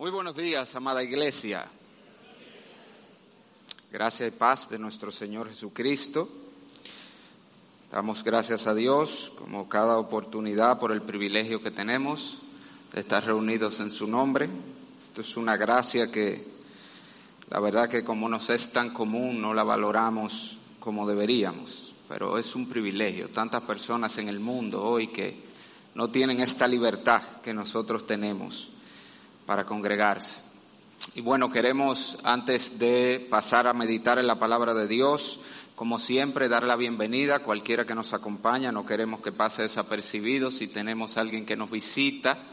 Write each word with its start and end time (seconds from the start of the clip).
Muy 0.00 0.10
buenos 0.10 0.34
días, 0.34 0.74
amada 0.76 1.02
iglesia. 1.02 1.66
Gracias 3.92 4.28
y 4.28 4.34
paz 4.34 4.66
de 4.70 4.78
nuestro 4.78 5.10
Señor 5.10 5.50
Jesucristo. 5.50 6.26
Damos 7.92 8.24
gracias 8.24 8.66
a 8.66 8.72
Dios 8.72 9.30
como 9.36 9.68
cada 9.68 9.98
oportunidad 9.98 10.78
por 10.78 10.90
el 10.92 11.02
privilegio 11.02 11.62
que 11.62 11.70
tenemos 11.70 12.38
de 12.94 13.00
estar 13.02 13.26
reunidos 13.26 13.78
en 13.80 13.90
su 13.90 14.06
nombre. 14.06 14.48
Esto 15.02 15.20
es 15.20 15.36
una 15.36 15.58
gracia 15.58 16.10
que 16.10 16.46
la 17.50 17.60
verdad 17.60 17.90
que 17.90 18.02
como 18.02 18.26
nos 18.26 18.48
es 18.48 18.72
tan 18.72 18.94
común 18.94 19.38
no 19.38 19.52
la 19.52 19.64
valoramos 19.64 20.56
como 20.78 21.06
deberíamos, 21.06 21.94
pero 22.08 22.38
es 22.38 22.54
un 22.54 22.70
privilegio. 22.70 23.28
Tantas 23.28 23.64
personas 23.64 24.16
en 24.16 24.30
el 24.30 24.40
mundo 24.40 24.82
hoy 24.82 25.08
que 25.08 25.42
no 25.94 26.08
tienen 26.08 26.40
esta 26.40 26.66
libertad 26.66 27.42
que 27.42 27.52
nosotros 27.52 28.06
tenemos 28.06 28.70
para 29.50 29.64
congregarse. 29.64 30.40
Y 31.16 31.22
bueno, 31.22 31.50
queremos 31.50 32.16
antes 32.22 32.78
de 32.78 33.26
pasar 33.28 33.66
a 33.66 33.72
meditar 33.72 34.20
en 34.20 34.28
la 34.28 34.38
palabra 34.38 34.74
de 34.74 34.86
Dios, 34.86 35.40
como 35.74 35.98
siempre, 35.98 36.48
dar 36.48 36.62
la 36.62 36.76
bienvenida 36.76 37.34
a 37.34 37.42
cualquiera 37.42 37.84
que 37.84 37.96
nos 37.96 38.14
acompaña. 38.14 38.70
No 38.70 38.86
queremos 38.86 39.22
que 39.22 39.32
pase 39.32 39.62
desapercibido. 39.62 40.52
Si 40.52 40.68
tenemos 40.68 41.16
alguien 41.16 41.44
que 41.44 41.56
nos 41.56 41.68
visita, 41.68 42.44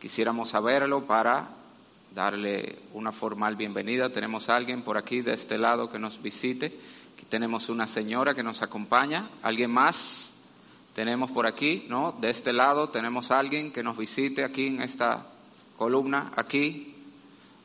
quisiéramos 0.00 0.48
saberlo 0.48 1.06
para 1.06 1.50
darle 2.14 2.78
una 2.94 3.12
formal 3.12 3.54
bienvenida. 3.56 4.08
Tenemos 4.08 4.48
a 4.48 4.56
alguien 4.56 4.80
por 4.80 4.96
aquí 4.96 5.20
de 5.20 5.34
este 5.34 5.58
lado 5.58 5.90
que 5.90 5.98
nos 5.98 6.22
visite. 6.22 6.68
Aquí 7.12 7.26
tenemos 7.28 7.68
una 7.68 7.86
señora 7.86 8.34
que 8.34 8.42
nos 8.42 8.62
acompaña. 8.62 9.28
¿Alguien 9.42 9.72
más? 9.72 10.32
Tenemos 10.94 11.30
por 11.32 11.46
aquí, 11.46 11.84
¿no? 11.90 12.12
De 12.12 12.30
este 12.30 12.54
lado 12.54 12.88
tenemos 12.88 13.30
a 13.30 13.40
alguien 13.40 13.72
que 13.72 13.82
nos 13.82 13.98
visite 13.98 14.42
aquí 14.42 14.68
en 14.68 14.80
esta 14.80 15.35
columna, 15.76 16.32
aquí. 16.36 16.94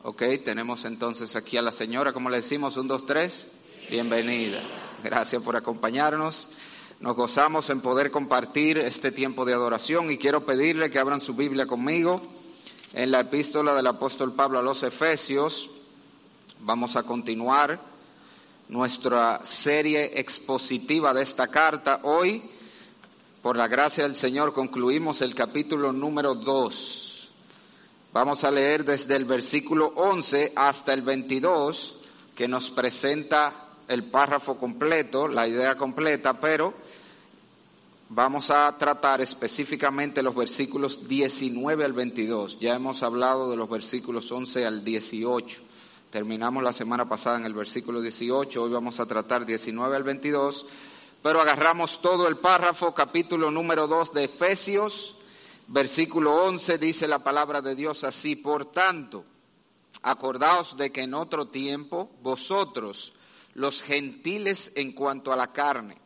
Ok, 0.03 0.23
tenemos 0.43 0.85
entonces 0.85 1.35
aquí 1.35 1.57
a 1.57 1.61
la 1.61 1.71
señora, 1.71 2.13
como 2.13 2.29
le 2.29 2.37
decimos, 2.37 2.75
un, 2.77 2.87
dos, 2.87 3.05
tres. 3.05 3.47
Bienvenida. 3.89 4.61
Gracias 5.03 5.41
por 5.41 5.55
acompañarnos. 5.55 6.47
Nos 6.99 7.15
gozamos 7.15 7.69
en 7.69 7.81
poder 7.81 8.11
compartir 8.11 8.77
este 8.79 9.11
tiempo 9.11 9.45
de 9.45 9.53
adoración 9.53 10.11
y 10.11 10.17
quiero 10.17 10.45
pedirle 10.45 10.91
que 10.91 10.99
abran 10.99 11.19
su 11.19 11.33
Biblia 11.33 11.65
conmigo 11.65 12.21
en 12.93 13.11
la 13.11 13.21
epístola 13.21 13.73
del 13.73 13.87
apóstol 13.87 14.33
Pablo 14.33 14.59
a 14.59 14.63
los 14.63 14.83
Efesios. 14.83 15.69
Vamos 16.59 16.95
a 16.95 17.03
continuar 17.03 17.79
nuestra 18.69 19.41
serie 19.43 20.19
expositiva 20.19 21.13
de 21.13 21.23
esta 21.23 21.47
carta. 21.47 22.01
Hoy 22.03 22.43
por 23.41 23.57
la 23.57 23.67
gracia 23.67 24.03
del 24.03 24.15
Señor 24.15 24.53
concluimos 24.53 25.21
el 25.21 25.33
capítulo 25.33 25.91
número 25.91 26.35
2. 26.35 27.10
Vamos 28.13 28.43
a 28.43 28.51
leer 28.51 28.83
desde 28.83 29.15
el 29.15 29.25
versículo 29.25 29.93
11 29.95 30.53
hasta 30.55 30.93
el 30.93 31.01
22 31.01 31.95
que 32.35 32.47
nos 32.47 32.69
presenta 32.69 33.53
el 33.87 34.03
párrafo 34.05 34.57
completo, 34.57 35.27
la 35.27 35.47
idea 35.47 35.77
completa, 35.77 36.39
pero 36.39 36.73
vamos 38.09 38.51
a 38.51 38.77
tratar 38.77 39.21
específicamente 39.21 40.21
los 40.21 40.35
versículos 40.35 41.07
19 41.07 41.85
al 41.85 41.93
22. 41.93 42.59
Ya 42.59 42.73
hemos 42.73 43.01
hablado 43.01 43.49
de 43.49 43.55
los 43.55 43.69
versículos 43.69 44.29
11 44.29 44.65
al 44.65 44.83
18. 44.83 45.61
Terminamos 46.09 46.63
la 46.63 46.73
semana 46.73 47.07
pasada 47.07 47.37
en 47.37 47.45
el 47.45 47.53
versículo 47.53 48.01
18, 48.01 48.61
hoy 48.61 48.71
vamos 48.71 48.99
a 48.99 49.05
tratar 49.05 49.45
19 49.45 49.95
al 49.95 50.03
22 50.03 50.65
pero 51.21 51.39
agarramos 51.39 52.01
todo 52.01 52.27
el 52.27 52.37
párrafo, 52.37 52.93
capítulo 52.95 53.51
número 53.51 53.87
2 53.87 54.13
de 54.13 54.23
Efesios, 54.23 55.15
versículo 55.71 56.43
11, 56.43 56.77
dice 56.77 57.07
la 57.07 57.19
palabra 57.19 57.61
de 57.61 57.75
Dios 57.75 58.03
así, 58.03 58.35
por 58.35 58.71
tanto, 58.71 59.23
acordaos 60.01 60.75
de 60.75 60.91
que 60.91 61.03
en 61.03 61.13
otro 61.13 61.47
tiempo 61.47 62.11
vosotros, 62.21 63.13
los 63.53 63.81
gentiles 63.81 64.71
en 64.75 64.91
cuanto 64.91 65.31
a 65.31 65.37
la 65.37 65.53
carne, 65.53 65.97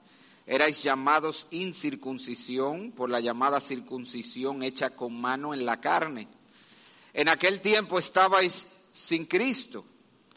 erais 0.46 0.84
llamados 0.84 1.48
incircuncisión 1.50 2.92
por 2.92 3.10
la 3.10 3.20
llamada 3.20 3.60
circuncisión 3.60 4.62
hecha 4.62 4.92
con 4.92 5.20
mano 5.20 5.52
en 5.56 5.66
la 5.66 5.82
carne. 5.82 6.28
En 7.14 7.28
aquel 7.28 7.60
tiempo 7.60 7.98
estabais 7.98 8.68
sin 8.92 9.26
Cristo, 9.26 9.84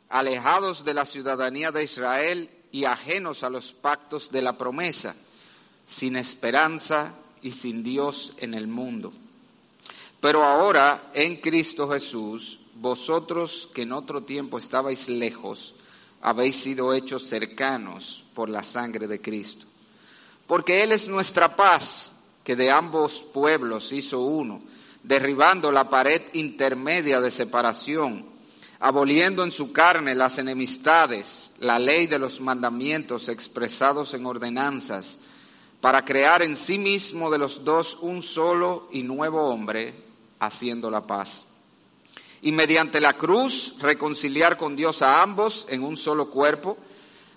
alejados 0.09 0.87
de 0.87 0.95
la 0.95 1.05
ciudadanía 1.05 1.71
de 1.71 1.85
Israel 1.85 2.51
y 2.73 2.87
ajenos 2.87 3.43
a 3.43 3.51
los 3.51 3.75
pactos 3.75 4.31
de 4.31 4.41
la 4.41 4.57
promesa, 4.57 5.15
sin 5.85 6.17
esperanza 6.17 7.15
y 7.43 7.53
sin 7.53 7.83
Dios 7.83 8.35
en 8.39 8.55
el 8.55 8.67
mundo. 8.67 9.13
Pero 10.21 10.43
ahora, 10.43 11.11
en 11.15 11.37
Cristo 11.37 11.89
Jesús, 11.89 12.61
vosotros 12.75 13.69
que 13.75 13.83
en 13.83 13.93
otro 13.93 14.23
tiempo 14.23 14.59
estabais 14.59 15.09
lejos, 15.09 15.75
habéis 16.21 16.57
sido 16.57 16.93
hechos 16.93 17.29
cercanos 17.29 18.25
por 18.35 18.49
la 18.49 18.63
sangre 18.63 19.07
de 19.07 19.21
Cristo. 19.21 19.67
Porque 20.47 20.83
Él 20.83 20.93
es 20.93 21.09
nuestra 21.09 21.55
paz, 21.55 22.11
que 22.43 22.57
de 22.57 22.71
ambos 22.71 23.21
pueblos 23.21 23.93
hizo 23.93 24.21
uno, 24.21 24.61
derribando 25.03 25.71
la 25.71 25.89
pared 25.89 26.23
intermedia 26.33 27.21
de 27.21 27.31
separación 27.31 28.39
aboliendo 28.81 29.43
en 29.43 29.51
su 29.51 29.73
carne 29.73 30.15
las 30.15 30.39
enemistades, 30.39 31.53
la 31.59 31.79
ley 31.79 32.07
de 32.07 32.19
los 32.19 32.41
mandamientos 32.41 33.29
expresados 33.29 34.15
en 34.15 34.27
ordenanzas, 34.27 35.19
para 35.81 36.05
crear 36.05 36.43
en 36.43 36.57
sí 36.57 36.79
mismo 36.79 37.31
de 37.31 37.39
los 37.39 37.65
dos 37.65 37.99
un 38.01 38.23
solo 38.23 38.89
y 38.91 39.03
nuevo 39.03 39.49
hombre, 39.49 39.95
haciendo 40.39 40.91
la 40.91 41.07
paz. 41.07 41.47
Y 42.43 42.53
mediante 42.53 43.01
la 43.01 43.15
cruz 43.15 43.75
reconciliar 43.79 44.57
con 44.57 44.77
Dios 44.77 45.03
a 45.03 45.23
ambos 45.23 45.67
en 45.69 45.83
un 45.83 45.97
solo 45.97 46.31
cuerpo, 46.31 46.77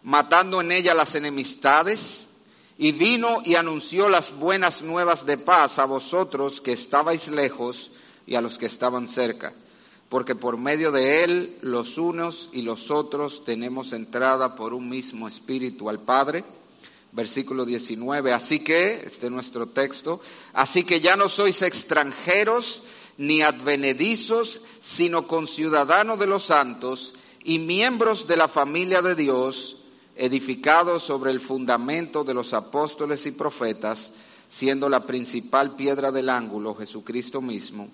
matando 0.04 0.62
en 0.62 0.72
ella 0.72 0.94
las 0.94 1.16
enemistades, 1.16 2.28
y 2.78 2.92
vino 2.94 3.42
y 3.46 3.56
anunció 3.56 4.10
las 4.10 4.36
buenas 4.36 4.82
nuevas 4.82 5.26
de 5.26 5.38
paz 5.38 5.78
a 5.78 5.86
vosotros 5.86 6.62
que 6.62 6.72
estabais 6.72 7.28
lejos 7.28 7.92
y 8.26 8.36
a 8.36 8.42
los 8.42 8.58
que 8.58 8.66
estaban 8.66 9.08
cerca 9.08 9.54
porque 10.12 10.36
por 10.36 10.58
medio 10.58 10.92
de 10.92 11.24
él 11.24 11.58
los 11.62 11.98
unos 11.98 12.50
y 12.52 12.64
los 12.64 12.92
otros 12.92 13.46
tenemos 13.46 13.94
entrada 13.94 14.56
por 14.56 14.74
un 14.74 14.90
mismo 14.90 15.26
espíritu 15.26 15.90
al 15.90 16.02
Padre. 16.02 16.44
Versículo 17.12 17.66
19, 17.66 18.32
así 18.32 18.60
que, 18.60 19.04
este 19.06 19.26
es 19.26 19.32
nuestro 19.32 19.68
texto, 19.68 20.22
así 20.54 20.84
que 20.84 21.02
ya 21.02 21.16
no 21.16 21.28
sois 21.28 21.62
extranjeros 21.62 22.84
ni 23.18 23.42
advenedizos, 23.42 24.62
sino 24.80 25.28
conciudadanos 25.28 26.18
de 26.20 26.28
los 26.28 26.44
santos 26.44 27.14
y 27.44 27.60
miembros 27.60 28.28
de 28.28 28.38
la 28.38 28.48
familia 28.48 29.02
de 29.02 29.16
Dios, 29.16 29.78
edificados 30.16 31.04
sobre 31.04 31.32
el 31.32 31.40
fundamento 31.40 32.24
de 32.24 32.34
los 32.34 32.54
apóstoles 32.54 33.26
y 33.26 33.32
profetas, 33.32 34.14
siendo 34.48 34.88
la 34.88 35.06
principal 35.06 35.76
piedra 35.76 36.12
del 36.12 36.30
ángulo 36.30 36.76
Jesucristo 36.76 37.42
mismo 37.42 37.90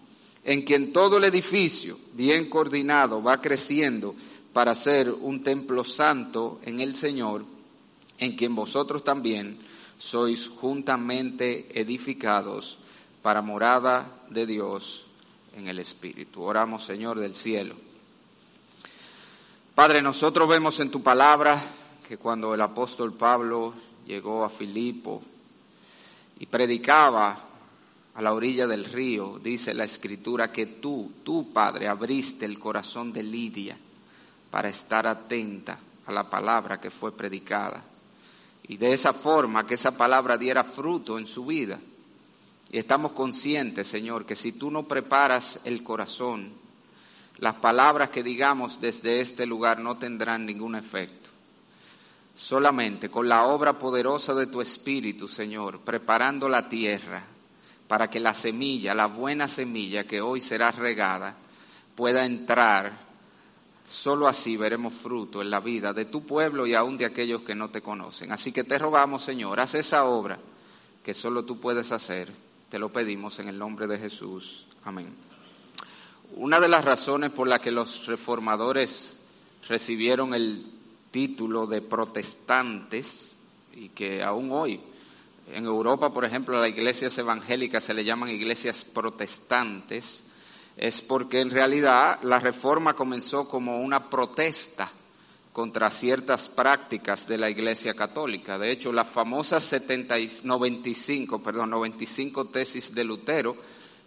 en 0.48 0.62
quien 0.62 0.94
todo 0.94 1.18
el 1.18 1.26
edificio, 1.26 2.00
bien 2.14 2.50
coordinado, 2.50 3.22
va 3.22 3.42
creciendo 3.42 4.16
para 4.54 4.74
ser 4.76 5.12
un 5.12 5.44
templo 5.44 5.84
santo 5.84 6.62
en 6.64 6.80
el 6.80 6.96
Señor, 6.96 7.44
en 8.20 8.36
quien 8.36 8.56
vosotros 8.56 9.04
también 9.04 9.60
sois 9.98 10.50
juntamente 10.50 11.68
edificados 11.80 12.78
para 13.22 13.42
morada 13.42 14.24
de 14.30 14.46
Dios 14.46 15.08
en 15.56 15.68
el 15.68 15.80
Espíritu. 15.80 16.44
Oramos, 16.44 16.84
Señor 16.84 17.20
del 17.20 17.34
cielo. 17.34 17.76
Padre, 19.74 20.02
nosotros 20.02 20.48
vemos 20.48 20.80
en 20.80 20.90
tu 20.90 21.02
palabra 21.02 21.62
que 22.08 22.18
cuando 22.18 22.54
el 22.54 22.62
apóstol 22.62 23.14
Pablo 23.14 23.74
llegó 24.06 24.44
a 24.44 24.50
Filipo 24.50 25.22
y 26.40 26.46
predicaba 26.46 27.40
a 28.16 28.22
la 28.22 28.34
orilla 28.34 28.66
del 28.66 28.86
río, 28.86 29.40
dice 29.44 29.74
la 29.74 29.84
escritura 29.84 30.52
que 30.52 30.66
tú, 30.66 31.12
tú 31.24 31.52
Padre, 31.52 31.88
abriste 31.88 32.46
el 32.46 32.58
corazón 32.58 33.14
de 33.14 33.22
Lidia 33.22 33.78
para 34.50 34.70
estar 34.70 35.06
atenta 35.06 35.80
a 36.06 36.12
la 36.12 36.30
palabra 36.30 36.80
que 36.80 36.90
fue 36.90 37.12
predicada. 37.12 37.84
Y 38.68 38.78
de 38.78 38.94
esa 38.94 39.14
forma 39.14 39.66
que 39.66 39.76
esa 39.76 39.98
palabra 39.98 40.38
diera 40.38 40.64
fruto 40.64 41.18
en 41.18 41.28
su 41.28 41.46
vida. 41.46 41.80
Y 42.70 42.78
estamos 42.78 43.14
conscientes, 43.14 43.88
Señor, 43.88 44.26
que 44.26 44.36
si 44.36 44.52
tú 44.52 44.70
no 44.70 44.84
preparas 44.84 45.60
el 45.64 45.84
corazón, 45.84 46.52
las 47.38 47.56
palabras 47.56 48.10
que 48.10 48.24
digamos 48.24 48.82
desde 48.82 49.22
este 49.22 49.46
lugar 49.46 49.80
no 49.80 49.98
tendrán 49.98 50.46
ningún 50.46 50.76
efecto. 50.76 51.30
Solamente 52.36 53.10
con 53.10 53.30
la 53.30 53.46
obra 53.46 53.80
poderosa 53.80 54.34
de 54.34 54.48
tu 54.48 54.62
Espíritu, 54.62 55.28
Señor, 55.28 55.80
preparando 55.80 56.50
la 56.50 56.68
tierra, 56.68 57.24
para 57.88 58.10
que 58.10 58.20
la 58.20 58.34
semilla, 58.34 58.94
la 58.94 59.06
buena 59.08 59.48
semilla 59.48 60.04
que 60.04 60.22
hoy 60.22 60.42
será 60.42 60.72
regada, 60.72 61.38
pueda 61.96 62.26
entrar. 62.26 63.07
Solo 63.88 64.28
así 64.28 64.58
veremos 64.58 64.94
fruto 64.94 65.42
en 65.42 65.50
la 65.50 65.62
vida 65.62 65.94
de 65.94 66.06
tu 66.06 66.26
pueblo 66.26 66.68
y 66.68 66.74
aún 66.74 66.98
de 66.98 67.06
aquellos 67.06 67.44
que 67.44 67.56
no 67.56 67.70
te 67.70 67.82
conocen. 67.82 68.34
Así 68.34 68.52
que 68.52 68.66
te 68.66 68.78
rogamos, 68.78 69.24
Señor, 69.24 69.62
haz 69.62 69.76
esa 69.76 70.06
obra 70.06 70.38
que 71.02 71.14
solo 71.14 71.46
tú 71.46 71.60
puedes 71.60 71.94
hacer. 71.94 72.34
Te 72.70 72.80
lo 72.80 72.92
pedimos 72.92 73.40
en 73.40 73.48
el 73.48 73.58
nombre 73.58 73.88
de 73.88 73.98
Jesús. 73.98 74.68
Amén. 74.84 75.16
Una 76.36 76.60
de 76.60 76.68
las 76.68 76.84
razones 76.84 77.32
por 77.32 77.48
las 77.48 77.62
que 77.62 77.72
los 77.72 78.06
reformadores 78.06 79.18
recibieron 79.70 80.34
el 80.34 80.66
título 81.12 81.66
de 81.66 81.82
protestantes 81.82 83.38
y 83.74 83.90
que 83.90 84.22
aún 84.22 84.52
hoy 84.52 84.82
en 85.54 85.64
Europa, 85.64 86.12
por 86.12 86.26
ejemplo, 86.26 86.58
a 86.58 86.62
las 86.62 86.70
iglesias 86.70 87.18
evangélicas 87.18 87.86
se 87.86 87.94
le 87.94 88.04
llaman 88.04 88.30
iglesias 88.30 88.84
protestantes, 88.84 90.24
es 90.78 91.02
porque 91.02 91.40
en 91.40 91.50
realidad 91.50 92.20
la 92.22 92.40
reforma 92.40 92.94
comenzó 92.94 93.50
como 93.50 93.80
una 93.80 94.10
protesta 94.10 94.92
contra 95.52 95.90
ciertas 95.90 96.50
prácticas 96.50 97.28
de 97.28 97.40
la 97.40 97.50
Iglesia 97.50 97.96
Católica. 97.96 98.60
De 98.60 98.72
hecho, 98.72 98.94
las 98.94 99.08
famosas 99.08 99.64
70, 99.64 100.16
95, 100.44 101.42
perdón, 101.42 101.72
95 101.72 102.50
tesis 102.50 102.94
de 102.94 103.04
Lutero, 103.04 103.58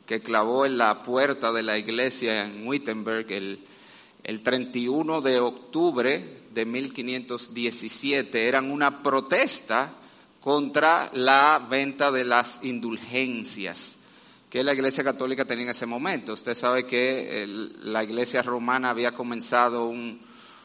que 0.06 0.20
clavó 0.20 0.64
en 0.64 0.78
la 0.78 1.02
puerta 1.02 1.52
de 1.52 1.64
la 1.64 1.76
iglesia 1.76 2.44
en 2.44 2.67
Wittenberg 2.67 3.31
el, 3.32 3.64
el 4.23 4.43
31 4.43 5.20
de 5.20 5.40
octubre 5.40 6.43
de 6.52 6.64
1517, 6.64 8.46
eran 8.46 8.70
una 8.70 9.02
protesta 9.02 9.94
contra 10.40 11.11
la 11.14 11.66
venta 11.69 12.12
de 12.12 12.25
las 12.25 12.61
indulgencias 12.62 14.00
que 14.50 14.64
la 14.64 14.75
Iglesia 14.75 15.05
Católica 15.05 15.44
tenía 15.44 15.67
en 15.67 15.70
ese 15.70 15.87
momento. 15.87 16.32
Usted 16.32 16.56
sabe 16.56 16.85
que 16.85 17.47
la 17.85 18.02
Iglesia 18.02 18.43
Romana 18.43 18.91
había 18.91 19.12
comenzado 19.12 19.87
un, 19.87 20.20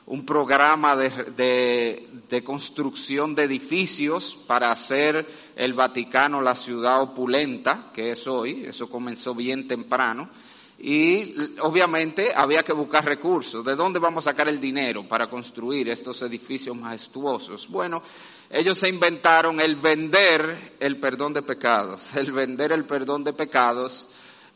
un 0.07 0.25
programa 0.25 0.95
de, 0.95 2.07
de, 2.27 2.43
construcción 2.43 3.35
de 3.35 3.43
edificios 3.43 4.37
para 4.47 4.71
hacer 4.71 5.27
el 5.55 5.73
Vaticano 5.73 6.41
la 6.41 6.55
ciudad 6.55 7.01
opulenta, 7.01 7.91
que 7.93 8.11
es 8.11 8.25
hoy, 8.25 8.65
eso 8.65 8.89
comenzó 8.89 9.35
bien 9.35 9.67
temprano, 9.67 10.29
y 10.77 11.57
obviamente 11.61 12.31
había 12.35 12.63
que 12.63 12.73
buscar 12.73 13.05
recursos. 13.05 13.63
¿De 13.63 13.75
dónde 13.75 13.99
vamos 13.99 14.25
a 14.25 14.31
sacar 14.31 14.49
el 14.49 14.59
dinero 14.59 15.07
para 15.07 15.29
construir 15.29 15.89
estos 15.89 16.21
edificios 16.21 16.75
majestuosos? 16.75 17.67
Bueno, 17.69 18.01
ellos 18.49 18.77
se 18.77 18.89
inventaron 18.89 19.59
el 19.61 19.77
vender 19.77 20.75
el 20.79 20.99
perdón 20.99 21.33
de 21.33 21.41
pecados, 21.43 22.13
el 22.15 22.31
vender 22.31 22.71
el 22.71 22.85
perdón 22.85 23.23
de 23.23 23.33
pecados 23.33 24.07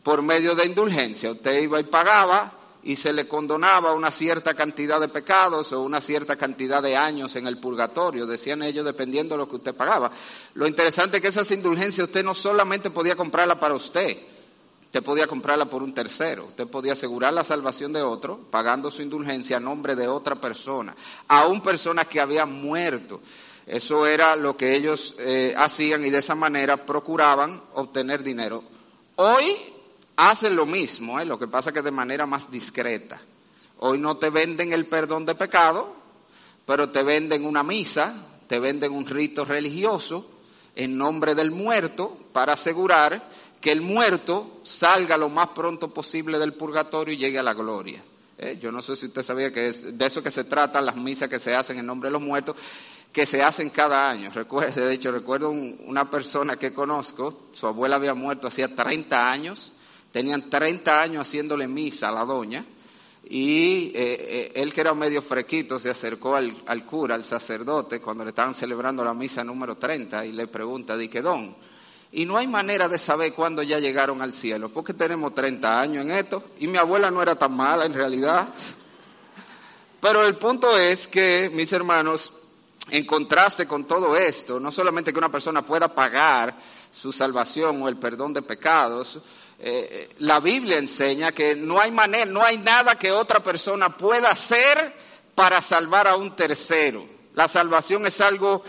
por 0.04 0.22
medio 0.22 0.56
de 0.56 0.66
indulgencia. 0.66 1.32
Usted 1.32 1.62
iba 1.62 1.80
y 1.80 1.86
pagaba 1.86 2.54
y 2.84 2.96
se 2.96 3.12
le 3.14 3.28
condonaba 3.28 3.94
una 3.94 4.12
cierta 4.12 4.54
cantidad 4.54 5.00
de 5.00 5.10
pecados 5.10 5.72
o 5.74 5.82
una 5.82 6.00
cierta 6.00 6.36
cantidad 6.36 6.82
de 6.82 6.96
años 6.96 7.36
en 7.36 7.48
el 7.48 7.60
purgatorio, 7.60 8.26
decían 8.26 8.64
ellos, 8.64 8.86
dependiendo 8.86 9.36
de 9.36 9.40
lo 9.40 9.50
que 9.50 9.58
usted 9.58 9.76
pagaba. 9.76 10.12
Lo 10.54 10.68
interesante 10.68 11.18
es 11.18 11.22
que 11.22 11.28
esas 11.28 11.52
indulgencias 11.52 12.08
usted 12.08 12.24
no 12.24 12.34
solamente 12.34 12.90
podía 12.90 13.16
comprarla 13.16 13.60
para 13.60 13.76
usted, 13.76 14.18
usted 14.90 15.04
podía 15.04 15.28
comprarla 15.28 15.66
por 15.66 15.84
un 15.84 15.94
tercero, 15.94 16.48
usted 16.48 16.66
podía 16.66 16.94
asegurar 16.94 17.32
la 17.32 17.44
salvación 17.44 17.94
de 17.94 18.02
otro 18.02 18.40
pagando 18.50 18.90
su 18.90 19.04
indulgencia 19.04 19.58
a 19.58 19.60
nombre 19.60 19.96
de 19.96 20.08
otra 20.08 20.42
persona, 20.42 20.96
aún 21.28 21.62
personas 21.62 22.08
que 22.08 22.20
habían 22.20 22.52
muerto. 22.52 23.22
Eso 23.68 24.08
era 24.08 24.36
lo 24.36 24.58
que 24.58 24.76
ellos 24.76 25.16
eh, 25.20 25.54
hacían 25.56 26.04
y 26.04 26.10
de 26.10 26.18
esa 26.18 26.34
manera 26.34 26.88
procuraban 26.88 27.62
obtener 27.76 28.24
dinero. 28.24 28.64
Hoy 29.18 29.58
hacen 30.16 30.56
lo 30.56 30.66
mismo, 30.66 31.20
¿eh? 31.20 31.26
lo 31.26 31.38
que 31.38 31.48
pasa 31.48 31.72
que 31.72 31.84
de 31.84 31.92
manera 31.92 32.26
más 32.26 32.50
discreta. 32.50 33.22
Hoy 33.78 34.00
no 34.00 34.18
te 34.18 34.32
venden 34.32 34.74
el 34.74 34.88
perdón 34.88 35.24
de 35.24 35.36
pecado, 35.36 35.94
pero 36.66 36.90
te 36.90 37.04
venden 37.04 37.46
una 37.46 37.62
misa, 37.62 38.16
te 38.48 38.58
venden 38.58 38.92
un 38.92 39.06
rito 39.06 39.46
religioso 39.46 40.32
en 40.76 40.98
nombre 40.98 41.36
del 41.36 41.52
muerto 41.52 42.18
para 42.34 42.54
asegurar 42.54 43.30
que 43.60 43.72
el 43.72 43.82
muerto 43.82 44.60
salga 44.64 45.18
lo 45.18 45.30
más 45.30 45.50
pronto 45.50 45.94
posible 45.94 46.40
del 46.40 46.54
purgatorio 46.54 47.14
y 47.14 47.18
llegue 47.18 47.40
a 47.40 47.44
la 47.44 47.54
gloria. 47.54 48.04
¿Eh? 48.38 48.58
Yo 48.62 48.72
no 48.72 48.82
sé 48.82 48.96
si 48.96 49.08
usted 49.08 49.22
sabía 49.22 49.52
que 49.52 49.68
es 49.68 49.98
de 49.98 50.06
eso 50.06 50.24
que 50.24 50.32
se 50.32 50.46
tratan 50.46 50.86
las 50.86 50.96
misas 50.96 51.28
que 51.28 51.40
se 51.40 51.54
hacen 51.54 51.78
en 51.78 51.86
nombre 51.86 52.08
de 52.08 52.14
los 52.14 52.22
muertos, 52.22 52.56
que 53.12 53.26
se 53.26 53.44
hacen 53.44 53.70
cada 53.70 54.10
año. 54.10 54.32
Recuerde, 54.34 54.86
de 54.86 54.94
hecho, 54.94 55.12
recuerdo 55.12 55.50
una 55.50 56.10
persona 56.10 56.56
que 56.56 56.74
conozco, 56.74 57.50
su 57.52 57.68
abuela 57.68 57.98
había 57.98 58.14
muerto 58.14 58.48
hacía 58.48 58.74
30 58.74 59.32
años, 59.32 59.74
Tenían 60.12 60.50
30 60.50 61.02
años 61.02 61.28
haciéndole 61.28 61.68
misa 61.68 62.10
a 62.10 62.12
la 62.12 62.26
doña 62.26 62.66
y 63.24 63.92
eh, 63.94 63.94
eh, 63.96 64.52
él 64.56 64.74
que 64.74 64.82
era 64.82 64.94
medio 64.96 65.22
frequito 65.22 65.78
se 65.78 65.90
acercó 65.90 66.36
al, 66.36 66.86
cura, 66.86 67.14
al 67.14 67.24
sacerdote, 67.24 68.00
cuando 68.00 68.24
le 68.24 68.30
estaban 68.30 68.56
celebrando 68.56 69.04
la 69.04 69.14
misa 69.14 69.44
número 69.44 69.78
30 69.78 70.26
y 70.26 70.32
le 70.32 70.48
pregunta, 70.48 70.98
di 70.98 71.10
que 71.10 71.22
don, 71.22 71.56
y 72.12 72.26
no 72.26 72.38
hay 72.38 72.48
manera 72.48 72.90
de 72.90 72.98
saber 72.98 73.34
cuándo 73.34 73.62
ya 73.62 73.80
llegaron 73.80 74.22
al 74.22 74.34
cielo, 74.34 74.70
porque 74.70 74.94
tenemos 74.94 75.34
30 75.34 75.80
años 75.80 76.06
en 76.06 76.12
esto 76.12 76.44
y 76.58 76.68
mi 76.68 76.78
abuela 76.78 77.12
no 77.12 77.22
era 77.22 77.36
tan 77.36 77.56
mala 77.56 77.86
en 77.86 77.94
realidad. 77.94 78.50
Pero 80.02 80.26
el 80.26 80.38
punto 80.38 80.78
es 80.78 81.08
que, 81.08 81.52
mis 81.54 81.72
hermanos, 81.74 82.34
en 82.90 83.06
contraste 83.06 83.68
con 83.68 83.86
todo 83.86 84.16
esto, 84.16 84.60
no 84.60 84.72
solamente 84.72 85.12
que 85.12 85.20
una 85.20 85.32
persona 85.32 85.66
pueda 85.66 85.94
pagar 85.94 86.58
su 86.92 87.12
salvación 87.12 87.82
o 87.82 87.90
el 87.90 87.98
perdón 87.98 88.34
de 88.34 88.42
pecados, 88.42 89.22
eh, 89.60 90.16
la 90.20 90.40
Biblia 90.40 90.78
enseña 90.78 91.34
que 91.34 91.56
no 91.56 91.80
hay 91.80 91.92
manera, 91.92 92.26
no 92.26 92.44
hay 92.44 92.58
nada 92.58 92.96
que 92.96 93.12
otra 93.12 93.44
persona 93.44 93.96
pueda 93.96 94.32
hacer 94.32 94.96
para 95.36 95.62
salvar 95.62 96.08
a 96.08 96.16
un 96.16 96.36
tercero. 96.36 97.06
La 97.36 97.48
salvación 97.48 98.06
es 98.08 98.20
algo 98.22 98.64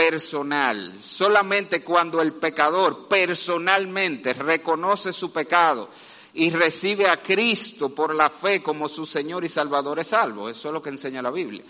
personal. 0.00 0.94
Solamente 1.02 1.84
cuando 1.84 2.22
el 2.22 2.32
pecador 2.32 3.06
personalmente 3.06 4.32
reconoce 4.32 5.12
su 5.12 5.30
pecado 5.30 5.90
y 6.32 6.48
recibe 6.48 7.06
a 7.06 7.22
Cristo 7.22 7.90
por 7.90 8.14
la 8.14 8.30
fe 8.30 8.62
como 8.62 8.88
su 8.88 9.04
Señor 9.04 9.44
y 9.44 9.48
Salvador 9.48 9.98
es 9.98 10.06
salvo. 10.06 10.48
Eso 10.48 10.68
es 10.68 10.72
lo 10.72 10.80
que 10.80 10.88
enseña 10.88 11.20
la 11.20 11.30
Biblia. 11.30 11.62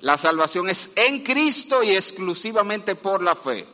La 0.00 0.16
salvación 0.16 0.70
es 0.70 0.88
en 0.96 1.22
Cristo 1.22 1.82
y 1.82 1.90
exclusivamente 1.90 2.94
por 2.94 3.22
la 3.22 3.34
fe. 3.34 3.66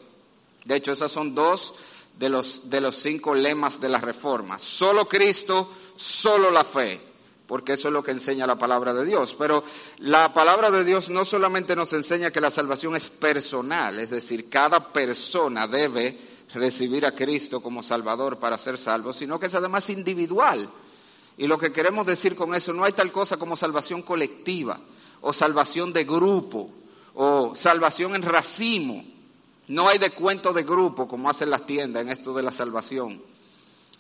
De 0.64 0.74
hecho, 0.74 0.90
esas 0.90 1.12
son 1.12 1.32
dos 1.32 1.72
de 2.18 2.30
los, 2.30 2.68
de 2.68 2.80
los 2.80 2.96
cinco 2.96 3.32
lemas 3.32 3.80
de 3.80 3.90
la 3.90 4.00
reforma. 4.00 4.58
Solo 4.58 5.06
Cristo, 5.06 5.70
solo 5.94 6.50
la 6.50 6.64
fe, 6.64 7.00
porque 7.50 7.72
eso 7.72 7.88
es 7.88 7.94
lo 7.94 8.00
que 8.00 8.12
enseña 8.12 8.46
la 8.46 8.56
palabra 8.56 8.94
de 8.94 9.04
Dios. 9.04 9.34
Pero 9.36 9.64
la 9.98 10.32
palabra 10.32 10.70
de 10.70 10.84
Dios 10.84 11.10
no 11.10 11.24
solamente 11.24 11.74
nos 11.74 11.92
enseña 11.92 12.30
que 12.30 12.40
la 12.40 12.48
salvación 12.48 12.94
es 12.94 13.10
personal, 13.10 13.98
es 13.98 14.08
decir, 14.08 14.48
cada 14.48 14.92
persona 14.92 15.66
debe 15.66 16.16
recibir 16.54 17.04
a 17.04 17.12
Cristo 17.12 17.60
como 17.60 17.82
Salvador 17.82 18.38
para 18.38 18.56
ser 18.56 18.78
salvo, 18.78 19.12
sino 19.12 19.40
que 19.40 19.46
es 19.46 19.54
además 19.56 19.90
individual. 19.90 20.70
Y 21.38 21.48
lo 21.48 21.58
que 21.58 21.72
queremos 21.72 22.06
decir 22.06 22.36
con 22.36 22.54
eso, 22.54 22.72
no 22.72 22.84
hay 22.84 22.92
tal 22.92 23.10
cosa 23.10 23.36
como 23.36 23.56
salvación 23.56 24.02
colectiva, 24.02 24.78
o 25.20 25.32
salvación 25.32 25.92
de 25.92 26.04
grupo, 26.04 26.70
o 27.14 27.56
salvación 27.56 28.14
en 28.14 28.22
racimo. 28.22 29.02
No 29.66 29.88
hay 29.88 29.98
descuento 29.98 30.52
de 30.52 30.62
grupo 30.62 31.08
como 31.08 31.28
hacen 31.28 31.50
las 31.50 31.66
tiendas 31.66 32.02
en 32.04 32.10
esto 32.10 32.32
de 32.32 32.44
la 32.44 32.52
salvación. 32.52 33.20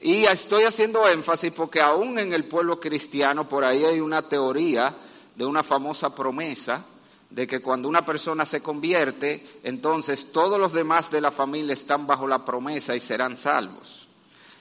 Y 0.02 0.24
estoy 0.24 0.64
haciendo 0.64 1.06
énfasis 1.08 1.52
porque 1.52 1.80
aún 1.80 2.18
en 2.18 2.32
el 2.32 2.44
pueblo 2.44 2.80
cristiano 2.80 3.46
por 3.48 3.64
ahí 3.64 3.84
hay 3.84 4.00
una 4.00 4.22
teoría 4.28 4.96
de 5.34 5.44
una 5.44 5.62
famosa 5.62 6.14
promesa 6.14 6.86
de 7.28 7.46
que 7.46 7.60
cuando 7.60 7.88
una 7.88 8.04
persona 8.04 8.44
se 8.44 8.60
convierte, 8.60 9.60
entonces 9.62 10.32
todos 10.32 10.58
los 10.58 10.72
demás 10.72 11.10
de 11.10 11.20
la 11.20 11.30
familia 11.30 11.74
están 11.74 12.06
bajo 12.06 12.26
la 12.26 12.44
promesa 12.44 12.96
y 12.96 13.00
serán 13.00 13.36
salvos. 13.36 14.08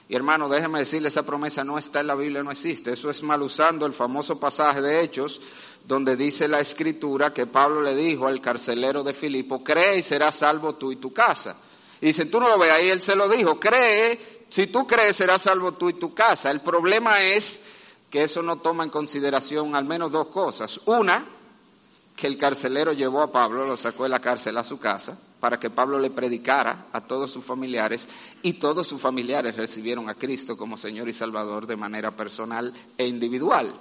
Y 0.08 0.16
hermano, 0.16 0.48
déjeme 0.48 0.80
decirle, 0.80 1.08
esa 1.08 1.24
promesa 1.24 1.64
no 1.64 1.78
está 1.78 2.00
en 2.00 2.08
la 2.08 2.16
Biblia, 2.16 2.42
no 2.42 2.50
existe. 2.50 2.92
Eso 2.92 3.10
es 3.10 3.22
mal 3.22 3.40
usando 3.42 3.86
el 3.86 3.92
famoso 3.92 4.38
pasaje 4.38 4.80
de 4.80 5.02
Hechos, 5.02 5.40
donde 5.84 6.16
dice 6.16 6.48
la 6.48 6.60
escritura 6.60 7.32
que 7.32 7.46
Pablo 7.46 7.80
le 7.80 7.94
dijo 7.94 8.26
al 8.26 8.40
carcelero 8.40 9.02
de 9.02 9.14
Filipo, 9.14 9.62
cree 9.62 9.98
y 9.98 10.02
serás 10.02 10.34
salvo 10.34 10.74
tú 10.74 10.92
y 10.92 10.96
tu 10.96 11.12
casa. 11.12 11.56
Y 12.00 12.06
dice, 12.06 12.26
tú 12.26 12.40
no 12.40 12.48
lo 12.48 12.58
ves 12.58 12.72
ahí, 12.72 12.88
él 12.88 13.00
se 13.00 13.14
lo 13.14 13.28
dijo, 13.28 13.60
cree, 13.60 14.39
si 14.50 14.66
tú 14.66 14.86
crees 14.86 15.16
serás 15.16 15.42
salvo 15.42 15.72
tú 15.72 15.88
y 15.88 15.94
tu 15.94 16.12
casa. 16.12 16.50
El 16.50 16.60
problema 16.60 17.22
es 17.22 17.60
que 18.10 18.24
eso 18.24 18.42
no 18.42 18.58
toma 18.58 18.84
en 18.84 18.90
consideración 18.90 19.74
al 19.74 19.84
menos 19.84 20.10
dos 20.10 20.26
cosas. 20.26 20.80
Una, 20.86 21.24
que 22.16 22.26
el 22.26 22.36
carcelero 22.36 22.92
llevó 22.92 23.22
a 23.22 23.32
Pablo, 23.32 23.64
lo 23.64 23.76
sacó 23.76 24.02
de 24.02 24.10
la 24.10 24.20
cárcel 24.20 24.58
a 24.58 24.64
su 24.64 24.78
casa, 24.78 25.16
para 25.38 25.58
que 25.58 25.70
Pablo 25.70 25.98
le 25.98 26.10
predicara 26.10 26.88
a 26.92 27.00
todos 27.00 27.30
sus 27.30 27.44
familiares 27.44 28.08
y 28.42 28.54
todos 28.54 28.86
sus 28.86 29.00
familiares 29.00 29.56
recibieron 29.56 30.10
a 30.10 30.14
Cristo 30.14 30.56
como 30.56 30.76
Señor 30.76 31.08
y 31.08 31.12
Salvador 31.12 31.66
de 31.66 31.76
manera 31.76 32.10
personal 32.10 32.74
e 32.98 33.06
individual. 33.06 33.72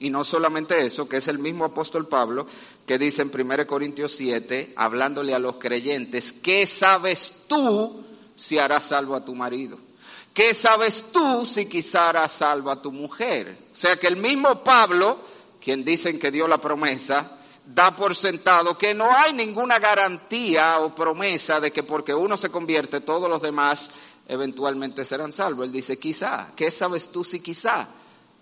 Y 0.00 0.08
no 0.08 0.24
solamente 0.24 0.84
eso, 0.84 1.06
que 1.06 1.18
es 1.18 1.28
el 1.28 1.38
mismo 1.38 1.66
apóstol 1.66 2.08
Pablo 2.08 2.46
que 2.86 2.98
dice 2.98 3.20
en 3.20 3.30
1 3.32 3.66
Corintios 3.66 4.12
7, 4.12 4.72
hablándole 4.74 5.34
a 5.34 5.38
los 5.38 5.56
creyentes, 5.56 6.32
¿qué 6.32 6.64
sabes 6.64 7.30
tú 7.46 8.02
si 8.34 8.58
harás 8.58 8.84
salvo 8.84 9.14
a 9.14 9.24
tu 9.24 9.34
marido? 9.34 9.89
¿Qué 10.32 10.54
sabes 10.54 11.06
tú 11.12 11.44
si 11.44 11.66
quizá 11.66 12.08
harás 12.08 12.32
salvo 12.32 12.70
a 12.70 12.80
tu 12.80 12.92
mujer? 12.92 13.68
O 13.72 13.76
sea 13.76 13.96
que 13.96 14.06
el 14.06 14.16
mismo 14.16 14.62
Pablo, 14.62 15.20
quien 15.60 15.84
dicen 15.84 16.18
que 16.18 16.30
dio 16.30 16.46
la 16.46 16.58
promesa, 16.58 17.38
da 17.66 17.94
por 17.94 18.14
sentado 18.14 18.78
que 18.78 18.94
no 18.94 19.10
hay 19.14 19.32
ninguna 19.32 19.78
garantía 19.78 20.78
o 20.80 20.94
promesa 20.94 21.60
de 21.60 21.72
que 21.72 21.82
porque 21.82 22.14
uno 22.14 22.36
se 22.36 22.50
convierte 22.50 23.00
todos 23.00 23.28
los 23.28 23.42
demás 23.42 23.90
eventualmente 24.26 25.04
serán 25.04 25.32
salvos. 25.32 25.66
Él 25.66 25.72
dice 25.72 25.98
quizá. 25.98 26.52
¿Qué 26.54 26.70
sabes 26.70 27.10
tú 27.10 27.24
si 27.24 27.40
quizá? 27.40 27.88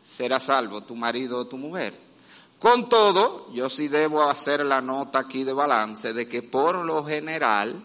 será 0.02 0.40
salvo 0.40 0.83
tu 0.83 0.95
marido 0.97 1.40
o 1.40 1.47
tu 1.47 1.57
mujer. 1.57 2.09
Con 2.59 2.88
todo, 2.88 3.52
yo 3.52 3.68
sí 3.68 3.88
debo 3.88 4.23
hacer 4.23 4.64
la 4.64 4.80
nota 4.80 5.21
aquí 5.21 5.45
de 5.45 5.52
balance 5.52 6.12
de 6.12 6.26
que 6.26 6.42
por 6.42 6.85
lo 6.85 7.04
general, 7.04 7.80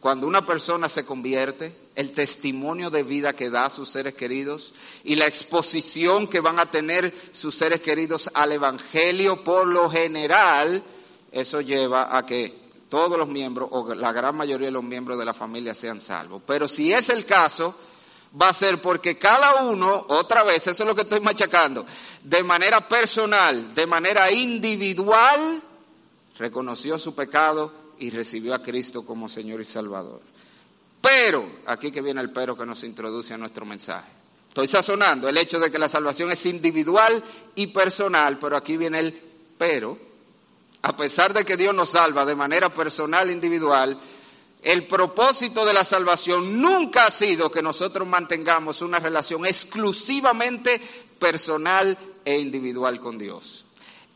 cuando 0.00 0.26
una 0.26 0.46
persona 0.46 0.88
se 0.88 1.04
convierte, 1.04 1.76
el 1.94 2.12
testimonio 2.12 2.88
de 2.88 3.02
vida 3.02 3.34
que 3.34 3.50
da 3.50 3.66
a 3.66 3.70
sus 3.70 3.90
seres 3.90 4.14
queridos 4.14 4.72
y 5.04 5.14
la 5.14 5.26
exposición 5.26 6.26
que 6.26 6.40
van 6.40 6.58
a 6.58 6.70
tener 6.70 7.14
sus 7.32 7.54
seres 7.54 7.82
queridos 7.82 8.30
al 8.32 8.52
Evangelio, 8.52 9.44
por 9.44 9.66
lo 9.66 9.90
general, 9.90 10.82
eso 11.30 11.60
lleva 11.60 12.16
a 12.16 12.24
que 12.24 12.58
todos 12.88 13.18
los 13.18 13.28
miembros 13.28 13.68
o 13.72 13.94
la 13.94 14.10
gran 14.10 14.36
mayoría 14.36 14.68
de 14.68 14.72
los 14.72 14.82
miembros 14.82 15.18
de 15.18 15.26
la 15.26 15.34
familia 15.34 15.74
sean 15.74 16.00
salvos. 16.00 16.42
Pero 16.46 16.66
si 16.66 16.90
es 16.90 17.10
el 17.10 17.26
caso, 17.26 17.74
va 18.40 18.48
a 18.48 18.54
ser 18.54 18.80
porque 18.80 19.18
cada 19.18 19.64
uno, 19.64 20.06
otra 20.08 20.42
vez, 20.44 20.66
eso 20.66 20.82
es 20.82 20.88
lo 20.88 20.94
que 20.94 21.02
estoy 21.02 21.20
machacando, 21.20 21.84
de 22.24 22.42
manera 22.42 22.88
personal, 22.88 23.74
de 23.74 23.86
manera 23.86 24.32
individual, 24.32 25.62
reconoció 26.38 26.96
su 26.96 27.14
pecado 27.14 27.79
y 28.00 28.10
recibió 28.10 28.54
a 28.54 28.62
Cristo 28.62 29.04
como 29.04 29.28
Señor 29.28 29.60
y 29.60 29.64
Salvador. 29.64 30.20
Pero, 31.00 31.60
aquí 31.66 31.92
que 31.92 32.02
viene 32.02 32.20
el 32.20 32.30
pero 32.30 32.56
que 32.56 32.66
nos 32.66 32.82
introduce 32.84 33.32
a 33.32 33.38
nuestro 33.38 33.64
mensaje. 33.64 34.10
Estoy 34.48 34.68
sazonando 34.68 35.28
el 35.28 35.38
hecho 35.38 35.60
de 35.60 35.70
que 35.70 35.78
la 35.78 35.86
salvación 35.86 36.32
es 36.32 36.44
individual 36.46 37.22
y 37.54 37.68
personal, 37.68 38.38
pero 38.38 38.56
aquí 38.56 38.76
viene 38.76 38.98
el 38.98 39.22
pero. 39.56 39.96
A 40.82 40.96
pesar 40.96 41.32
de 41.32 41.44
que 41.44 41.56
Dios 41.56 41.74
nos 41.74 41.90
salva 41.90 42.24
de 42.24 42.34
manera 42.34 42.72
personal 42.72 43.28
e 43.28 43.32
individual, 43.32 43.98
el 44.62 44.86
propósito 44.86 45.64
de 45.64 45.72
la 45.72 45.84
salvación 45.84 46.60
nunca 46.60 47.06
ha 47.06 47.10
sido 47.10 47.50
que 47.50 47.62
nosotros 47.62 48.08
mantengamos 48.08 48.82
una 48.82 48.98
relación 48.98 49.46
exclusivamente 49.46 50.80
personal 51.18 51.96
e 52.24 52.38
individual 52.38 52.98
con 52.98 53.18
Dios. 53.18 53.66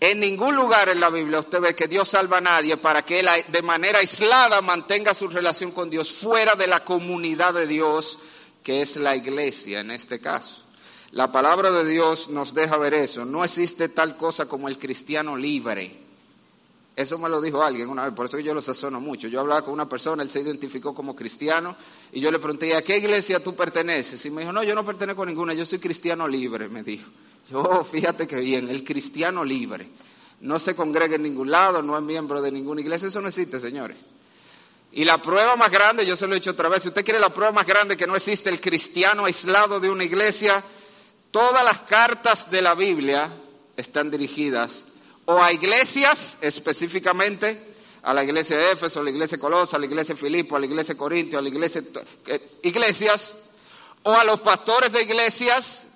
En 0.01 0.21
ningún 0.21 0.55
lugar 0.55 0.89
en 0.89 1.01
la 1.01 1.09
Biblia 1.09 1.39
usted 1.39 1.61
ve 1.61 1.75
que 1.75 1.89
Dios 1.89 2.09
salva 2.09 2.39
a 2.39 2.43
nadie 2.43 2.77
para 2.77 3.03
que 3.03 3.21
él 3.21 3.29
de 3.49 3.63
manera 3.63 4.01
aislada 4.01 4.61
mantenga 4.61 5.15
su 5.15 5.29
relación 5.29 5.71
con 5.71 5.89
Dios 5.89 6.13
fuera 6.21 6.55
de 6.55 6.67
la 6.67 6.85
comunidad 6.85 7.55
de 7.55 7.67
Dios, 7.67 8.19
que 8.63 8.83
es 8.83 8.97
la 8.97 9.17
iglesia 9.17 9.81
en 9.81 9.91
este 9.91 10.21
caso. 10.21 10.63
La 11.13 11.31
palabra 11.31 11.71
de 11.71 11.87
Dios 11.87 12.29
nos 12.29 12.55
deja 12.55 12.77
ver 12.77 12.93
eso. 12.95 13.25
No 13.25 13.45
existe 13.45 13.89
tal 13.89 14.17
cosa 14.17 14.47
como 14.47 14.69
el 14.69 14.79
cristiano 14.79 15.37
libre. 15.37 16.04
Eso 16.97 17.19
me 17.19 17.29
lo 17.29 17.41
dijo 17.41 17.61
alguien 17.61 17.89
una 17.89 18.05
vez, 18.05 18.15
por 18.15 18.27
eso 18.27 18.39
yo 18.39 18.55
lo 18.55 18.63
sazono 18.63 19.01
mucho. 19.01 19.27
Yo 19.27 19.41
hablaba 19.41 19.63
con 19.63 19.75
una 19.75 19.89
persona, 19.89 20.23
él 20.23 20.31
se 20.31 20.41
identificó 20.41 20.95
como 20.95 21.17
cristiano, 21.17 21.77
y 22.13 22.21
yo 22.21 22.31
le 22.31 22.39
pregunté, 22.39 22.75
¿a 22.77 22.83
qué 22.83 22.99
iglesia 22.99 23.43
tú 23.43 23.57
perteneces? 23.57 24.25
Y 24.27 24.31
me 24.31 24.43
dijo, 24.43 24.53
no, 24.53 24.63
yo 24.63 24.77
no 24.77 24.85
pertenezco 24.85 25.25
a 25.25 25.27
ninguna, 25.27 25.55
yo 25.55 25.67
soy 25.67 25.81
cristiano 25.81 26.29
libre, 26.29 26.69
me 26.69 26.85
dijo. 26.85 27.11
Yo, 27.51 27.85
fíjate 27.91 28.29
que 28.29 28.37
bien, 28.37 28.69
el 28.69 28.85
cristiano 28.85 29.45
libre. 29.45 29.89
No 30.41 30.59
se 30.61 30.77
congrega 30.77 31.17
en 31.17 31.23
ningún 31.23 31.51
lado, 31.51 31.83
no 31.83 31.97
es 31.97 32.03
miembro 32.03 32.41
de 32.41 32.53
ninguna 32.53 32.81
iglesia, 32.81 33.09
eso 33.09 33.21
no 33.21 33.29
existe, 33.29 33.59
señores. 33.59 33.99
Y 34.93 35.05
la 35.05 35.21
prueba 35.21 35.57
más 35.57 35.73
grande, 35.73 36.07
yo 36.07 36.15
se 36.15 36.29
lo 36.29 36.35
he 36.35 36.39
dicho 36.39 36.53
otra 36.53 36.69
vez, 36.69 36.83
si 36.83 36.89
usted 36.89 37.05
quiere 37.05 37.19
la 37.19 37.35
prueba 37.35 37.51
más 37.51 37.67
grande 37.67 37.97
que 37.97 38.07
no 38.07 38.15
existe 38.15 38.51
el 38.51 38.61
cristiano 38.61 39.25
aislado 39.25 39.81
de 39.81 39.91
una 39.91 40.05
iglesia, 40.05 40.65
todas 41.33 41.65
las 41.65 41.81
cartas 41.81 42.49
de 42.49 42.63
la 42.63 42.77
Biblia 42.77 43.33
están 43.77 44.13
dirigidas 44.13 44.85
o 45.27 45.43
a 45.43 45.53
iglesias 45.53 46.37
específicamente, 46.41 47.75
a 48.03 48.13
la 48.13 48.23
iglesia 48.23 48.59
de 48.59 48.73
Éfeso, 48.73 49.01
a 49.01 49.03
la 49.03 49.11
iglesia 49.11 49.37
de 49.37 49.41
Colosa, 49.41 49.77
a 49.77 49.81
la 49.81 49.87
iglesia 49.87 50.15
de 50.15 50.21
Filipo, 50.21 50.57
a 50.57 50.61
la 50.61 50.67
iglesia 50.67 50.95
de 50.95 50.99
Corintio, 50.99 51.39
a 51.39 51.43
la 51.43 51.49
iglesia, 51.49 51.83
eh, 52.27 52.59
iglesias, 52.63 53.37
o 54.03 54.13
a 54.13 54.25
los 54.25 54.41
pastores 54.41 54.93
de 54.93 55.03
iglesias, 55.03 55.87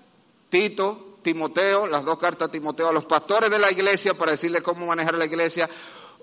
Tito, 0.49 1.19
Timoteo, 1.23 1.87
las 1.87 2.05
dos 2.05 2.19
cartas 2.19 2.49
a 2.49 2.51
Timoteo, 2.51 2.89
a 2.89 2.93
los 2.93 3.05
pastores 3.05 3.51
de 3.51 3.59
la 3.59 3.71
iglesia 3.71 4.15
para 4.15 4.31
decirles 4.31 4.63
cómo 4.63 4.87
manejar 4.87 5.15
la 5.15 5.27
iglesia, 5.27 5.69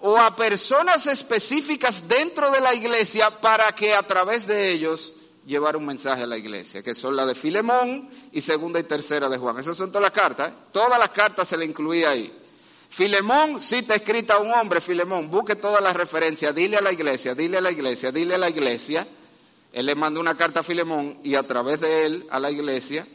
o 0.02 0.18
a 0.18 0.36
personas 0.36 1.06
específicas 1.06 2.08
dentro 2.08 2.50
de 2.50 2.60
la 2.60 2.74
iglesia 2.74 3.40
para 3.40 3.72
que 3.74 3.94
a 3.94 4.02
través 4.04 4.48
de 4.48 4.72
ellos 4.72 5.14
llevar 5.46 5.78
un 5.78 5.86
mensaje 5.86 6.24
a 6.24 6.28
la 6.28 6.38
iglesia, 6.38 6.82
que 6.82 6.96
son 6.96 7.16
la 7.16 7.26
de 7.26 7.36
Filemón 7.36 8.10
y 8.32 8.42
segunda 8.42 8.80
y 8.80 8.84
tercera 8.84 9.30
de 9.30 9.38
Juan. 9.38 9.60
Esas 9.60 9.78
son 9.78 9.92
todas 9.92 10.04
las 10.04 10.12
cartas, 10.12 10.52
¿eh? 10.52 10.56
todas 10.72 10.98
las 10.98 11.12
cartas 11.12 11.48
se 11.48 11.58
le 11.58 11.66
incluía 11.66 12.10
ahí. 12.10 12.45
Filemón, 12.90 13.62
cita 13.62 13.96
escrita 13.96 14.36
a 14.36 14.40
un 14.40 14.52
hombre, 14.52 14.80
Filemón, 14.80 15.30
busque 15.30 15.56
todas 15.56 15.82
las 15.82 15.96
referencias, 15.96 16.54
dile 16.56 16.78
a 16.78 16.82
la 16.82 16.94
iglesia, 16.94 17.36
dile 17.36 17.58
a 17.58 17.62
la 17.62 17.72
iglesia, 17.72 18.12
dile 18.12 18.36
a 18.36 18.38
la 18.38 18.50
iglesia. 18.50 19.08
Él 19.74 19.86
le 19.86 19.96
mandó 19.96 20.22
una 20.22 20.38
carta 20.38 20.62
a 20.62 20.64
Filemón 20.64 21.20
y 21.24 21.36
a 21.36 21.44
través 21.44 21.82
de 21.82 22.06
él 22.06 22.28
a 22.30 22.40
la 22.40 22.50
iglesia. 22.50 23.06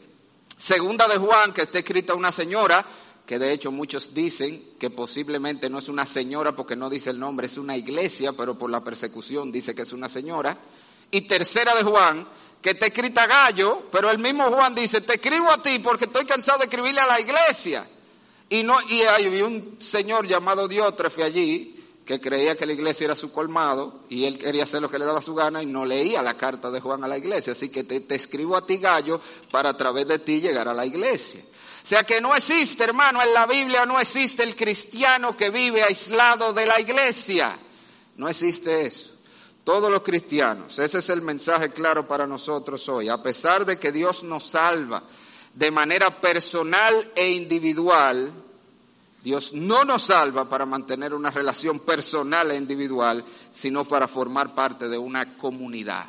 Segunda 0.59 1.09
de 1.09 1.17
Juan, 1.17 1.55
que 1.55 1.62
está 1.62 1.79
escrita 1.79 2.12
a 2.12 2.17
una 2.17 2.31
señora, 2.31 2.85
que 3.25 3.39
de 3.39 3.53
hecho 3.53 3.73
muchos 3.73 4.12
dicen 4.12 4.75
que 4.79 4.91
posiblemente 4.91 5.71
no 5.71 5.79
es 5.79 5.89
una 5.89 6.05
señora 6.05 6.55
porque 6.55 6.77
no 6.77 6.91
dice 6.91 7.11
el 7.11 7.19
nombre, 7.19 7.47
es 7.47 7.57
una 7.57 7.77
iglesia, 7.77 8.33
pero 8.35 8.59
por 8.59 8.71
la 8.71 8.85
persecución 8.85 9.50
dice 9.50 9.75
que 9.75 9.83
es 9.83 9.93
una 9.95 10.09
señora. 10.09 10.59
Y 11.11 11.23
tercera 11.23 11.75
de 11.75 11.83
Juan, 11.83 12.29
que 12.61 12.71
está 12.71 12.87
escrita 12.87 13.27
Gallo, 13.27 13.89
pero 13.91 14.11
el 14.11 14.19
mismo 14.19 14.45
Juan 14.50 14.75
dice, 14.75 15.00
te 15.00 15.15
escribo 15.15 15.50
a 15.50 15.62
ti 15.62 15.79
porque 15.79 16.05
estoy 16.05 16.27
cansado 16.27 16.59
de 16.59 16.65
escribirle 16.65 17.00
a 17.00 17.07
la 17.07 17.21
iglesia. 17.21 17.89
Y 18.50 18.64
no, 18.64 18.76
y 18.83 19.02
había 19.02 19.47
un 19.47 19.76
señor 19.80 20.26
llamado 20.26 20.69
Diótrefe 20.69 21.23
allí 21.23 21.76
que 22.04 22.21
creía 22.21 22.57
que 22.57 22.66
la 22.66 22.73
iglesia 22.73 23.04
era 23.04 23.14
su 23.14 23.30
colmado 23.30 24.00
y 24.09 24.25
él 24.25 24.37
quería 24.37 24.64
hacer 24.64 24.83
lo 24.83 24.90
que 24.90 24.99
le 24.99 25.04
daba 25.04 25.23
su 25.23 25.33
gana 25.33 25.62
y 25.62 25.66
no 25.66 25.87
leía 25.87 26.21
la 26.23 26.37
carta 26.37 26.69
de 26.69 26.80
Juan 26.80 27.04
a 27.04 27.09
la 27.09 27.16
iglesia. 27.16 27.52
Así 27.52 27.69
que 27.69 27.85
te, 27.85 28.00
te 28.00 28.16
escribo 28.16 28.57
a 28.57 28.66
ti, 28.66 28.78
gallo, 28.78 29.21
para 29.52 29.69
a 29.69 29.76
través 29.76 30.09
de 30.09 30.19
ti 30.19 30.40
llegar 30.40 30.66
a 30.66 30.75
la 30.75 30.85
iglesia. 30.85 31.40
O 31.40 31.87
sea 31.87 32.02
que 32.02 32.21
no 32.21 32.35
existe, 32.35 32.83
hermano, 32.83 33.23
en 33.23 33.33
la 33.33 33.47
Biblia 33.47 33.87
no 33.87 34.00
existe 34.00 34.42
el 34.42 34.57
cristiano 34.57 35.37
que 35.37 35.50
vive 35.50 35.85
aislado 35.85 36.52
de 36.52 36.66
la 36.66 36.80
iglesia. 36.80 37.57
No 38.16 38.28
existe 38.28 38.87
eso. 38.87 39.12
Todos 39.62 39.88
los 39.88 40.02
cristianos, 40.02 40.78
ese 40.80 40.99
es 40.99 41.09
el 41.11 41.23
mensaje 41.23 41.71
claro 41.71 42.09
para 42.09 42.26
nosotros 42.26 42.88
hoy. 42.88 43.09
A 43.09 43.23
pesar 43.23 43.64
de 43.64 43.78
que 43.78 43.92
Dios 43.92 44.25
nos 44.25 44.45
salva, 44.45 45.04
de 45.61 45.71
manera 45.71 46.19
personal 46.23 47.12
e 47.14 47.33
individual, 47.33 48.33
Dios 49.23 49.52
no 49.52 49.85
nos 49.85 50.05
salva 50.05 50.49
para 50.49 50.64
mantener 50.64 51.12
una 51.12 51.31
relación 51.31 51.81
personal 51.81 52.50
e 52.50 52.57
individual, 52.57 53.23
sino 53.50 53.85
para 53.85 54.09
formar 54.09 54.55
parte 54.55 54.88
de 54.88 54.97
una 54.97 55.37
comunidad. 55.37 56.07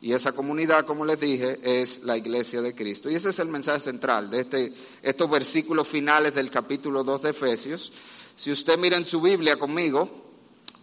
Y 0.00 0.14
esa 0.14 0.32
comunidad, 0.32 0.86
como 0.86 1.04
les 1.04 1.20
dije, 1.20 1.58
es 1.62 2.02
la 2.02 2.16
iglesia 2.16 2.62
de 2.62 2.74
Cristo. 2.74 3.10
Y 3.10 3.16
ese 3.16 3.28
es 3.28 3.38
el 3.40 3.48
mensaje 3.48 3.80
central 3.80 4.30
de 4.30 4.40
este, 4.40 4.72
estos 5.02 5.28
versículos 5.28 5.86
finales 5.86 6.34
del 6.34 6.48
capítulo 6.48 7.04
2 7.04 7.22
de 7.22 7.30
Efesios. 7.30 7.92
Si 8.34 8.50
usted 8.50 8.78
mira 8.78 8.96
en 8.96 9.04
su 9.04 9.20
Biblia 9.20 9.58
conmigo, 9.58 10.23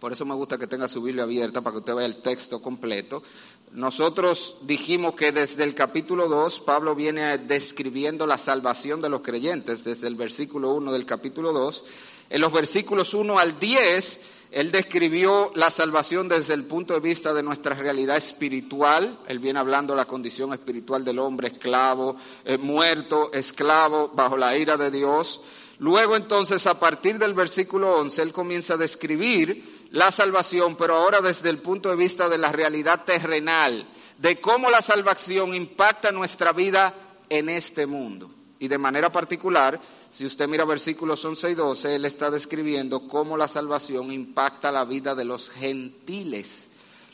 por 0.02 0.12
eso 0.12 0.24
me 0.24 0.34
gusta 0.34 0.58
que 0.58 0.66
tenga 0.66 0.88
su 0.88 1.00
Biblia 1.00 1.22
abierta 1.22 1.60
para 1.60 1.74
que 1.74 1.78
usted 1.78 1.94
vea 1.94 2.06
el 2.06 2.16
texto 2.16 2.60
completo. 2.60 3.22
Nosotros 3.70 4.56
dijimos 4.62 5.14
que 5.14 5.30
desde 5.30 5.62
el 5.62 5.76
capítulo 5.76 6.26
2 6.26 6.58
Pablo 6.58 6.96
viene 6.96 7.38
describiendo 7.38 8.26
la 8.26 8.36
salvación 8.36 9.00
de 9.00 9.08
los 9.08 9.20
creyentes, 9.20 9.84
desde 9.84 10.08
el 10.08 10.16
versículo 10.16 10.72
1 10.72 10.90
del 10.90 11.06
capítulo 11.06 11.52
2. 11.52 11.84
En 12.30 12.40
los 12.40 12.52
versículos 12.52 13.14
1 13.14 13.38
al 13.38 13.60
10, 13.60 14.20
él 14.50 14.72
describió 14.72 15.52
la 15.54 15.70
salvación 15.70 16.26
desde 16.26 16.54
el 16.54 16.64
punto 16.64 16.94
de 16.94 17.00
vista 17.00 17.32
de 17.32 17.44
nuestra 17.44 17.76
realidad 17.76 18.16
espiritual. 18.16 19.20
Él 19.28 19.38
viene 19.38 19.60
hablando 19.60 19.92
de 19.92 19.98
la 19.98 20.06
condición 20.06 20.52
espiritual 20.52 21.04
del 21.04 21.20
hombre, 21.20 21.46
esclavo, 21.46 22.16
eh, 22.44 22.58
muerto, 22.58 23.32
esclavo, 23.32 24.10
bajo 24.12 24.36
la 24.36 24.58
ira 24.58 24.76
de 24.76 24.90
Dios. 24.90 25.40
Luego 25.78 26.14
entonces, 26.14 26.66
a 26.66 26.78
partir 26.78 27.18
del 27.18 27.34
versículo 27.34 27.96
11, 27.98 28.22
él 28.22 28.32
comienza 28.32 28.74
a 28.74 28.76
describir 28.76 29.81
la 29.92 30.10
salvación, 30.10 30.76
pero 30.76 30.94
ahora 30.94 31.20
desde 31.20 31.50
el 31.50 31.58
punto 31.58 31.90
de 31.90 31.96
vista 31.96 32.28
de 32.28 32.38
la 32.38 32.50
realidad 32.50 33.04
terrenal, 33.04 33.86
de 34.18 34.40
cómo 34.40 34.70
la 34.70 34.82
salvación 34.82 35.54
impacta 35.54 36.10
nuestra 36.10 36.52
vida 36.52 36.94
en 37.28 37.48
este 37.48 37.86
mundo. 37.86 38.30
Y 38.58 38.68
de 38.68 38.78
manera 38.78 39.10
particular, 39.10 39.80
si 40.10 40.24
usted 40.24 40.48
mira 40.48 40.64
versículos 40.64 41.24
11 41.24 41.50
y 41.50 41.54
12, 41.54 41.94
él 41.96 42.04
está 42.04 42.30
describiendo 42.30 43.06
cómo 43.06 43.36
la 43.36 43.48
salvación 43.48 44.12
impacta 44.12 44.72
la 44.72 44.84
vida 44.84 45.14
de 45.14 45.24
los 45.24 45.50
gentiles. 45.50 46.68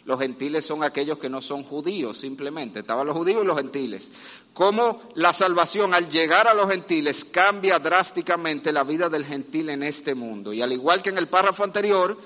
Los 0.04 0.20
gentiles 0.20 0.64
son 0.64 0.84
aquellos 0.84 1.18
que 1.18 1.28
no 1.28 1.42
son 1.42 1.64
judíos, 1.64 2.18
simplemente. 2.18 2.80
Estaban 2.80 3.06
los 3.06 3.16
judíos 3.16 3.42
y 3.42 3.46
los 3.46 3.56
gentiles. 3.56 4.12
Cómo 4.54 5.02
la 5.14 5.32
salvación 5.32 5.94
al 5.94 6.08
llegar 6.08 6.46
a 6.46 6.54
los 6.54 6.70
gentiles 6.70 7.24
cambia 7.24 7.78
drásticamente 7.78 8.72
la 8.72 8.84
vida 8.84 9.08
del 9.08 9.24
gentil 9.24 9.68
en 9.70 9.82
este 9.82 10.14
mundo. 10.14 10.52
Y 10.52 10.62
al 10.62 10.72
igual 10.72 11.02
que 11.02 11.10
en 11.10 11.18
el 11.18 11.28
párrafo 11.28 11.64
anterior, 11.64 12.16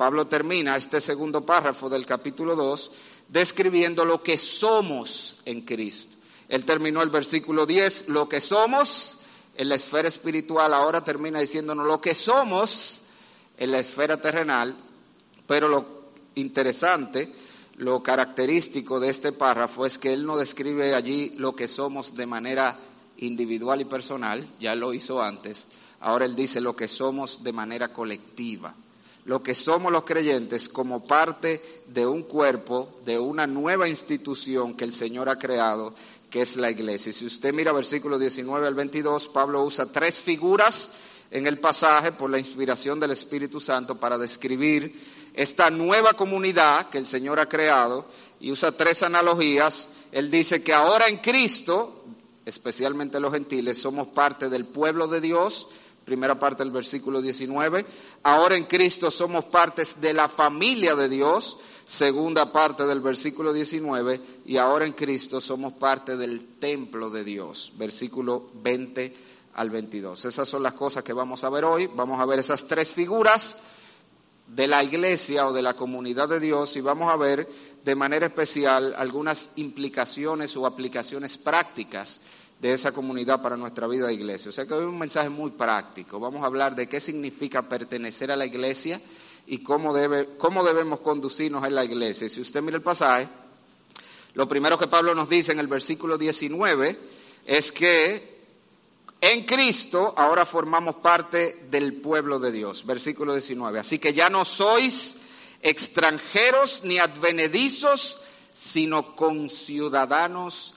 Pablo 0.00 0.26
termina 0.26 0.76
este 0.76 0.98
segundo 0.98 1.44
párrafo 1.44 1.90
del 1.90 2.06
capítulo 2.06 2.56
2 2.56 2.90
describiendo 3.28 4.02
lo 4.06 4.22
que 4.22 4.38
somos 4.38 5.42
en 5.44 5.60
Cristo. 5.60 6.16
Él 6.48 6.64
terminó 6.64 7.02
el 7.02 7.10
versículo 7.10 7.66
10, 7.66 8.08
lo 8.08 8.26
que 8.26 8.40
somos 8.40 9.18
en 9.54 9.68
la 9.68 9.74
esfera 9.74 10.08
espiritual, 10.08 10.72
ahora 10.72 11.04
termina 11.04 11.38
diciéndonos 11.38 11.86
lo 11.86 12.00
que 12.00 12.14
somos 12.14 13.02
en 13.58 13.72
la 13.72 13.78
esfera 13.78 14.18
terrenal, 14.18 14.74
pero 15.46 15.68
lo 15.68 15.84
interesante, 16.34 17.34
lo 17.76 18.02
característico 18.02 19.00
de 19.00 19.10
este 19.10 19.32
párrafo 19.32 19.84
es 19.84 19.98
que 19.98 20.14
él 20.14 20.24
no 20.24 20.38
describe 20.38 20.94
allí 20.94 21.34
lo 21.36 21.54
que 21.54 21.68
somos 21.68 22.16
de 22.16 22.24
manera 22.24 22.80
individual 23.18 23.82
y 23.82 23.84
personal, 23.84 24.48
ya 24.58 24.74
lo 24.74 24.94
hizo 24.94 25.20
antes, 25.20 25.68
ahora 26.00 26.24
él 26.24 26.34
dice 26.34 26.62
lo 26.62 26.74
que 26.74 26.88
somos 26.88 27.44
de 27.44 27.52
manera 27.52 27.92
colectiva, 27.92 28.74
lo 29.24 29.42
que 29.42 29.54
somos 29.54 29.92
los 29.92 30.04
creyentes 30.04 30.68
como 30.68 31.04
parte 31.04 31.82
de 31.86 32.06
un 32.06 32.22
cuerpo, 32.22 32.96
de 33.04 33.18
una 33.18 33.46
nueva 33.46 33.88
institución 33.88 34.74
que 34.74 34.84
el 34.84 34.92
Señor 34.92 35.28
ha 35.28 35.38
creado, 35.38 35.94
que 36.30 36.42
es 36.42 36.56
la 36.56 36.70
iglesia. 36.70 37.12
Si 37.12 37.26
usted 37.26 37.52
mira 37.52 37.72
versículo 37.72 38.18
19 38.18 38.66
al 38.66 38.74
22, 38.74 39.28
Pablo 39.28 39.62
usa 39.64 39.86
tres 39.86 40.20
figuras 40.20 40.90
en 41.30 41.46
el 41.46 41.58
pasaje 41.58 42.12
por 42.12 42.30
la 42.30 42.38
inspiración 42.38 42.98
del 42.98 43.12
Espíritu 43.12 43.60
Santo 43.60 43.98
para 43.98 44.18
describir 44.18 44.98
esta 45.34 45.70
nueva 45.70 46.14
comunidad 46.14 46.88
que 46.90 46.98
el 46.98 47.06
Señor 47.06 47.38
ha 47.38 47.48
creado 47.48 48.06
y 48.40 48.50
usa 48.50 48.72
tres 48.72 49.02
analogías. 49.02 49.88
Él 50.10 50.30
dice 50.30 50.62
que 50.62 50.72
ahora 50.72 51.08
en 51.08 51.18
Cristo, 51.18 52.04
especialmente 52.44 53.20
los 53.20 53.32
gentiles, 53.32 53.80
somos 53.80 54.08
parte 54.08 54.48
del 54.48 54.66
pueblo 54.66 55.06
de 55.06 55.20
Dios, 55.20 55.68
primera 56.04 56.38
parte 56.38 56.62
del 56.62 56.72
versículo 56.72 57.20
19. 57.20 57.86
Ahora 58.22 58.56
en 58.56 58.64
Cristo 58.64 59.10
somos 59.10 59.44
partes 59.46 60.00
de 60.00 60.12
la 60.12 60.28
familia 60.28 60.94
de 60.94 61.08
Dios, 61.08 61.58
segunda 61.84 62.50
parte 62.50 62.84
del 62.86 63.00
versículo 63.00 63.52
19. 63.52 64.20
Y 64.46 64.56
ahora 64.56 64.86
en 64.86 64.92
Cristo 64.92 65.40
somos 65.40 65.74
parte 65.74 66.16
del 66.16 66.58
templo 66.58 67.10
de 67.10 67.24
Dios, 67.24 67.72
versículo 67.76 68.50
20 68.54 69.14
al 69.54 69.70
22. 69.70 70.24
Esas 70.24 70.48
son 70.48 70.62
las 70.62 70.74
cosas 70.74 71.04
que 71.04 71.12
vamos 71.12 71.44
a 71.44 71.50
ver 71.50 71.64
hoy. 71.64 71.88
Vamos 71.94 72.20
a 72.20 72.26
ver 72.26 72.38
esas 72.38 72.66
tres 72.66 72.90
figuras 72.92 73.56
de 74.46 74.66
la 74.66 74.82
iglesia 74.82 75.46
o 75.46 75.52
de 75.52 75.62
la 75.62 75.74
comunidad 75.74 76.28
de 76.28 76.40
Dios 76.40 76.76
y 76.76 76.80
vamos 76.80 77.12
a 77.12 77.16
ver 77.16 77.48
de 77.84 77.94
manera 77.94 78.26
especial 78.26 78.94
algunas 78.96 79.50
implicaciones 79.56 80.56
o 80.56 80.66
aplicaciones 80.66 81.38
prácticas 81.38 82.20
de 82.60 82.74
esa 82.74 82.92
comunidad 82.92 83.40
para 83.40 83.56
nuestra 83.56 83.86
vida 83.86 84.06
de 84.06 84.14
iglesia. 84.14 84.50
O 84.50 84.52
sea 84.52 84.66
que 84.66 84.74
hoy 84.74 84.82
es 84.82 84.88
un 84.88 84.98
mensaje 84.98 85.30
muy 85.30 85.50
práctico. 85.52 86.20
Vamos 86.20 86.42
a 86.42 86.46
hablar 86.46 86.74
de 86.74 86.88
qué 86.88 87.00
significa 87.00 87.66
pertenecer 87.68 88.30
a 88.30 88.36
la 88.36 88.44
iglesia 88.44 89.00
y 89.46 89.58
cómo, 89.58 89.94
debe, 89.94 90.36
cómo 90.36 90.62
debemos 90.62 91.00
conducirnos 91.00 91.64
en 91.64 91.74
la 91.74 91.84
iglesia. 91.84 92.26
Y 92.26 92.30
si 92.30 92.40
usted 92.40 92.60
mira 92.60 92.76
el 92.76 92.82
pasaje, 92.82 93.28
lo 94.34 94.46
primero 94.46 94.78
que 94.78 94.88
Pablo 94.88 95.14
nos 95.14 95.28
dice 95.28 95.52
en 95.52 95.58
el 95.58 95.68
versículo 95.68 96.18
19 96.18 96.98
es 97.46 97.72
que 97.72 98.40
en 99.22 99.46
Cristo 99.46 100.12
ahora 100.16 100.44
formamos 100.44 100.96
parte 100.96 101.66
del 101.70 101.94
pueblo 101.94 102.38
de 102.38 102.52
Dios. 102.52 102.84
Versículo 102.84 103.32
19. 103.32 103.80
Así 103.80 103.98
que 103.98 104.12
ya 104.12 104.28
no 104.28 104.44
sois 104.44 105.16
extranjeros 105.62 106.82
ni 106.84 106.98
advenedizos, 106.98 108.18
sino 108.54 109.16
conciudadanos 109.16 110.74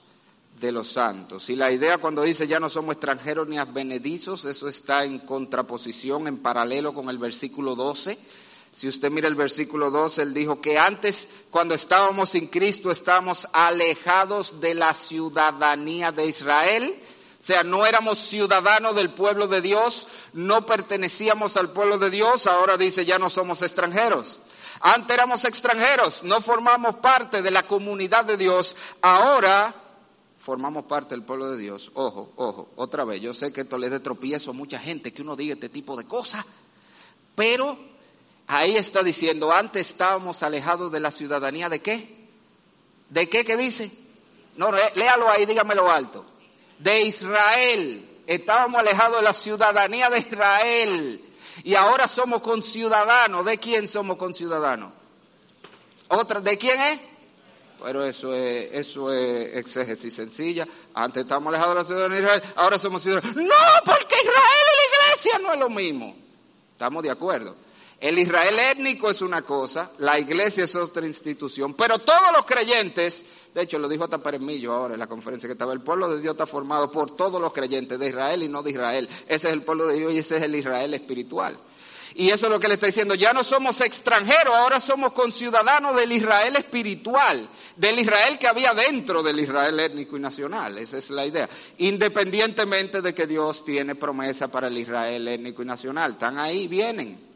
de 0.60 0.72
los 0.72 0.88
santos. 0.92 1.50
Y 1.50 1.56
la 1.56 1.72
idea 1.72 1.98
cuando 1.98 2.22
dice 2.22 2.46
ya 2.46 2.60
no 2.60 2.68
somos 2.68 2.94
extranjeros 2.94 3.48
ni 3.48 3.58
advenedizos, 3.58 4.44
eso 4.44 4.68
está 4.68 5.04
en 5.04 5.20
contraposición, 5.20 6.28
en 6.28 6.38
paralelo 6.38 6.94
con 6.94 7.10
el 7.10 7.18
versículo 7.18 7.74
12. 7.74 8.18
Si 8.72 8.88
usted 8.88 9.10
mira 9.10 9.28
el 9.28 9.36
versículo 9.36 9.90
12, 9.90 10.22
él 10.22 10.34
dijo 10.34 10.60
que 10.60 10.78
antes, 10.78 11.28
cuando 11.50 11.74
estábamos 11.74 12.30
sin 12.30 12.48
Cristo, 12.48 12.90
estábamos 12.90 13.46
alejados 13.52 14.60
de 14.60 14.74
la 14.74 14.94
ciudadanía 14.94 16.10
de 16.10 16.26
Israel 16.26 17.00
o 17.44 17.46
sea, 17.46 17.62
no 17.62 17.84
éramos 17.84 18.20
ciudadanos 18.20 18.96
del 18.96 19.12
pueblo 19.12 19.46
de 19.48 19.60
Dios, 19.60 20.08
no 20.32 20.64
pertenecíamos 20.64 21.58
al 21.58 21.72
pueblo 21.72 21.98
de 21.98 22.08
Dios, 22.08 22.46
ahora 22.46 22.78
dice 22.78 23.04
ya 23.04 23.18
no 23.18 23.28
somos 23.28 23.60
extranjeros. 23.60 24.40
Antes 24.80 25.14
éramos 25.14 25.44
extranjeros, 25.44 26.22
no 26.22 26.40
formamos 26.40 26.94
parte 26.96 27.42
de 27.42 27.50
la 27.50 27.66
comunidad 27.66 28.24
de 28.24 28.38
Dios, 28.38 28.74
ahora 29.02 29.74
formamos 30.44 30.84
parte 30.84 31.14
del 31.14 31.24
pueblo 31.24 31.50
de 31.52 31.58
Dios. 31.58 31.90
Ojo, 31.94 32.32
ojo, 32.36 32.68
otra 32.76 33.04
vez, 33.04 33.20
yo 33.20 33.32
sé 33.32 33.52
que 33.52 33.62
esto 33.62 33.78
le 33.78 33.88
de 33.88 34.00
tropiezo 34.00 34.50
a 34.50 34.54
mucha 34.54 34.78
gente 34.78 35.12
que 35.12 35.22
uno 35.22 35.36
diga 35.36 35.54
este 35.54 35.70
tipo 35.70 35.96
de 35.96 36.04
cosas, 36.04 36.44
pero 37.34 37.78
ahí 38.46 38.76
está 38.76 39.02
diciendo, 39.02 39.50
antes 39.50 39.88
estábamos 39.88 40.42
alejados 40.42 40.92
de 40.92 41.00
la 41.00 41.10
ciudadanía 41.10 41.68
de 41.68 41.80
qué? 41.80 42.28
¿De 43.08 43.28
qué 43.28 43.44
que 43.44 43.56
dice? 43.56 43.90
No, 44.56 44.70
léalo 44.70 45.30
ahí, 45.30 45.46
dígamelo 45.46 45.90
alto 45.90 46.26
de 46.78 47.02
Israel. 47.02 48.10
Estábamos 48.26 48.80
alejados 48.80 49.18
de 49.18 49.22
la 49.22 49.32
ciudadanía 49.32 50.10
de 50.10 50.18
Israel. 50.18 51.24
Y 51.62 51.74
ahora 51.74 52.08
somos 52.08 52.40
conciudadanos. 52.40 53.44
¿De 53.44 53.58
quién 53.58 53.88
somos 53.88 54.16
conciudadanos? 54.16 54.92
¿Otra? 56.08 56.40
¿De 56.40 56.58
quién 56.58 56.80
es? 56.80 57.00
Pero 57.84 58.02
eso 58.02 58.32
es, 58.32 58.70
eso 58.72 59.12
es 59.12 59.56
exégesis 59.56 60.14
sencilla. 60.14 60.66
Antes 60.94 61.24
estábamos 61.24 61.52
alejados 61.52 61.74
de 61.74 61.80
la 61.80 61.84
ciudadanía 61.84 62.16
de 62.16 62.22
Israel, 62.22 62.42
ahora 62.56 62.78
somos 62.78 63.02
ciudadanos. 63.02 63.36
No, 63.36 63.54
porque 63.84 64.14
Israel 64.22 64.64
y 64.72 64.96
la 64.96 65.12
iglesia 65.12 65.38
no 65.42 65.52
es 65.52 65.58
lo 65.60 65.68
mismo. 65.68 66.16
Estamos 66.72 67.02
de 67.02 67.10
acuerdo. 67.10 67.54
El 68.00 68.18
Israel 68.18 68.58
étnico 68.58 69.10
es 69.10 69.20
una 69.20 69.42
cosa, 69.42 69.92
la 69.98 70.18
iglesia 70.18 70.64
es 70.64 70.74
otra 70.74 71.06
institución, 71.06 71.74
pero 71.74 71.98
todos 71.98 72.32
los 72.34 72.46
creyentes, 72.46 73.22
de 73.54 73.62
hecho 73.62 73.78
lo 73.78 73.86
dijo 73.86 74.04
hasta 74.04 74.16
Peremillo 74.16 74.72
ahora 74.72 74.94
en 74.94 75.00
la 75.00 75.06
conferencia 75.06 75.46
que 75.46 75.52
estaba, 75.52 75.74
el 75.74 75.80
pueblo 75.80 76.08
de 76.08 76.22
Dios 76.22 76.32
está 76.32 76.46
formado 76.46 76.90
por 76.90 77.14
todos 77.14 77.38
los 77.38 77.52
creyentes 77.52 77.98
de 77.98 78.06
Israel 78.06 78.42
y 78.42 78.48
no 78.48 78.62
de 78.62 78.70
Israel. 78.70 79.08
Ese 79.26 79.48
es 79.48 79.52
el 79.52 79.62
pueblo 79.62 79.86
de 79.86 79.96
Dios 79.96 80.12
y 80.14 80.18
ese 80.18 80.38
es 80.38 80.42
el 80.42 80.54
Israel 80.54 80.94
espiritual. 80.94 81.58
Y 82.16 82.30
eso 82.30 82.46
es 82.46 82.52
lo 82.52 82.60
que 82.60 82.68
le 82.68 82.74
está 82.74 82.86
diciendo, 82.86 83.14
ya 83.14 83.32
no 83.32 83.42
somos 83.42 83.80
extranjeros, 83.80 84.54
ahora 84.54 84.78
somos 84.78 85.12
conciudadanos 85.12 85.96
del 85.96 86.12
Israel 86.12 86.54
espiritual, 86.54 87.48
del 87.76 87.98
Israel 87.98 88.38
que 88.38 88.46
había 88.46 88.72
dentro 88.72 89.22
del 89.22 89.40
Israel 89.40 89.80
étnico 89.80 90.16
y 90.16 90.20
nacional, 90.20 90.78
esa 90.78 90.96
es 90.96 91.10
la 91.10 91.26
idea, 91.26 91.48
independientemente 91.78 93.02
de 93.02 93.12
que 93.12 93.26
Dios 93.26 93.64
tiene 93.64 93.96
promesa 93.96 94.46
para 94.48 94.68
el 94.68 94.78
Israel 94.78 95.26
étnico 95.26 95.62
y 95.62 95.66
nacional, 95.66 96.12
están 96.12 96.38
ahí, 96.38 96.68
vienen 96.68 97.34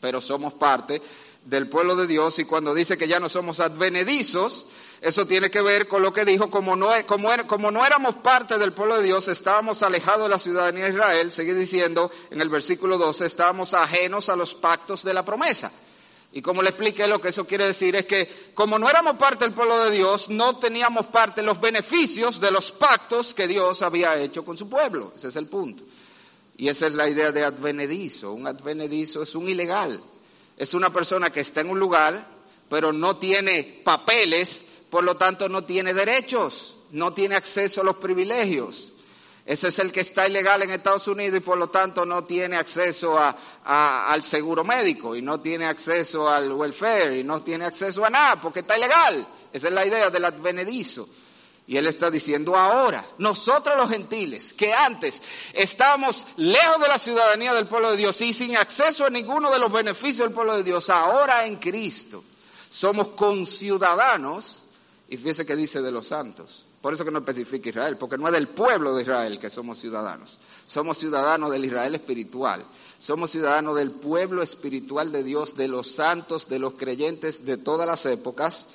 pero 0.00 0.20
somos 0.20 0.54
parte 0.54 1.00
del 1.44 1.68
pueblo 1.68 1.96
de 1.96 2.06
Dios 2.06 2.38
y 2.38 2.44
cuando 2.44 2.74
dice 2.74 2.98
que 2.98 3.08
ya 3.08 3.20
no 3.20 3.28
somos 3.28 3.60
advenedizos, 3.60 4.66
eso 5.00 5.26
tiene 5.26 5.50
que 5.50 5.62
ver 5.62 5.86
con 5.86 6.02
lo 6.02 6.12
que 6.12 6.24
dijo, 6.24 6.50
como 6.50 6.74
no, 6.74 6.90
como, 7.06 7.30
como 7.46 7.70
no 7.70 7.86
éramos 7.86 8.16
parte 8.16 8.58
del 8.58 8.72
pueblo 8.72 8.96
de 8.96 9.04
Dios, 9.04 9.28
estábamos 9.28 9.82
alejados 9.82 10.24
de 10.24 10.28
la 10.28 10.38
ciudadanía 10.38 10.84
de 10.84 10.90
Israel, 10.90 11.30
sigue 11.30 11.54
diciendo 11.54 12.10
en 12.30 12.40
el 12.40 12.48
versículo 12.48 12.98
12, 12.98 13.24
estábamos 13.24 13.74
ajenos 13.74 14.28
a 14.28 14.36
los 14.36 14.54
pactos 14.54 15.04
de 15.04 15.14
la 15.14 15.24
promesa. 15.24 15.70
Y 16.30 16.42
como 16.42 16.62
le 16.62 16.70
expliqué, 16.70 17.06
lo 17.06 17.20
que 17.20 17.28
eso 17.28 17.46
quiere 17.46 17.66
decir 17.66 17.96
es 17.96 18.04
que 18.04 18.50
como 18.52 18.78
no 18.78 18.90
éramos 18.90 19.14
parte 19.14 19.44
del 19.44 19.54
pueblo 19.54 19.78
de 19.84 19.90
Dios, 19.90 20.28
no 20.28 20.58
teníamos 20.58 21.06
parte 21.06 21.40
de 21.40 21.46
los 21.46 21.60
beneficios 21.60 22.38
de 22.38 22.50
los 22.50 22.70
pactos 22.70 23.32
que 23.32 23.48
Dios 23.48 23.80
había 23.82 24.16
hecho 24.16 24.44
con 24.44 24.56
su 24.56 24.68
pueblo. 24.68 25.12
Ese 25.16 25.28
es 25.28 25.36
el 25.36 25.46
punto. 25.46 25.84
Y 26.56 26.68
esa 26.68 26.88
es 26.88 26.94
la 26.94 27.08
idea 27.08 27.32
de 27.32 27.44
advenedizo. 27.44 28.32
Un 28.32 28.46
advenedizo 28.46 29.22
es 29.22 29.34
un 29.34 29.48
ilegal. 29.48 30.02
Es 30.56 30.74
una 30.74 30.92
persona 30.92 31.30
que 31.30 31.40
está 31.40 31.60
en 31.60 31.70
un 31.70 31.78
lugar, 31.78 32.28
pero 32.68 32.92
no 32.92 33.16
tiene 33.16 33.80
papeles, 33.84 34.64
por 34.90 35.04
lo 35.04 35.16
tanto 35.16 35.48
no 35.48 35.64
tiene 35.64 35.92
derechos, 35.94 36.76
no 36.90 37.12
tiene 37.12 37.36
acceso 37.36 37.80
a 37.80 37.84
los 37.84 37.96
privilegios. 37.96 38.92
Ese 39.44 39.68
es 39.68 39.78
el 39.78 39.90
que 39.90 40.00
está 40.00 40.28
ilegal 40.28 40.62
en 40.62 40.70
Estados 40.70 41.08
Unidos 41.08 41.38
y 41.38 41.40
por 41.40 41.56
lo 41.56 41.68
tanto 41.68 42.04
no 42.04 42.24
tiene 42.24 42.56
acceso 42.56 43.16
al 43.64 44.22
seguro 44.22 44.62
médico 44.62 45.16
y 45.16 45.22
no 45.22 45.40
tiene 45.40 45.66
acceso 45.66 46.28
al 46.28 46.52
welfare 46.52 47.20
y 47.20 47.24
no 47.24 47.40
tiene 47.40 47.64
acceso 47.64 48.04
a 48.04 48.10
nada 48.10 48.38
porque 48.38 48.60
está 48.60 48.76
ilegal. 48.76 49.26
Esa 49.50 49.68
es 49.68 49.74
la 49.74 49.86
idea 49.86 50.10
del 50.10 50.26
advenedizo. 50.26 51.08
Y 51.66 51.76
él 51.76 51.86
está 51.86 52.10
diciendo 52.10 52.56
ahora, 52.56 53.06
nosotros 53.18 53.76
los 53.76 53.90
gentiles, 53.90 54.54
que 54.54 54.72
antes 54.72 55.20
estábamos 55.52 56.26
lejos 56.36 56.80
de 56.80 56.88
la 56.88 56.98
ciudadanía 56.98 57.52
del 57.52 57.68
pueblo 57.68 57.90
de 57.90 57.98
Dios 57.98 58.18
y 58.22 58.32
sin 58.32 58.56
acceso 58.56 59.04
a 59.04 59.10
ninguno 59.10 59.50
de 59.50 59.58
los 59.58 59.70
beneficios 59.70 60.26
del 60.28 60.32
pueblo 60.32 60.56
de 60.56 60.62
Dios, 60.62 60.88
ahora 60.88 61.44
en 61.44 61.56
Cristo 61.56 62.24
somos 62.70 63.08
conciudadanos, 63.08 64.62
y 65.08 65.16
fíjese 65.16 65.46
que 65.46 65.56
dice 65.56 65.80
de 65.80 65.90
los 65.90 66.08
santos. 66.08 66.66
Por 66.80 66.94
eso 66.94 67.04
que 67.04 67.10
no 67.10 67.18
especifica 67.18 67.70
Israel, 67.70 67.96
porque 67.96 68.18
no 68.18 68.28
es 68.28 68.34
del 68.34 68.48
pueblo 68.48 68.94
de 68.94 69.02
Israel 69.02 69.38
que 69.38 69.50
somos 69.50 69.78
ciudadanos. 69.78 70.38
Somos 70.66 70.98
ciudadanos 70.98 71.50
del 71.50 71.64
Israel 71.64 71.94
espiritual. 71.94 72.64
Somos 72.98 73.30
ciudadanos 73.30 73.76
del 73.76 73.90
pueblo 73.90 74.42
espiritual 74.42 75.10
de 75.10 75.24
Dios, 75.24 75.54
de 75.54 75.68
los 75.68 75.90
santos, 75.90 76.48
de 76.48 76.58
los 76.58 76.74
creyentes 76.74 77.44
de 77.44 77.56
todas 77.56 77.86
las 77.86 78.06
épocas 78.06 78.68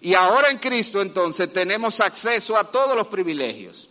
y 0.00 0.14
ahora 0.14 0.50
en 0.50 0.58
Cristo 0.58 1.00
entonces 1.00 1.52
tenemos 1.52 2.00
acceso 2.00 2.56
a 2.56 2.70
todos 2.70 2.96
los 2.96 3.08
privilegios. 3.08 3.88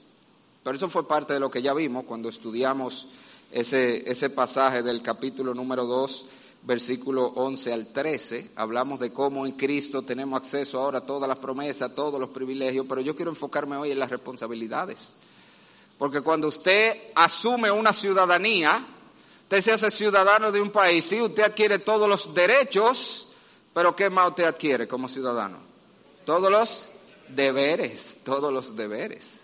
Pero 0.64 0.78
eso 0.78 0.90
fue 0.90 1.08
parte 1.08 1.34
de 1.34 1.40
lo 1.40 1.50
que 1.50 1.62
ya 1.62 1.74
vimos 1.74 2.06
cuando 2.06 2.30
estudiamos 2.30 3.08
ese, 3.52 4.10
ese 4.10 4.30
pasaje 4.30 4.84
del 4.84 5.02
capítulo 5.02 5.54
número 5.54 5.86
2, 5.86 6.26
versículo 6.66 7.28
11 7.28 7.74
al 7.74 7.88
13. 7.94 8.52
Hablamos 8.56 9.00
de 9.00 9.14
cómo 9.14 9.46
en 9.46 9.54
Cristo 9.54 10.02
tenemos 10.02 10.42
acceso 10.42 10.80
ahora 10.80 11.00
a 11.00 11.06
todas 11.06 11.30
las 11.30 11.40
promesas, 11.40 11.92
a 11.92 11.96
todos 11.96 12.20
los 12.20 12.30
privilegios, 12.30 12.86
pero 12.90 13.02
yo 13.02 13.16
quiero 13.16 13.32
enfocarme 13.32 13.78
hoy 13.78 13.92
en 13.92 14.00
las 14.00 14.10
responsabilidades. 14.10 15.14
Porque 15.98 16.22
cuando 16.22 16.48
usted 16.48 17.12
asume 17.16 17.72
una 17.72 17.94
ciudadanía, 17.94 18.86
usted 19.44 19.62
se 19.62 19.72
hace 19.72 19.92
ciudadano 19.92 20.52
de 20.52 20.60
un 20.60 20.72
país, 20.72 21.06
sí, 21.06 21.22
usted 21.22 21.44
adquiere 21.44 21.80
todos 21.80 22.10
los 22.10 22.34
derechos, 22.34 23.30
pero 23.74 23.96
¿qué 23.96 24.10
más 24.10 24.30
usted 24.30 24.46
adquiere 24.46 24.88
como 24.88 25.08
ciudadano? 25.08 25.60
Todos 26.26 26.52
los 26.52 26.88
deberes, 27.30 28.18
todos 28.24 28.52
los 28.52 28.76
deberes. 28.76 29.40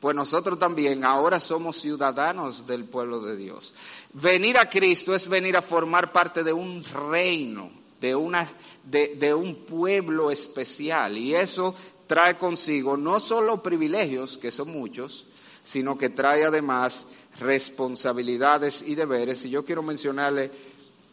pues 0.00 0.16
nosotros 0.16 0.58
también 0.58 1.04
ahora 1.04 1.38
somos 1.38 1.76
ciudadanos 1.76 2.66
del 2.66 2.86
pueblo 2.86 3.20
de 3.20 3.36
Dios. 3.36 3.72
Venir 4.14 4.58
a 4.58 4.68
Cristo 4.68 5.14
es 5.14 5.26
venir 5.26 5.56
a 5.56 5.62
formar 5.62 6.12
parte 6.12 6.42
de 6.42 6.52
un 6.52 6.84
reino, 6.84 7.70
de, 8.00 8.14
una, 8.14 8.46
de, 8.84 9.16
de 9.16 9.32
un 9.32 9.64
pueblo 9.64 10.30
especial. 10.30 11.16
Y 11.16 11.34
eso 11.34 11.74
trae 12.06 12.36
consigo 12.36 12.96
no 12.96 13.18
solo 13.18 13.62
privilegios, 13.62 14.36
que 14.36 14.50
son 14.50 14.70
muchos, 14.70 15.26
sino 15.64 15.96
que 15.96 16.10
trae 16.10 16.44
además 16.44 17.06
responsabilidades 17.38 18.82
y 18.82 18.94
deberes. 18.94 19.44
Y 19.46 19.50
yo 19.50 19.64
quiero 19.64 19.82
mencionarle 19.82 20.50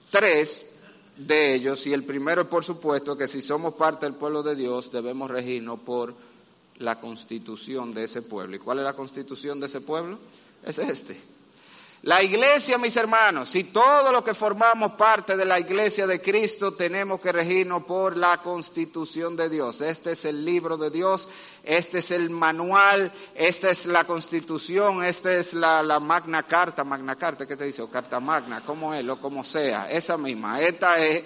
tres 0.09 0.65
de 1.15 1.53
ellos. 1.53 1.85
Y 1.87 1.93
el 1.93 2.03
primero 2.03 2.41
es, 2.41 2.47
por 2.47 2.65
supuesto, 2.65 3.15
que 3.17 3.27
si 3.27 3.41
somos 3.41 3.75
parte 3.75 4.05
del 4.05 4.15
pueblo 4.15 4.43
de 4.43 4.55
Dios, 4.55 4.91
debemos 4.91 5.31
regirnos 5.31 5.79
por 5.79 6.15
la 6.79 6.99
constitución 6.99 7.93
de 7.93 8.05
ese 8.05 8.21
pueblo. 8.21 8.55
¿Y 8.55 8.59
cuál 8.59 8.79
es 8.79 8.85
la 8.85 8.93
constitución 8.93 9.59
de 9.59 9.67
ese 9.67 9.81
pueblo? 9.81 10.19
Es 10.63 10.79
este. 10.79 11.38
La 12.03 12.23
iglesia, 12.23 12.77
mis 12.77 12.95
hermanos, 12.95 13.49
si 13.49 13.65
todo 13.65 14.13
lo 14.13 14.23
que 14.23 14.33
formamos 14.33 14.93
parte 14.93 15.35
de 15.35 15.43
la 15.43 15.59
iglesia 15.59 16.07
de 16.07 16.21
Cristo 16.21 16.73
tenemos 16.73 17.19
que 17.19 17.33
regirnos 17.33 17.83
por 17.83 18.15
la 18.15 18.41
constitución 18.41 19.35
de 19.35 19.49
Dios. 19.49 19.81
Este 19.81 20.11
es 20.11 20.23
el 20.23 20.45
libro 20.45 20.77
de 20.77 20.91
Dios, 20.91 21.27
este 21.61 21.97
es 21.97 22.11
el 22.11 22.29
manual, 22.29 23.11
esta 23.35 23.69
es 23.69 23.85
la 23.85 24.05
constitución, 24.05 25.03
esta 25.03 25.33
es 25.33 25.53
la, 25.53 25.99
magna 25.99 26.43
carta, 26.43 26.85
magna 26.85 27.17
carta, 27.17 27.45
¿qué 27.45 27.57
te 27.57 27.65
dice? 27.65 27.85
Carta 27.91 28.21
magna, 28.21 28.63
como 28.63 28.93
es, 28.93 29.05
o 29.05 29.19
como 29.19 29.43
sea, 29.43 29.91
esa 29.91 30.17
misma. 30.17 30.61
Esta 30.61 31.05
es 31.05 31.25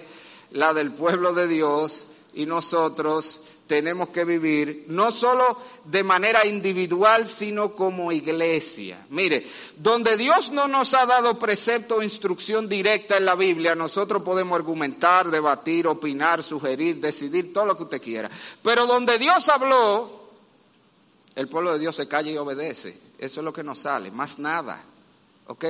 la 0.50 0.74
del 0.74 0.92
pueblo 0.92 1.32
de 1.32 1.46
Dios 1.46 2.08
y 2.32 2.46
nosotros 2.46 3.40
tenemos 3.66 4.10
que 4.10 4.24
vivir 4.24 4.84
no 4.88 5.10
solo 5.10 5.58
de 5.84 6.02
manera 6.02 6.46
individual, 6.46 7.26
sino 7.26 7.74
como 7.74 8.12
iglesia. 8.12 9.06
Mire, 9.10 9.46
donde 9.76 10.16
Dios 10.16 10.50
no 10.52 10.68
nos 10.68 10.92
ha 10.94 11.06
dado 11.06 11.38
precepto 11.38 11.96
o 11.96 12.02
instrucción 12.02 12.68
directa 12.68 13.16
en 13.16 13.24
la 13.24 13.34
Biblia, 13.34 13.74
nosotros 13.74 14.22
podemos 14.22 14.56
argumentar, 14.56 15.30
debatir, 15.30 15.86
opinar, 15.86 16.42
sugerir, 16.42 17.00
decidir, 17.00 17.52
todo 17.52 17.66
lo 17.66 17.76
que 17.76 17.84
usted 17.84 18.02
quiera. 18.02 18.30
Pero 18.62 18.86
donde 18.86 19.18
Dios 19.18 19.48
habló, 19.48 20.28
el 21.34 21.48
pueblo 21.48 21.72
de 21.72 21.78
Dios 21.78 21.96
se 21.96 22.06
calla 22.06 22.30
y 22.30 22.36
obedece. 22.36 22.98
Eso 23.18 23.40
es 23.40 23.44
lo 23.44 23.52
que 23.52 23.62
nos 23.62 23.78
sale, 23.78 24.10
más 24.10 24.38
nada. 24.38 24.84
¿Ok? 25.46 25.64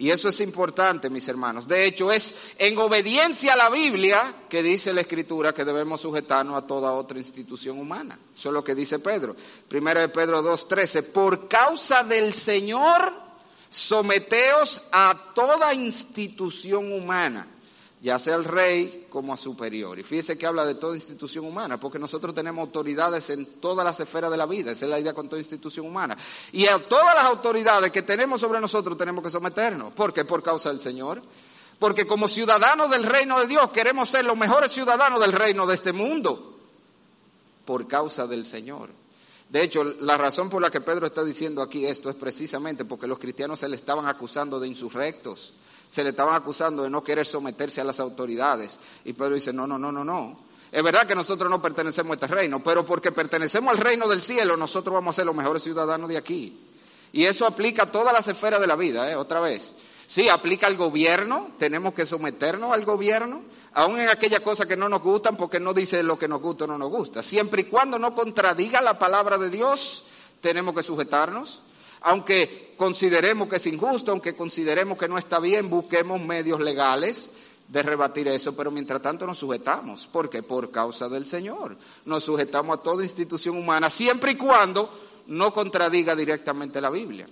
Y 0.00 0.10
eso 0.10 0.30
es 0.30 0.40
importante, 0.40 1.10
mis 1.10 1.28
hermanos. 1.28 1.68
De 1.68 1.84
hecho, 1.84 2.10
es 2.10 2.34
en 2.56 2.78
obediencia 2.78 3.52
a 3.52 3.56
la 3.56 3.68
Biblia 3.68 4.46
que 4.48 4.62
dice 4.62 4.94
la 4.94 5.02
Escritura 5.02 5.52
que 5.52 5.62
debemos 5.62 6.00
sujetarnos 6.00 6.56
a 6.56 6.66
toda 6.66 6.94
otra 6.94 7.18
institución 7.18 7.78
humana. 7.78 8.18
Eso 8.34 8.48
es 8.48 8.54
lo 8.54 8.64
que 8.64 8.74
dice 8.74 8.98
Pedro. 9.00 9.36
Primero 9.68 10.00
de 10.00 10.08
Pedro 10.08 10.42
2.13. 10.42 11.02
Por 11.02 11.48
causa 11.48 12.02
del 12.02 12.32
Señor, 12.32 13.12
someteos 13.68 14.80
a 14.90 15.32
toda 15.34 15.74
institución 15.74 16.90
humana 16.94 17.46
ya 18.02 18.18
sea 18.18 18.36
el 18.36 18.44
rey 18.44 19.06
como 19.10 19.34
a 19.34 19.36
superior. 19.36 19.98
Y 19.98 20.02
fíjese 20.02 20.38
que 20.38 20.46
habla 20.46 20.64
de 20.64 20.74
toda 20.74 20.96
institución 20.96 21.44
humana, 21.44 21.78
porque 21.78 21.98
nosotros 21.98 22.34
tenemos 22.34 22.66
autoridades 22.66 23.28
en 23.30 23.60
todas 23.60 23.84
las 23.84 24.00
esferas 24.00 24.30
de 24.30 24.36
la 24.36 24.46
vida, 24.46 24.72
esa 24.72 24.86
es 24.86 24.90
la 24.90 24.98
idea 24.98 25.12
con 25.12 25.28
toda 25.28 25.40
institución 25.40 25.86
humana. 25.86 26.16
Y 26.52 26.66
a 26.66 26.78
todas 26.88 27.14
las 27.14 27.24
autoridades 27.24 27.90
que 27.90 28.02
tenemos 28.02 28.40
sobre 28.40 28.60
nosotros 28.60 28.96
tenemos 28.96 29.22
que 29.22 29.30
someternos. 29.30 29.92
¿Por 29.92 30.12
qué? 30.12 30.24
Por 30.24 30.42
causa 30.42 30.70
del 30.70 30.80
Señor. 30.80 31.20
Porque 31.78 32.06
como 32.06 32.28
ciudadanos 32.28 32.90
del 32.90 33.02
reino 33.02 33.38
de 33.40 33.46
Dios 33.46 33.70
queremos 33.70 34.10
ser 34.10 34.24
los 34.24 34.36
mejores 34.36 34.72
ciudadanos 34.72 35.20
del 35.20 35.32
reino 35.32 35.66
de 35.66 35.74
este 35.74 35.92
mundo. 35.92 36.58
Por 37.64 37.86
causa 37.86 38.26
del 38.26 38.46
Señor. 38.46 38.90
De 39.48 39.62
hecho, 39.62 39.82
la 39.82 40.16
razón 40.16 40.48
por 40.48 40.62
la 40.62 40.70
que 40.70 40.80
Pedro 40.80 41.06
está 41.06 41.24
diciendo 41.24 41.60
aquí 41.60 41.84
esto 41.84 42.08
es 42.08 42.16
precisamente 42.16 42.84
porque 42.84 43.06
los 43.06 43.18
cristianos 43.18 43.58
se 43.58 43.68
le 43.68 43.76
estaban 43.76 44.06
acusando 44.06 44.60
de 44.60 44.68
insurrectos 44.68 45.52
se 45.90 46.04
le 46.04 46.10
estaban 46.10 46.34
acusando 46.36 46.84
de 46.84 46.90
no 46.90 47.02
querer 47.02 47.26
someterse 47.26 47.80
a 47.80 47.84
las 47.84 47.98
autoridades. 47.98 48.78
Y 49.04 49.12
Pedro 49.12 49.34
dice, 49.34 49.52
no, 49.52 49.66
no, 49.66 49.76
no, 49.76 49.90
no, 49.90 50.04
no. 50.04 50.36
Es 50.70 50.82
verdad 50.84 51.04
que 51.06 51.16
nosotros 51.16 51.50
no 51.50 51.60
pertenecemos 51.60 52.12
a 52.12 52.14
este 52.14 52.26
reino, 52.28 52.62
pero 52.62 52.86
porque 52.86 53.10
pertenecemos 53.10 53.72
al 53.72 53.78
reino 53.78 54.06
del 54.06 54.22
cielo, 54.22 54.56
nosotros 54.56 54.94
vamos 54.94 55.14
a 55.14 55.16
ser 55.16 55.26
los 55.26 55.34
mejores 55.34 55.64
ciudadanos 55.64 56.08
de 56.08 56.16
aquí. 56.16 56.60
Y 57.12 57.24
eso 57.24 57.44
aplica 57.44 57.84
a 57.84 57.90
todas 57.90 58.12
las 58.12 58.28
esferas 58.28 58.60
de 58.60 58.68
la 58.68 58.76
vida, 58.76 59.10
¿eh? 59.10 59.16
otra 59.16 59.40
vez. 59.40 59.74
Sí, 60.06 60.28
aplica 60.28 60.68
al 60.68 60.76
gobierno, 60.76 61.50
tenemos 61.58 61.92
que 61.92 62.06
someternos 62.06 62.72
al 62.72 62.84
gobierno, 62.84 63.42
aun 63.72 63.98
en 63.98 64.08
aquellas 64.08 64.40
cosas 64.40 64.66
que 64.66 64.76
no 64.76 64.88
nos 64.88 65.02
gustan, 65.02 65.36
porque 65.36 65.58
no 65.58 65.74
dice 65.74 66.04
lo 66.04 66.16
que 66.16 66.28
nos 66.28 66.40
gusta 66.40 66.64
o 66.64 66.66
no 66.68 66.78
nos 66.78 66.90
gusta. 66.90 67.20
Siempre 67.20 67.62
y 67.62 67.64
cuando 67.64 67.98
no 67.98 68.14
contradiga 68.14 68.80
la 68.80 68.96
palabra 68.96 69.38
de 69.38 69.50
Dios, 69.50 70.04
tenemos 70.40 70.72
que 70.74 70.84
sujetarnos 70.84 71.62
aunque 72.00 72.74
consideremos 72.76 73.48
que 73.48 73.56
es 73.56 73.66
injusto, 73.66 74.12
aunque 74.12 74.34
consideremos 74.34 74.96
que 74.98 75.08
no 75.08 75.18
está 75.18 75.38
bien, 75.38 75.68
busquemos 75.68 76.20
medios 76.20 76.60
legales 76.60 77.30
de 77.68 77.82
rebatir 77.82 78.26
eso, 78.28 78.56
pero 78.56 78.70
mientras 78.70 79.00
tanto 79.00 79.26
nos 79.26 79.38
sujetamos. 79.38 80.06
¿Por 80.06 80.28
qué? 80.28 80.42
Por 80.42 80.70
causa 80.70 81.08
del 81.08 81.24
Señor. 81.24 81.76
Nos 82.04 82.24
sujetamos 82.24 82.78
a 82.78 82.82
toda 82.82 83.04
institución 83.04 83.56
humana, 83.56 83.90
siempre 83.90 84.32
y 84.32 84.34
cuando 84.34 84.90
no 85.28 85.52
contradiga 85.52 86.16
directamente 86.16 86.80
la 86.80 86.90
Biblia. 86.90 87.26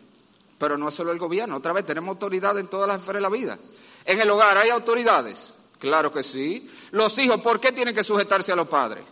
Pero 0.58 0.76
no 0.76 0.90
solo 0.90 1.12
el 1.12 1.18
gobierno, 1.18 1.56
otra 1.56 1.72
vez 1.72 1.84
tenemos 1.84 2.10
autoridad 2.10 2.58
en 2.58 2.68
todas 2.68 2.86
las 2.86 2.98
esferas 2.98 3.20
de 3.20 3.28
la 3.28 3.36
vida. 3.36 3.58
En 4.04 4.20
el 4.20 4.30
hogar 4.30 4.58
hay 4.58 4.70
autoridades, 4.70 5.54
claro 5.78 6.12
que 6.12 6.22
sí. 6.22 6.70
Los 6.92 7.18
hijos, 7.18 7.40
¿por 7.40 7.58
qué 7.58 7.72
tienen 7.72 7.94
que 7.94 8.04
sujetarse 8.04 8.52
a 8.52 8.56
los 8.56 8.68
padres? 8.68 9.04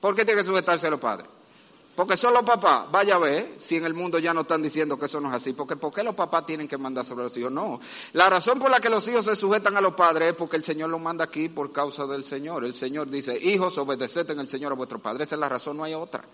¿Por 0.00 0.14
qué 0.14 0.24
tienen 0.24 0.44
que 0.44 0.48
sujetarse 0.48 0.86
a 0.86 0.90
los 0.90 1.00
padres? 1.00 1.28
Porque 1.94 2.16
son 2.16 2.34
los 2.34 2.42
papás, 2.42 2.90
vaya 2.90 3.14
a 3.14 3.18
ver 3.18 3.54
si 3.56 3.76
en 3.76 3.84
el 3.84 3.94
mundo 3.94 4.18
ya 4.18 4.34
no 4.34 4.40
están 4.40 4.60
diciendo 4.60 4.98
que 4.98 5.06
eso 5.06 5.20
no 5.20 5.28
es 5.28 5.34
así. 5.34 5.52
Porque 5.52 5.76
¿por 5.76 5.92
qué 5.92 6.02
los 6.02 6.14
papás 6.14 6.44
tienen 6.44 6.66
que 6.66 6.76
mandar 6.76 7.04
sobre 7.04 7.24
los 7.24 7.36
hijos? 7.36 7.52
No. 7.52 7.78
La 8.14 8.28
razón 8.28 8.58
por 8.58 8.70
la 8.70 8.80
que 8.80 8.90
los 8.90 9.06
hijos 9.06 9.24
se 9.24 9.36
sujetan 9.36 9.76
a 9.76 9.80
los 9.80 9.94
padres 9.94 10.30
es 10.30 10.34
porque 10.34 10.56
el 10.56 10.64
Señor 10.64 10.90
los 10.90 11.00
manda 11.00 11.24
aquí 11.24 11.48
por 11.48 11.70
causa 11.70 12.04
del 12.06 12.24
Señor. 12.24 12.64
El 12.64 12.74
Señor 12.74 13.08
dice, 13.08 13.38
hijos, 13.38 13.78
obedeced 13.78 14.28
en 14.28 14.40
el 14.40 14.48
Señor 14.48 14.72
a 14.72 14.74
vuestro 14.74 14.98
padre. 14.98 15.22
Esa 15.22 15.36
es 15.36 15.40
la 15.40 15.48
razón, 15.48 15.76
no 15.76 15.84
hay 15.84 15.94
otra. 15.94 16.24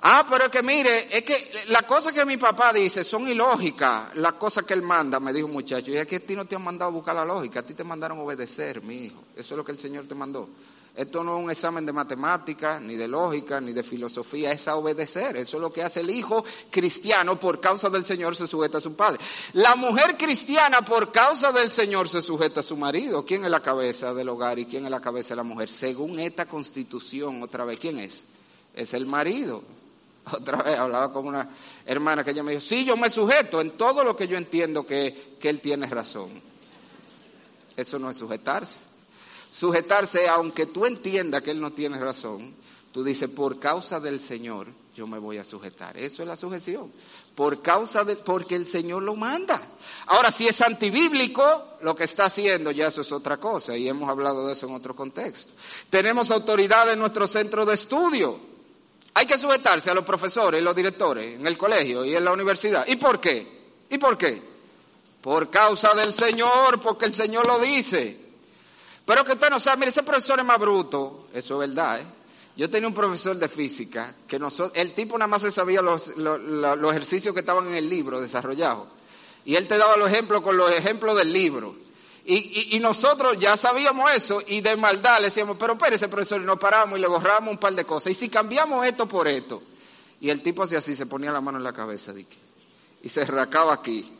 Ah, 0.00 0.26
pero 0.28 0.44
es 0.44 0.50
que 0.50 0.62
mire, 0.62 1.08
es 1.16 1.24
que 1.24 1.50
las 1.68 1.82
cosas 1.82 2.12
que 2.12 2.24
mi 2.24 2.36
papá 2.36 2.72
dice 2.72 3.02
son 3.02 3.28
ilógicas, 3.28 4.14
las 4.16 4.34
cosas 4.34 4.64
que 4.64 4.74
él 4.74 4.82
manda, 4.82 5.18
me 5.18 5.32
dijo 5.32 5.46
un 5.46 5.52
muchacho. 5.52 5.90
Y 5.90 5.96
es 5.96 6.06
que 6.06 6.16
a 6.16 6.20
ti 6.20 6.36
no 6.36 6.46
te 6.46 6.54
han 6.54 6.62
mandado 6.62 6.90
a 6.90 6.94
buscar 6.94 7.16
la 7.16 7.24
lógica, 7.24 7.60
a 7.60 7.62
ti 7.64 7.74
te 7.74 7.82
mandaron 7.82 8.18
obedecer, 8.20 8.82
mi 8.82 9.06
hijo. 9.06 9.24
Eso 9.34 9.54
es 9.54 9.58
lo 9.58 9.64
que 9.64 9.72
el 9.72 9.78
Señor 9.78 10.06
te 10.06 10.14
mandó. 10.14 10.48
Esto 10.98 11.22
no 11.22 11.38
es 11.38 11.44
un 11.44 11.50
examen 11.52 11.86
de 11.86 11.92
matemática, 11.92 12.80
ni 12.80 12.96
de 12.96 13.06
lógica, 13.06 13.60
ni 13.60 13.72
de 13.72 13.84
filosofía, 13.84 14.50
es 14.50 14.66
a 14.66 14.74
obedecer. 14.74 15.36
Eso 15.36 15.56
es 15.58 15.60
lo 15.60 15.72
que 15.72 15.84
hace 15.84 16.00
el 16.00 16.10
hijo 16.10 16.44
cristiano 16.72 17.38
por 17.38 17.60
causa 17.60 17.88
del 17.88 18.04
Señor 18.04 18.34
se 18.34 18.48
sujeta 18.48 18.78
a 18.78 18.80
su 18.80 18.96
padre. 18.96 19.20
La 19.52 19.76
mujer 19.76 20.16
cristiana 20.16 20.84
por 20.84 21.12
causa 21.12 21.52
del 21.52 21.70
Señor 21.70 22.08
se 22.08 22.20
sujeta 22.20 22.58
a 22.58 22.62
su 22.64 22.76
marido. 22.76 23.24
¿Quién 23.24 23.44
es 23.44 23.50
la 23.52 23.62
cabeza 23.62 24.12
del 24.12 24.28
hogar 24.28 24.58
y 24.58 24.66
quién 24.66 24.86
es 24.86 24.90
la 24.90 25.00
cabeza 25.00 25.28
de 25.28 25.36
la 25.36 25.44
mujer? 25.44 25.68
Según 25.68 26.18
esta 26.18 26.46
constitución, 26.46 27.44
otra 27.44 27.64
vez, 27.64 27.78
¿quién 27.78 28.00
es? 28.00 28.24
Es 28.74 28.92
el 28.92 29.06
marido. 29.06 29.62
Otra 30.32 30.64
vez 30.64 30.76
hablaba 30.76 31.12
con 31.12 31.28
una 31.28 31.48
hermana 31.86 32.24
que 32.24 32.32
ella 32.32 32.42
me 32.42 32.50
dijo, 32.50 32.60
sí, 32.60 32.84
yo 32.84 32.96
me 32.96 33.08
sujeto 33.08 33.60
en 33.60 33.76
todo 33.76 34.02
lo 34.02 34.16
que 34.16 34.26
yo 34.26 34.36
entiendo 34.36 34.84
que, 34.84 35.36
que 35.38 35.48
él 35.48 35.60
tiene 35.60 35.86
razón. 35.86 36.42
Eso 37.76 38.00
no 38.00 38.10
es 38.10 38.16
sujetarse. 38.16 38.87
Sujetarse, 39.50 40.28
aunque 40.28 40.66
tú 40.66 40.86
entiendas 40.86 41.42
que 41.42 41.50
Él 41.50 41.60
no 41.60 41.72
tiene 41.72 41.98
razón, 41.98 42.54
tú 42.92 43.02
dices, 43.02 43.28
por 43.28 43.58
causa 43.58 44.00
del 44.00 44.20
Señor, 44.20 44.68
yo 44.94 45.06
me 45.06 45.18
voy 45.18 45.38
a 45.38 45.44
sujetar. 45.44 45.96
Eso 45.96 46.22
es 46.22 46.28
la 46.28 46.36
sujeción. 46.36 46.92
Por 47.34 47.62
causa 47.62 48.02
de, 48.02 48.16
porque 48.16 48.56
el 48.56 48.66
Señor 48.66 49.04
lo 49.04 49.14
manda. 49.14 49.62
Ahora, 50.06 50.32
si 50.32 50.48
es 50.48 50.60
antibíblico, 50.60 51.76
lo 51.82 51.94
que 51.94 52.04
está 52.04 52.24
haciendo 52.24 52.72
ya 52.72 52.88
eso 52.88 53.02
es 53.02 53.12
otra 53.12 53.36
cosa, 53.36 53.76
y 53.76 53.88
hemos 53.88 54.10
hablado 54.10 54.46
de 54.46 54.54
eso 54.54 54.66
en 54.66 54.74
otro 54.74 54.96
contexto. 54.96 55.52
Tenemos 55.88 56.30
autoridad 56.30 56.92
en 56.92 56.98
nuestro 56.98 57.28
centro 57.28 57.64
de 57.64 57.74
estudio. 57.74 58.40
Hay 59.14 59.26
que 59.26 59.38
sujetarse 59.38 59.90
a 59.90 59.94
los 59.94 60.04
profesores 60.04 60.60
y 60.60 60.64
los 60.64 60.74
directores 60.74 61.38
en 61.38 61.46
el 61.46 61.56
colegio 61.56 62.04
y 62.04 62.14
en 62.14 62.24
la 62.24 62.32
universidad. 62.32 62.84
¿Y 62.86 62.96
por 62.96 63.20
qué? 63.20 63.58
¿Y 63.88 63.98
por 63.98 64.18
qué? 64.18 64.42
Por 65.22 65.48
causa 65.50 65.94
del 65.94 66.12
Señor, 66.12 66.80
porque 66.80 67.06
el 67.06 67.14
Señor 67.14 67.46
lo 67.46 67.58
dice. 67.58 68.27
Pero 69.08 69.24
que 69.24 69.32
usted 69.32 69.48
no 69.48 69.58
sabe, 69.58 69.78
mire, 69.78 69.88
ese 69.88 70.02
profesor 70.02 70.38
es 70.38 70.44
más 70.44 70.58
bruto, 70.58 71.28
eso 71.32 71.62
es 71.62 71.70
verdad, 71.70 72.02
¿eh? 72.02 72.06
Yo 72.58 72.68
tenía 72.68 72.88
un 72.88 72.92
profesor 72.92 73.34
de 73.38 73.48
física 73.48 74.14
que 74.26 74.38
nosotros, 74.38 74.78
el 74.78 74.92
tipo 74.92 75.16
nada 75.16 75.26
más 75.26 75.40
se 75.40 75.50
sabía 75.50 75.80
los, 75.80 76.14
los, 76.18 76.90
ejercicios 76.90 77.32
que 77.32 77.40
estaban 77.40 77.68
en 77.68 77.74
el 77.76 77.88
libro 77.88 78.20
desarrollados. 78.20 78.88
Y 79.46 79.56
él 79.56 79.66
te 79.66 79.78
daba 79.78 79.96
los 79.96 80.12
ejemplos 80.12 80.42
con 80.42 80.58
los 80.58 80.70
ejemplos 80.72 81.16
del 81.16 81.32
libro. 81.32 81.74
Y, 82.26 82.34
y, 82.34 82.76
y, 82.76 82.80
nosotros 82.80 83.38
ya 83.38 83.56
sabíamos 83.56 84.12
eso 84.12 84.42
y 84.46 84.60
de 84.60 84.76
maldad 84.76 85.20
le 85.20 85.28
decíamos, 85.28 85.56
pero 85.58 85.72
espérese 85.72 86.08
profesor, 86.08 86.42
y 86.42 86.44
nos 86.44 86.58
paramos 86.58 86.98
y 86.98 87.00
le 87.00 87.08
borramos 87.08 87.50
un 87.50 87.58
par 87.58 87.72
de 87.72 87.86
cosas. 87.86 88.12
Y 88.12 88.14
si 88.14 88.28
cambiamos 88.28 88.86
esto 88.86 89.08
por 89.08 89.26
esto. 89.26 89.62
Y 90.20 90.28
el 90.28 90.42
tipo 90.42 90.64
hacía 90.64 90.80
así, 90.80 90.94
se 90.94 91.06
ponía 91.06 91.32
la 91.32 91.40
mano 91.40 91.56
en 91.56 91.64
la 91.64 91.72
cabeza, 91.72 92.12
y 93.02 93.08
se 93.08 93.24
racaba 93.24 93.72
aquí. 93.72 94.17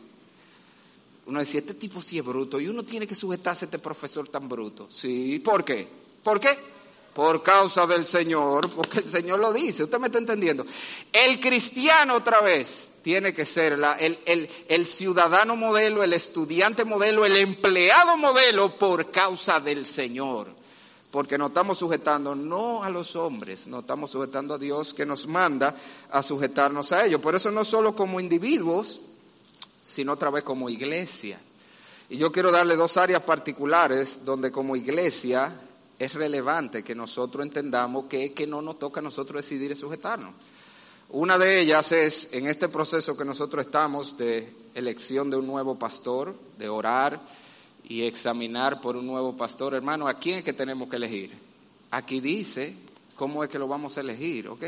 Uno 1.29 1.39
decía, 1.39 1.59
este 1.59 1.75
tipo 1.75 2.01
sí 2.01 2.17
es 2.17 2.25
bruto 2.25 2.59
y 2.59 2.67
uno 2.67 2.83
tiene 2.83 3.05
que 3.05 3.15
sujetarse 3.15 3.65
a 3.65 3.67
este 3.67 3.79
profesor 3.79 4.27
tan 4.27 4.49
bruto. 4.49 4.87
Sí, 4.89 5.39
¿por 5.39 5.63
qué? 5.63 5.87
¿Por 6.23 6.39
qué? 6.39 6.57
por 7.13 7.41
causa 7.41 7.85
del 7.85 8.05
Señor, 8.05 8.69
porque 8.69 8.99
el 8.99 9.07
Señor 9.07 9.39
lo 9.39 9.51
dice, 9.51 9.83
usted 9.83 9.99
me 9.99 10.07
está 10.07 10.19
entendiendo. 10.19 10.65
El 11.11 11.39
cristiano 11.39 12.15
otra 12.15 12.39
vez 12.39 12.87
tiene 13.01 13.33
que 13.33 13.45
ser 13.45 13.77
la, 13.77 13.93
el, 13.93 14.19
el, 14.25 14.49
el 14.67 14.85
ciudadano 14.85 15.55
modelo, 15.55 16.01
el 16.01 16.13
estudiante 16.13 16.85
modelo, 16.85 17.25
el 17.25 17.35
empleado 17.35 18.15
modelo 18.15 18.77
por 18.77 19.11
causa 19.11 19.59
del 19.59 19.85
Señor. 19.85 20.55
Porque 21.11 21.37
nos 21.37 21.49
estamos 21.49 21.79
sujetando 21.79 22.35
no 22.35 22.83
a 22.83 22.89
los 22.89 23.15
hombres, 23.15 23.67
nos 23.67 23.81
estamos 23.81 24.11
sujetando 24.11 24.53
a 24.53 24.57
Dios 24.57 24.93
que 24.93 25.05
nos 25.05 25.27
manda 25.27 25.75
a 26.11 26.21
sujetarnos 26.21 26.91
a 26.91 27.05
ellos. 27.05 27.19
Por 27.19 27.35
eso 27.35 27.49
no 27.49 27.65
solo 27.65 27.95
como 27.95 28.19
individuos, 28.19 29.01
sino 29.89 30.13
otra 30.13 30.29
vez 30.29 30.43
como 30.43 30.69
iglesia. 30.69 31.41
Y 32.09 32.17
yo 32.17 32.31
quiero 32.31 32.51
darle 32.51 32.75
dos 32.75 32.95
áreas 32.97 33.23
particulares 33.23 34.21
donde 34.23 34.51
como 34.51 34.75
iglesia 34.75 35.53
es 35.97 36.13
relevante 36.13 36.83
que 36.83 36.95
nosotros 36.95 37.45
entendamos 37.45 38.05
que, 38.05 38.33
que 38.33 38.47
no 38.47 38.61
nos 38.61 38.79
toca 38.79 38.99
a 38.99 39.03
nosotros 39.03 39.43
decidir 39.43 39.71
y 39.71 39.75
sujetarnos. 39.75 40.33
Una 41.09 41.39
de 41.39 41.59
ellas 41.59 41.91
es 41.91 42.29
en 42.31 42.45
este 42.45 42.69
proceso 42.69 43.17
que 43.17 43.25
nosotros 43.25 43.65
estamos 43.65 44.15
de 44.15 44.53
elección 44.75 45.29
de 45.29 45.37
un 45.37 45.47
nuevo 45.47 45.77
pastor, 45.77 46.35
de 46.57 46.69
orar 46.69 47.19
y 47.83 48.03
examinar 48.03 48.79
por 48.79 48.95
un 48.95 49.07
nuevo 49.07 49.35
pastor. 49.35 49.73
Hermano, 49.73 50.07
¿a 50.07 50.13
quién 50.13 50.37
es 50.37 50.43
que 50.43 50.53
tenemos 50.53 50.87
que 50.87 50.97
elegir? 50.97 51.35
Aquí 51.89 52.19
dice 52.19 52.75
cómo 53.15 53.43
es 53.43 53.49
que 53.49 53.57
lo 53.57 53.67
vamos 53.67 53.97
a 53.97 54.01
elegir, 54.01 54.49
¿ok? 54.49 54.65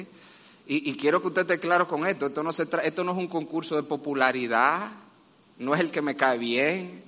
Y, 0.67 0.95
quiero 0.95 1.21
que 1.21 1.27
usted 1.27 1.41
esté 1.41 1.59
claro 1.59 1.87
con 1.87 2.05
esto. 2.07 2.27
Esto 2.27 2.43
no, 2.43 2.51
esto 2.51 3.03
no 3.03 3.11
es 3.11 3.17
un 3.17 3.27
concurso 3.27 3.75
de 3.75 3.83
popularidad, 3.83 4.91
no 5.61 5.75
es 5.75 5.81
el 5.81 5.91
que 5.91 6.01
me 6.01 6.15
cae 6.15 6.39
bien, 6.39 7.03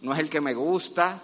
no 0.00 0.14
es 0.14 0.18
el 0.18 0.30
que 0.30 0.40
me 0.40 0.54
gusta, 0.54 1.22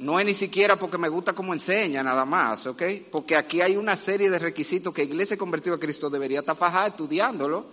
no 0.00 0.18
es 0.18 0.26
ni 0.26 0.34
siquiera 0.34 0.76
porque 0.76 0.98
me 0.98 1.08
gusta 1.08 1.32
cómo 1.32 1.52
enseña 1.52 2.02
nada 2.02 2.24
más, 2.24 2.66
¿ok? 2.66 2.82
Porque 3.10 3.36
aquí 3.36 3.60
hay 3.60 3.76
una 3.76 3.94
serie 3.94 4.28
de 4.28 4.40
requisitos 4.40 4.92
que 4.92 5.04
Iglesia 5.04 5.36
Convertida 5.36 5.76
a 5.76 5.78
Cristo 5.78 6.10
debería 6.10 6.42
tapar 6.42 6.88
estudiándolo 6.88 7.66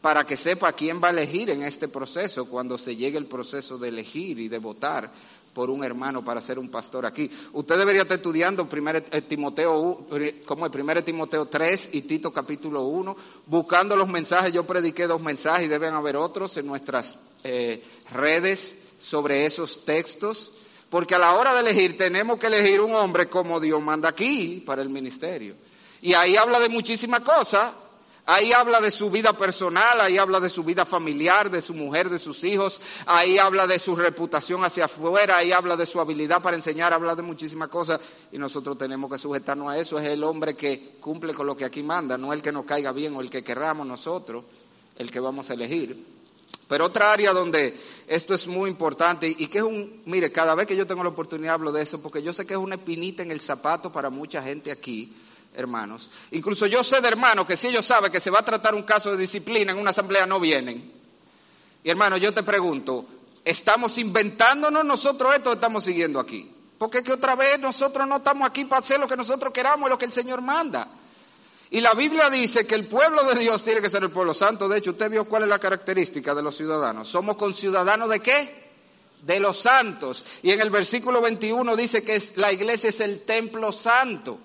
para 0.00 0.24
que 0.24 0.36
sepa 0.36 0.72
quién 0.72 1.00
va 1.02 1.08
a 1.08 1.12
elegir 1.12 1.50
en 1.50 1.62
este 1.62 1.88
proceso 1.88 2.46
cuando 2.46 2.78
se 2.78 2.96
llegue 2.96 3.18
el 3.18 3.26
proceso 3.26 3.78
de 3.78 3.88
elegir 3.88 4.38
y 4.38 4.48
de 4.48 4.58
votar 4.58 5.10
por 5.56 5.70
un 5.70 5.82
hermano 5.82 6.22
para 6.22 6.38
ser 6.42 6.58
un 6.58 6.68
pastor 6.68 7.06
aquí. 7.06 7.30
Usted 7.54 7.78
debería 7.78 8.02
estar 8.02 8.18
estudiando 8.18 8.68
primer 8.68 9.00
Timoteo, 9.26 10.06
como 10.44 10.66
el 10.66 10.70
primer 10.70 11.02
Timoteo 11.02 11.46
3 11.46 11.90
y 11.92 12.02
Tito 12.02 12.30
capítulo 12.30 12.82
1, 12.82 13.16
buscando 13.46 13.96
los 13.96 14.06
mensajes. 14.06 14.52
Yo 14.52 14.66
prediqué 14.66 15.06
dos 15.06 15.22
mensajes 15.22 15.64
y 15.64 15.68
deben 15.68 15.94
haber 15.94 16.16
otros 16.16 16.54
en 16.58 16.66
nuestras 16.66 17.18
eh, 17.42 17.82
redes 18.12 18.76
sobre 18.98 19.46
esos 19.46 19.82
textos. 19.82 20.52
Porque 20.90 21.14
a 21.14 21.18
la 21.18 21.34
hora 21.34 21.54
de 21.54 21.60
elegir 21.60 21.96
tenemos 21.96 22.38
que 22.38 22.48
elegir 22.48 22.82
un 22.82 22.94
hombre 22.94 23.26
como 23.26 23.58
Dios 23.58 23.82
manda 23.82 24.10
aquí 24.10 24.62
para 24.64 24.82
el 24.82 24.90
ministerio. 24.90 25.56
Y 26.02 26.12
ahí 26.12 26.36
habla 26.36 26.60
de 26.60 26.68
muchísimas 26.68 27.22
cosas. 27.22 27.72
Ahí 28.28 28.52
habla 28.52 28.80
de 28.80 28.90
su 28.90 29.08
vida 29.08 29.34
personal, 29.34 30.00
ahí 30.00 30.18
habla 30.18 30.40
de 30.40 30.48
su 30.48 30.64
vida 30.64 30.84
familiar, 30.84 31.48
de 31.48 31.60
su 31.60 31.74
mujer, 31.74 32.10
de 32.10 32.18
sus 32.18 32.42
hijos, 32.42 32.80
ahí 33.06 33.38
habla 33.38 33.68
de 33.68 33.78
su 33.78 33.94
reputación 33.94 34.64
hacia 34.64 34.86
afuera, 34.86 35.36
ahí 35.36 35.52
habla 35.52 35.76
de 35.76 35.86
su 35.86 36.00
habilidad 36.00 36.42
para 36.42 36.56
enseñar, 36.56 36.92
habla 36.92 37.14
de 37.14 37.22
muchísimas 37.22 37.68
cosas 37.68 38.00
y 38.32 38.38
nosotros 38.38 38.76
tenemos 38.76 39.08
que 39.12 39.16
sujetarnos 39.16 39.70
a 39.70 39.78
eso. 39.78 40.00
Es 40.00 40.08
el 40.08 40.24
hombre 40.24 40.56
que 40.56 40.96
cumple 41.00 41.34
con 41.34 41.46
lo 41.46 41.56
que 41.56 41.64
aquí 41.64 41.84
manda, 41.84 42.18
no 42.18 42.32
el 42.32 42.42
que 42.42 42.50
nos 42.50 42.64
caiga 42.64 42.90
bien 42.90 43.14
o 43.14 43.20
el 43.20 43.30
que 43.30 43.44
querramos 43.44 43.86
nosotros, 43.86 44.44
el 44.96 45.08
que 45.08 45.20
vamos 45.20 45.48
a 45.50 45.54
elegir. 45.54 46.16
Pero 46.68 46.86
otra 46.86 47.12
área 47.12 47.32
donde 47.32 47.76
esto 48.08 48.34
es 48.34 48.48
muy 48.48 48.68
importante 48.68 49.28
y 49.28 49.46
que 49.46 49.58
es 49.58 49.64
un, 49.64 50.02
mire, 50.04 50.32
cada 50.32 50.56
vez 50.56 50.66
que 50.66 50.74
yo 50.74 50.84
tengo 50.84 51.04
la 51.04 51.10
oportunidad 51.10 51.54
hablo 51.54 51.70
de 51.70 51.82
eso 51.82 52.02
porque 52.02 52.24
yo 52.24 52.32
sé 52.32 52.44
que 52.44 52.54
es 52.54 52.58
una 52.60 52.74
espinita 52.74 53.22
en 53.22 53.30
el 53.30 53.40
zapato 53.40 53.92
para 53.92 54.10
mucha 54.10 54.42
gente 54.42 54.72
aquí, 54.72 55.12
hermanos. 55.56 56.10
Incluso 56.30 56.66
yo 56.66 56.84
sé 56.84 57.00
de 57.00 57.08
hermanos 57.08 57.46
que 57.46 57.56
si 57.56 57.68
ellos 57.68 57.84
saben 57.84 58.12
que 58.12 58.20
se 58.20 58.30
va 58.30 58.40
a 58.40 58.44
tratar 58.44 58.74
un 58.74 58.82
caso 58.82 59.10
de 59.10 59.16
disciplina 59.16 59.72
en 59.72 59.78
una 59.78 59.90
asamblea 59.90 60.26
no 60.26 60.38
vienen. 60.38 60.92
Y 61.82 61.90
hermano, 61.90 62.16
yo 62.16 62.32
te 62.34 62.42
pregunto, 62.42 63.06
¿estamos 63.44 63.96
inventándonos 63.98 64.84
nosotros 64.84 65.34
esto 65.34 65.52
estamos 65.52 65.84
siguiendo 65.84 66.20
aquí? 66.20 66.52
Porque 66.78 66.98
es 66.98 67.04
que 67.04 67.12
otra 67.12 67.34
vez 67.34 67.58
nosotros 67.58 68.06
no 68.06 68.16
estamos 68.16 68.48
aquí 68.48 68.64
para 68.64 68.82
hacer 68.82 69.00
lo 69.00 69.08
que 69.08 69.16
nosotros 69.16 69.52
queramos 69.52 69.88
y 69.88 69.90
lo 69.90 69.98
que 69.98 70.04
el 70.04 70.12
Señor 70.12 70.42
manda. 70.42 70.88
Y 71.70 71.80
la 71.80 71.94
Biblia 71.94 72.30
dice 72.30 72.66
que 72.66 72.74
el 72.74 72.86
pueblo 72.86 73.24
de 73.24 73.38
Dios 73.40 73.64
tiene 73.64 73.80
que 73.80 73.90
ser 73.90 74.02
el 74.02 74.10
pueblo 74.10 74.34
santo. 74.34 74.68
De 74.68 74.78
hecho, 74.78 74.92
usted 74.92 75.10
vio 75.10 75.24
cuál 75.24 75.44
es 75.44 75.48
la 75.48 75.58
característica 75.58 76.34
de 76.34 76.42
los 76.42 76.56
ciudadanos. 76.56 77.08
Somos 77.08 77.36
conciudadanos 77.36 78.08
de 78.08 78.20
qué? 78.20 78.66
De 79.22 79.40
los 79.40 79.58
santos. 79.58 80.24
Y 80.42 80.52
en 80.52 80.60
el 80.60 80.70
versículo 80.70 81.20
21 81.20 81.74
dice 81.74 82.04
que 82.04 82.22
la 82.36 82.52
iglesia 82.52 82.90
es 82.90 83.00
el 83.00 83.22
templo 83.22 83.72
santo. 83.72 84.38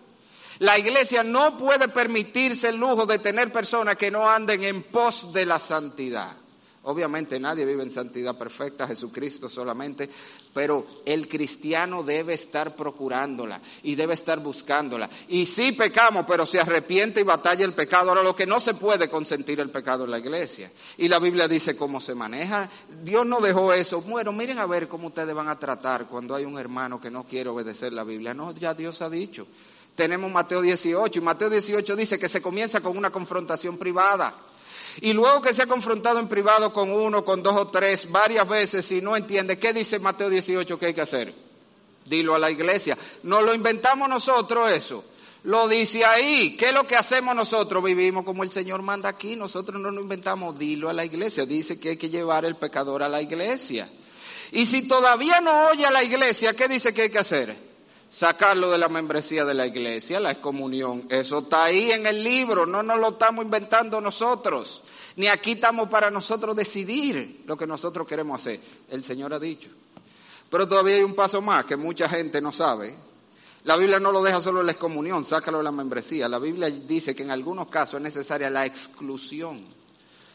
La 0.62 0.78
iglesia 0.78 1.24
no 1.24 1.58
puede 1.58 1.88
permitirse 1.88 2.70
el 2.70 2.78
lujo 2.78 3.08
de 3.08 3.18
tener 3.18 3.52
personas 3.52 3.96
que 3.96 4.12
no 4.12 4.30
anden 4.30 4.64
en 4.64 4.84
pos 4.84 5.34
de 5.34 5.44
la 5.44 5.58
santidad. 5.58 6.38
Obviamente 6.84 7.40
nadie 7.40 7.66
vive 7.66 7.82
en 7.82 7.90
santidad 7.90 8.38
perfecta, 8.38 8.86
Jesucristo 8.86 9.50
solamente, 9.50 10.08
pero 10.54 10.86
el 11.04 11.28
cristiano 11.28 12.04
debe 12.04 12.36
estar 12.36 12.76
procurándola 12.76 13.60
y 13.82 13.96
debe 13.96 14.14
estar 14.14 14.40
buscándola. 14.40 15.10
Y 15.30 15.48
sí 15.48 15.72
pecamos, 15.72 16.26
pero 16.28 16.46
se 16.46 16.60
arrepiente 16.60 17.22
y 17.22 17.24
batalla 17.24 17.66
el 17.66 17.74
pecado. 17.74 18.10
Ahora 18.10 18.22
lo 18.22 18.36
que 18.36 18.46
no 18.46 18.60
se 18.60 18.76
puede 18.76 19.10
consentir 19.10 19.60
el 19.62 19.72
pecado 19.72 20.06
en 20.06 20.12
la 20.12 20.20
iglesia. 20.20 20.72
Y 20.98 21.08
la 21.08 21.18
Biblia 21.18 21.48
dice 21.48 21.76
cómo 21.76 22.00
se 22.00 22.14
maneja. 22.14 22.70
Dios 23.04 23.26
no 23.26 23.40
dejó 23.40 23.74
eso. 23.74 24.02
Bueno, 24.02 24.32
miren 24.32 24.60
a 24.60 24.68
ver 24.68 24.88
cómo 24.88 25.08
ustedes 25.08 25.34
van 25.34 25.50
a 25.50 25.58
tratar 25.58 26.06
cuando 26.06 26.36
hay 26.36 26.46
un 26.46 26.60
hermano 26.60 27.02
que 27.02 27.10
no 27.10 27.24
quiere 27.24 27.50
obedecer 27.50 27.94
la 27.94 28.04
Biblia. 28.04 28.36
No, 28.36 28.54
ya 28.54 28.76
Dios 28.76 29.02
ha 29.02 29.10
dicho. 29.10 29.48
Tenemos 29.96 30.32
Mateo 30.32 30.62
18 30.62 31.20
y 31.20 31.22
Mateo 31.22 31.50
18 31.50 31.96
dice 31.96 32.18
que 32.18 32.30
se 32.30 32.42
comienza 32.42 32.82
con 32.82 32.98
una 32.98 33.12
confrontación 33.12 33.78
privada. 33.78 34.34
Y 35.00 35.14
luego 35.14 35.42
que 35.42 35.54
se 35.54 35.64
ha 35.64 35.68
confrontado 35.68 36.20
en 36.20 36.28
privado 36.28 36.74
con 36.74 36.92
uno, 36.92 37.24
con 37.24 37.42
dos 37.42 37.56
o 37.56 37.68
tres, 37.70 38.10
varias 38.12 38.48
veces 38.48 38.92
y 38.92 39.02
no 39.02 39.16
entiende, 39.16 39.58
¿qué 39.58 39.74
dice 39.74 40.00
Mateo 40.00 40.30
18 40.30 40.78
que 40.78 40.88
hay 40.88 40.94
que 40.94 41.02
hacer? 41.02 41.34
Dilo 42.06 42.36
a 42.36 42.40
la 42.40 42.52
iglesia. 42.52 42.98
No 43.24 43.42
lo 43.42 43.54
inventamos 43.54 44.10
nosotros 44.10 44.72
eso. 44.72 45.04
Lo 45.44 45.68
dice 45.68 46.04
ahí. 46.06 46.56
¿Qué 46.58 46.70
es 46.70 46.74
lo 46.74 46.86
que 46.86 46.96
hacemos 46.96 47.36
nosotros? 47.36 47.84
Vivimos 47.84 48.24
como 48.26 48.44
el 48.44 48.52
Señor 48.52 48.82
manda 48.82 49.10
aquí. 49.10 49.36
Nosotros 49.36 49.80
no 49.80 49.92
lo 49.92 50.02
inventamos. 50.02 50.58
Dilo 50.58 50.90
a 50.90 50.94
la 50.94 51.06
iglesia. 51.06 51.46
Dice 51.46 51.80
que 51.80 51.90
hay 51.90 51.98
que 51.98 52.10
llevar 52.10 52.46
el 52.46 52.56
pecador 52.56 53.04
a 53.04 53.10
la 53.10 53.22
iglesia. 53.22 53.90
Y 54.52 54.66
si 54.66 54.88
todavía 54.88 55.40
no 55.40 55.70
oye 55.70 55.86
a 55.86 55.92
la 55.92 56.04
iglesia, 56.04 56.56
¿qué 56.56 56.68
dice 56.68 56.94
que 56.94 57.04
hay 57.04 57.10
que 57.10 57.20
hacer? 57.20 57.71
Sacarlo 58.12 58.70
de 58.70 58.78
la 58.78 58.90
membresía 58.90 59.46
de 59.46 59.54
la 59.54 59.66
iglesia, 59.66 60.20
la 60.20 60.32
excomunión. 60.32 61.06
Eso 61.10 61.40
está 61.40 61.64
ahí 61.64 61.92
en 61.92 62.06
el 62.06 62.22
libro, 62.22 62.66
no 62.66 62.84
nos 62.84 63.00
lo 63.00 63.10
estamos 63.10 63.46
inventando 63.46 64.02
nosotros, 64.02 64.84
ni 65.16 65.28
aquí 65.28 65.54
estamos 65.54 65.90
para 65.90 66.12
nosotros 66.12 66.56
decidir 66.56 67.44
lo 67.46 67.56
que 67.56 67.66
nosotros 67.66 68.06
queremos 68.06 68.42
hacer. 68.42 68.60
El 68.90 69.04
Señor 69.04 69.34
ha 69.34 69.40
dicho. 69.40 69.70
Pero 70.50 70.68
todavía 70.68 70.98
hay 70.98 71.04
un 71.04 71.16
paso 71.16 71.42
más 71.42 71.64
que 71.64 71.78
mucha 71.78 72.10
gente 72.10 72.42
no 72.42 72.52
sabe. 72.52 72.94
La 73.64 73.78
Biblia 73.78 74.00
no 74.00 74.12
lo 74.12 74.22
deja 74.22 74.42
solo 74.42 74.60
en 74.60 74.66
la 74.66 74.74
excomunión, 74.74 75.24
sácalo 75.24 75.60
de 75.60 75.64
la 75.64 75.72
membresía. 75.72 76.28
La 76.28 76.40
Biblia 76.40 76.70
dice 76.70 77.16
que 77.16 77.24
en 77.24 77.32
algunos 77.32 77.68
casos 77.68 77.96
es 77.96 78.02
necesaria 78.02 78.50
la 78.50 78.66
exclusión. 78.66 79.64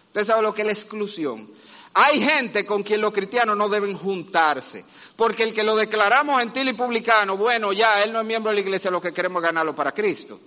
¿Usted 0.06 0.24
sabe 0.24 0.42
lo 0.42 0.54
que 0.54 0.62
es 0.62 0.66
la 0.66 0.72
exclusión? 0.72 1.50
Hay 1.98 2.20
gente 2.20 2.66
con 2.66 2.82
quien 2.82 3.00
los 3.00 3.10
cristianos 3.10 3.56
no 3.56 3.70
deben 3.70 3.96
juntarse, 3.96 4.84
porque 5.16 5.44
el 5.44 5.54
que 5.54 5.64
lo 5.64 5.74
declaramos 5.74 6.38
gentil 6.40 6.68
y 6.68 6.72
publicano, 6.74 7.38
bueno, 7.38 7.72
ya 7.72 8.02
él 8.02 8.12
no 8.12 8.20
es 8.20 8.26
miembro 8.26 8.50
de 8.50 8.56
la 8.56 8.60
iglesia, 8.60 8.90
lo 8.90 9.00
que 9.00 9.14
queremos 9.14 9.40
ganarlo 9.40 9.74
para 9.74 9.92
Cristo. 9.92 10.38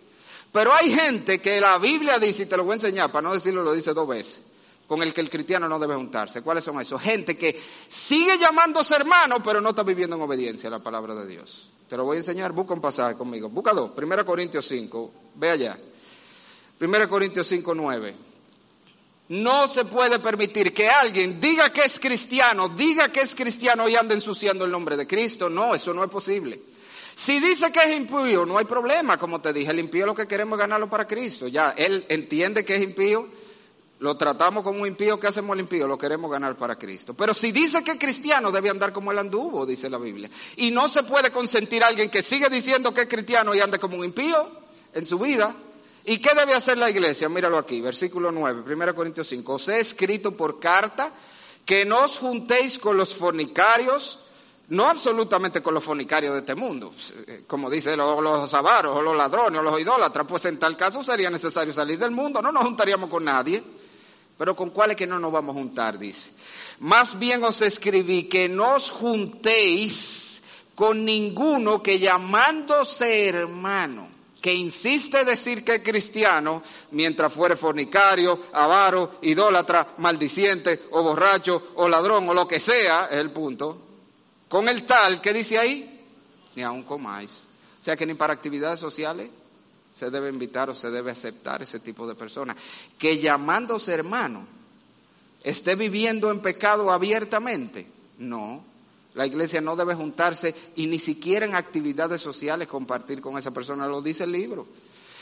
Pero 0.51 0.71
hay 0.71 0.93
gente 0.93 1.41
que 1.41 1.59
la 1.59 1.79
Biblia 1.79 2.19
dice, 2.19 2.43
y 2.43 2.45
te 2.45 2.55
lo 2.55 2.65
voy 2.65 2.73
a 2.73 2.75
enseñar, 2.75 3.11
para 3.11 3.23
no 3.27 3.33
decirlo, 3.33 3.63
lo 3.63 3.73
dice 3.73 3.95
dos 3.95 4.07
veces, 4.07 4.39
con 4.87 5.01
el 5.01 5.11
que 5.11 5.21
el 5.21 5.29
cristiano 5.31 5.67
no 5.67 5.79
debe 5.79 5.95
juntarse. 5.95 6.43
¿Cuáles 6.43 6.63
son 6.63 6.79
esos? 6.79 7.01
Gente 7.01 7.35
que 7.35 7.59
sigue 7.87 8.37
llamándose 8.37 8.93
hermano, 8.93 9.41
pero 9.41 9.59
no 9.59 9.69
está 9.69 9.81
viviendo 9.81 10.17
en 10.17 10.21
obediencia 10.21 10.67
a 10.67 10.73
la 10.73 10.83
palabra 10.83 11.15
de 11.15 11.25
Dios. 11.25 11.67
Te 11.87 11.97
lo 11.97 12.05
voy 12.05 12.17
a 12.17 12.19
enseñar, 12.19 12.51
busca 12.51 12.75
un 12.75 12.81
pasaje 12.81 13.15
conmigo. 13.15 13.49
Busca 13.49 13.73
dos, 13.73 13.89
1 13.97 14.23
Corintios 14.23 14.67
5, 14.67 15.11
ve 15.33 15.49
allá. 15.49 15.79
1 16.79 17.09
Corintios 17.09 17.47
5, 17.47 17.73
9. 17.73 18.28
No 19.29 19.67
se 19.67 19.85
puede 19.85 20.19
permitir 20.19 20.73
que 20.73 20.89
alguien 20.89 21.39
diga 21.39 21.71
que 21.71 21.81
es 21.81 21.99
cristiano, 21.99 22.67
diga 22.67 23.11
que 23.11 23.21
es 23.21 23.35
cristiano 23.35 23.87
y 23.87 23.95
ande 23.95 24.15
ensuciando 24.15 24.65
el 24.65 24.71
nombre 24.71 24.97
de 24.97 25.05
Cristo. 25.05 25.49
No, 25.49 25.75
eso 25.75 25.93
no 25.93 26.03
es 26.03 26.09
posible. 26.09 26.59
Si 27.13 27.39
dice 27.39 27.71
que 27.71 27.79
es 27.79 27.95
impío, 27.95 28.45
no 28.45 28.57
hay 28.57 28.65
problema, 28.65 29.17
como 29.17 29.39
te 29.39 29.53
dije, 29.53 29.69
el 29.69 29.79
impío 29.79 30.05
lo 30.05 30.15
que 30.15 30.25
queremos 30.25 30.57
ganarlo 30.57 30.89
para 30.89 31.05
Cristo. 31.05 31.47
Ya, 31.47 31.71
él 31.77 32.05
entiende 32.09 32.65
que 32.65 32.75
es 32.75 32.81
impío, 32.81 33.27
lo 33.99 34.15
tratamos 34.15 34.63
como 34.63 34.81
un 34.81 34.87
impío, 34.87 35.19
¿qué 35.19 35.27
hacemos 35.27 35.53
el 35.53 35.59
impío? 35.59 35.85
Lo 35.85 35.97
queremos 35.97 36.31
ganar 36.31 36.55
para 36.55 36.77
Cristo. 36.77 37.13
Pero 37.13 37.33
si 37.33 37.51
dice 37.51 37.83
que 37.83 37.91
es 37.91 37.99
cristiano, 37.99 38.51
debe 38.51 38.69
andar 38.69 38.93
como 38.93 39.11
él 39.11 39.19
anduvo, 39.19 39.65
dice 39.65 39.89
la 39.89 39.97
Biblia. 39.97 40.29
Y 40.55 40.71
no 40.71 40.87
se 40.87 41.03
puede 41.03 41.29
consentir 41.31 41.83
a 41.83 41.87
alguien 41.87 42.09
que 42.09 42.23
sigue 42.23 42.49
diciendo 42.49 42.93
que 42.93 43.01
es 43.01 43.07
cristiano 43.07 43.53
y 43.53 43.59
ande 43.59 43.77
como 43.77 43.97
un 43.97 44.05
impío 44.05 44.49
en 44.93 45.05
su 45.05 45.19
vida. 45.19 45.53
¿Y 46.09 46.17
qué 46.17 46.31
debe 46.33 46.55
hacer 46.55 46.75
la 46.79 46.89
iglesia? 46.89 47.29
Míralo 47.29 47.59
aquí, 47.59 47.81
versículo 47.81 48.31
9, 48.31 48.63
1 48.65 48.95
Corintios 48.95 49.27
5. 49.27 49.53
Os 49.53 49.69
he 49.69 49.79
escrito 49.79 50.35
por 50.35 50.59
carta 50.59 51.13
que 51.63 51.85
no 51.85 52.05
os 52.05 52.17
juntéis 52.17 52.79
con 52.79 52.97
los 52.97 53.13
fornicarios, 53.13 54.19
No 54.69 54.87
absolutamente 54.87 55.61
con 55.61 55.75
los 55.75 55.83
fornicarios 55.83 56.33
de 56.33 56.39
este 56.39 56.55
mundo, 56.55 56.91
eh, 57.27 57.43
como 57.45 57.69
dicen 57.69 57.97
los, 57.97 58.23
los 58.23 58.53
o 58.53 59.01
los 59.03 59.15
ladrones 59.15 59.59
o 59.59 59.63
los 59.63 59.79
idólatras, 59.79 60.25
pues 60.27 60.45
en 60.45 60.57
tal 60.57 60.75
caso 60.75 61.03
sería 61.03 61.29
necesario 61.29 61.73
salir 61.73 61.99
del 61.99 62.11
mundo, 62.11 62.41
no 62.41 62.51
nos 62.51 62.63
juntaríamos 62.63 63.07
con 63.07 63.25
nadie. 63.25 63.63
Pero 64.35 64.55
con 64.55 64.71
cuáles 64.71 64.95
que 64.95 65.05
no 65.05 65.19
nos 65.19 65.31
vamos 65.31 65.55
a 65.55 65.59
juntar, 65.59 65.99
dice. 65.99 66.31
Más 66.79 67.19
bien 67.19 67.43
os 67.43 67.61
escribí 67.61 68.23
que 68.23 68.49
no 68.49 68.75
os 68.75 68.89
juntéis 68.89 70.41
con 70.73 71.05
ninguno 71.05 71.83
que 71.83 71.99
llamándose 71.99 73.27
hermano, 73.27 74.18
que 74.41 74.53
insiste 74.53 75.25
decir 75.25 75.63
que 75.63 75.75
es 75.75 75.83
cristiano, 75.83 76.63
mientras 76.91 77.33
fuere 77.33 77.55
fornicario, 77.55 78.47
avaro, 78.53 79.19
idólatra, 79.21 79.95
maldiciente, 79.97 80.87
o 80.91 81.03
borracho, 81.03 81.71
o 81.75 81.87
ladrón, 81.87 82.27
o 82.29 82.33
lo 82.33 82.47
que 82.47 82.59
sea, 82.59 83.07
es 83.07 83.17
el 83.17 83.31
punto. 83.31 83.77
Con 84.47 84.67
el 84.69 84.83
tal, 84.83 85.21
que 85.21 85.33
dice 85.33 85.59
ahí? 85.59 86.05
Ni 86.55 86.63
aún 86.63 86.83
comáis. 86.83 87.47
O 87.79 87.83
sea 87.83 87.95
que 87.95 88.05
ni 88.05 88.13
para 88.13 88.33
actividades 88.33 88.79
sociales 88.79 89.29
se 89.93 90.09
debe 90.09 90.29
invitar 90.29 90.69
o 90.69 90.75
se 90.75 90.89
debe 90.89 91.11
aceptar 91.11 91.61
ese 91.61 91.79
tipo 91.79 92.07
de 92.07 92.15
personas. 92.15 92.55
Que 92.97 93.19
llamándose 93.19 93.91
hermano, 93.91 94.47
esté 95.43 95.75
viviendo 95.75 96.31
en 96.31 96.41
pecado 96.41 96.91
abiertamente. 96.91 97.87
No, 98.17 98.63
la 99.15 99.25
iglesia 99.25 99.61
no 99.61 99.75
debe 99.75 99.95
juntarse 99.95 100.53
y 100.75 100.87
ni 100.87 100.99
siquiera 100.99 101.45
en 101.45 101.55
actividades 101.55 102.21
sociales 102.21 102.67
compartir 102.67 103.21
con 103.21 103.37
esa 103.37 103.51
persona, 103.51 103.87
lo 103.87 104.01
dice 104.01 104.23
el 104.23 104.31
libro. 104.31 104.67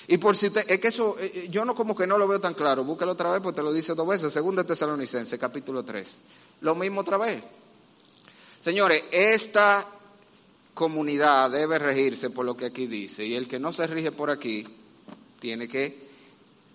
Y 0.10 0.18
por 0.18 0.36
si 0.36 0.48
usted, 0.48 0.66
es 0.70 0.80
que 0.80 0.88
eso, 0.88 1.18
eh, 1.20 1.32
eh, 1.34 1.48
yo 1.50 1.66
no 1.66 1.76
como 1.76 1.96
que 1.96 2.08
no 2.08 2.18
lo 2.18 2.28
veo 2.28 2.40
tan 2.40 2.54
claro, 2.54 2.84
búscalo 2.84 3.12
otra 3.12 3.32
vez 3.32 3.42
porque 3.42 3.58
te 3.58 3.64
lo 3.64 3.74
dice 3.74 3.94
dos 3.94 4.08
veces, 4.08 4.32
segunda 4.32 4.64
Tesalonicense, 4.64 5.38
capítulo 5.38 5.84
3. 5.84 6.18
Lo 6.62 6.76
mismo 6.76 7.02
otra 7.02 7.18
vez. 7.18 7.44
Señores, 8.60 9.04
esta 9.12 9.86
comunidad 10.74 11.52
debe 11.52 11.80
regirse 11.80 12.30
por 12.30 12.46
lo 12.46 12.56
que 12.56 12.68
aquí 12.68 12.88
dice 12.88 13.26
y 13.26 13.36
el 13.36 13.48
que 13.48 13.60
no 13.60 13.72
se 13.72 13.86
rige 13.88 14.12
por 14.12 14.30
aquí 14.30 14.66
tiene 15.40 15.68
que 15.68 16.08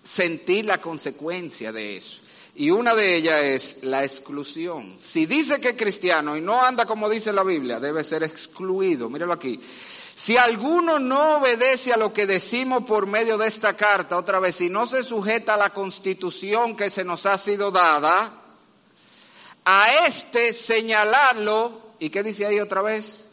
sentir 0.03 0.65
la 0.65 0.79
consecuencia 0.79 1.71
de 1.71 1.97
eso. 1.97 2.22
Y 2.55 2.69
una 2.69 2.93
de 2.93 3.15
ellas 3.15 3.41
es 3.41 3.77
la 3.81 4.03
exclusión. 4.03 4.95
Si 4.99 5.25
dice 5.25 5.59
que 5.59 5.69
es 5.69 5.77
cristiano 5.77 6.37
y 6.37 6.41
no 6.41 6.61
anda 6.61 6.85
como 6.85 7.09
dice 7.09 7.33
la 7.33 7.43
Biblia, 7.43 7.79
debe 7.79 8.03
ser 8.03 8.23
excluido. 8.23 9.09
Míralo 9.09 9.33
aquí. 9.33 9.59
Si 10.15 10.37
alguno 10.37 10.99
no 10.99 11.37
obedece 11.37 11.91
a 11.91 11.97
lo 11.97 12.13
que 12.13 12.27
decimos 12.27 12.83
por 12.83 13.07
medio 13.07 13.39
de 13.39 13.47
esta 13.47 13.75
carta, 13.75 14.17
otra 14.17 14.39
vez, 14.39 14.55
si 14.55 14.69
no 14.69 14.85
se 14.85 15.01
sujeta 15.01 15.55
a 15.55 15.57
la 15.57 15.71
constitución 15.71 16.75
que 16.75 16.91
se 16.91 17.03
nos 17.03 17.25
ha 17.25 17.37
sido 17.39 17.71
dada, 17.71 18.41
a 19.65 20.05
este 20.05 20.53
señalarlo, 20.53 21.95
¿y 21.97 22.11
qué 22.11 22.21
dice 22.21 22.45
ahí 22.45 22.59
otra 22.59 22.83
vez? 22.83 23.25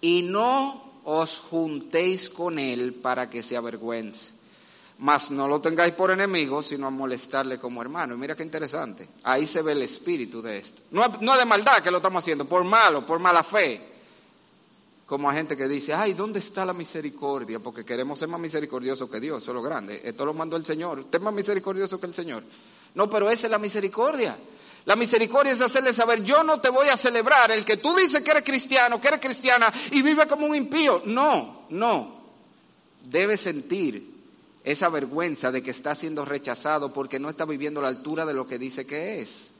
Y 0.00 0.22
no 0.22 1.00
os 1.02 1.40
juntéis 1.40 2.30
con 2.30 2.60
él 2.60 2.94
para 2.94 3.28
que 3.28 3.42
se 3.42 3.56
avergüence 3.56 4.31
mas 5.02 5.32
no 5.32 5.48
lo 5.48 5.60
tengáis 5.60 5.94
por 5.94 6.12
enemigo, 6.12 6.62
sino 6.62 6.86
a 6.86 6.90
molestarle 6.90 7.58
como 7.58 7.82
hermano. 7.82 8.14
Y 8.14 8.18
mira 8.18 8.36
qué 8.36 8.44
interesante. 8.44 9.08
Ahí 9.24 9.48
se 9.48 9.60
ve 9.60 9.72
el 9.72 9.82
espíritu 9.82 10.40
de 10.40 10.58
esto. 10.58 10.82
No, 10.92 11.08
no 11.20 11.36
de 11.36 11.44
maldad 11.44 11.82
que 11.82 11.90
lo 11.90 11.96
estamos 11.96 12.22
haciendo, 12.22 12.44
por 12.44 12.62
malo, 12.62 13.04
por 13.04 13.18
mala 13.18 13.42
fe. 13.42 13.90
Como 15.04 15.28
a 15.28 15.34
gente 15.34 15.56
que 15.56 15.66
dice, 15.66 15.92
ay, 15.92 16.14
¿dónde 16.14 16.38
está 16.38 16.64
la 16.64 16.72
misericordia? 16.72 17.58
Porque 17.58 17.84
queremos 17.84 18.16
ser 18.16 18.28
más 18.28 18.38
misericordiosos 18.38 19.10
que 19.10 19.18
Dios, 19.18 19.42
eso 19.42 19.50
es 19.50 19.54
lo 19.56 19.60
grande. 19.60 20.00
Esto 20.04 20.24
lo 20.24 20.34
mandó 20.34 20.56
el 20.56 20.64
Señor. 20.64 21.00
Usted 21.00 21.18
es 21.18 21.24
más 21.24 21.34
misericordioso 21.34 21.98
que 21.98 22.06
el 22.06 22.14
Señor. 22.14 22.44
No, 22.94 23.10
pero 23.10 23.28
esa 23.28 23.48
es 23.48 23.50
la 23.50 23.58
misericordia. 23.58 24.38
La 24.84 24.94
misericordia 24.94 25.52
es 25.52 25.60
hacerle 25.60 25.92
saber, 25.92 26.22
yo 26.22 26.44
no 26.44 26.60
te 26.60 26.70
voy 26.70 26.86
a 26.86 26.96
celebrar 26.96 27.50
el 27.50 27.64
que 27.64 27.78
tú 27.78 27.92
dices 27.96 28.22
que 28.22 28.30
eres 28.30 28.44
cristiano, 28.44 29.00
que 29.00 29.08
eres 29.08 29.20
cristiana 29.20 29.72
y 29.90 30.00
vive 30.00 30.28
como 30.28 30.46
un 30.46 30.54
impío. 30.54 31.02
No, 31.06 31.66
no. 31.70 32.22
Debe 33.02 33.36
sentir 33.36 34.11
esa 34.64 34.88
vergüenza 34.88 35.50
de 35.50 35.62
que 35.62 35.70
está 35.70 35.94
siendo 35.94 36.24
rechazado 36.24 36.92
porque 36.92 37.18
no 37.18 37.28
está 37.28 37.44
viviendo 37.44 37.80
a 37.80 37.84
la 37.84 37.88
altura 37.88 38.24
de 38.24 38.34
lo 38.34 38.46
que 38.46 38.58
dice 38.58 38.86
que 38.86 39.20
es. 39.20 39.52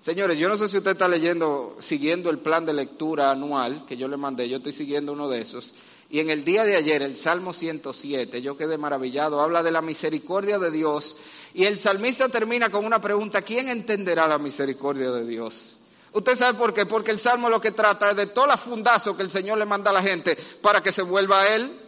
Señores, 0.00 0.38
yo 0.38 0.48
no 0.48 0.56
sé 0.56 0.68
si 0.68 0.76
usted 0.76 0.92
está 0.92 1.08
leyendo, 1.08 1.76
siguiendo 1.80 2.28
el 2.28 2.38
plan 2.38 2.66
de 2.66 2.74
lectura 2.74 3.30
anual 3.30 3.86
que 3.86 3.96
yo 3.96 4.06
le 4.06 4.18
mandé, 4.18 4.48
yo 4.48 4.58
estoy 4.58 4.72
siguiendo 4.72 5.12
uno 5.12 5.28
de 5.28 5.40
esos. 5.40 5.74
Y 6.10 6.20
en 6.20 6.28
el 6.28 6.44
día 6.44 6.64
de 6.64 6.76
ayer, 6.76 7.02
el 7.02 7.16
Salmo 7.16 7.52
107, 7.54 8.42
yo 8.42 8.56
quedé 8.56 8.76
maravillado, 8.76 9.40
habla 9.40 9.62
de 9.62 9.70
la 9.70 9.80
misericordia 9.80 10.58
de 10.58 10.70
Dios. 10.70 11.16
Y 11.54 11.64
el 11.64 11.78
salmista 11.78 12.28
termina 12.28 12.70
con 12.70 12.84
una 12.84 13.00
pregunta, 13.00 13.40
¿quién 13.42 13.68
entenderá 13.68 14.28
la 14.28 14.38
misericordia 14.38 15.10
de 15.10 15.26
Dios? 15.26 15.78
¿Usted 16.12 16.36
sabe 16.36 16.58
por 16.58 16.74
qué? 16.74 16.86
Porque 16.86 17.10
el 17.10 17.18
Salmo 17.18 17.48
lo 17.48 17.60
que 17.60 17.72
trata 17.72 18.10
es 18.10 18.16
de 18.16 18.26
toda 18.26 18.48
la 18.48 18.56
fundazo 18.58 19.16
que 19.16 19.22
el 19.22 19.30
Señor 19.30 19.58
le 19.58 19.64
manda 19.64 19.90
a 19.90 19.94
la 19.94 20.02
gente 20.02 20.36
para 20.60 20.82
que 20.82 20.92
se 20.92 21.02
vuelva 21.02 21.40
a 21.40 21.54
Él 21.56 21.80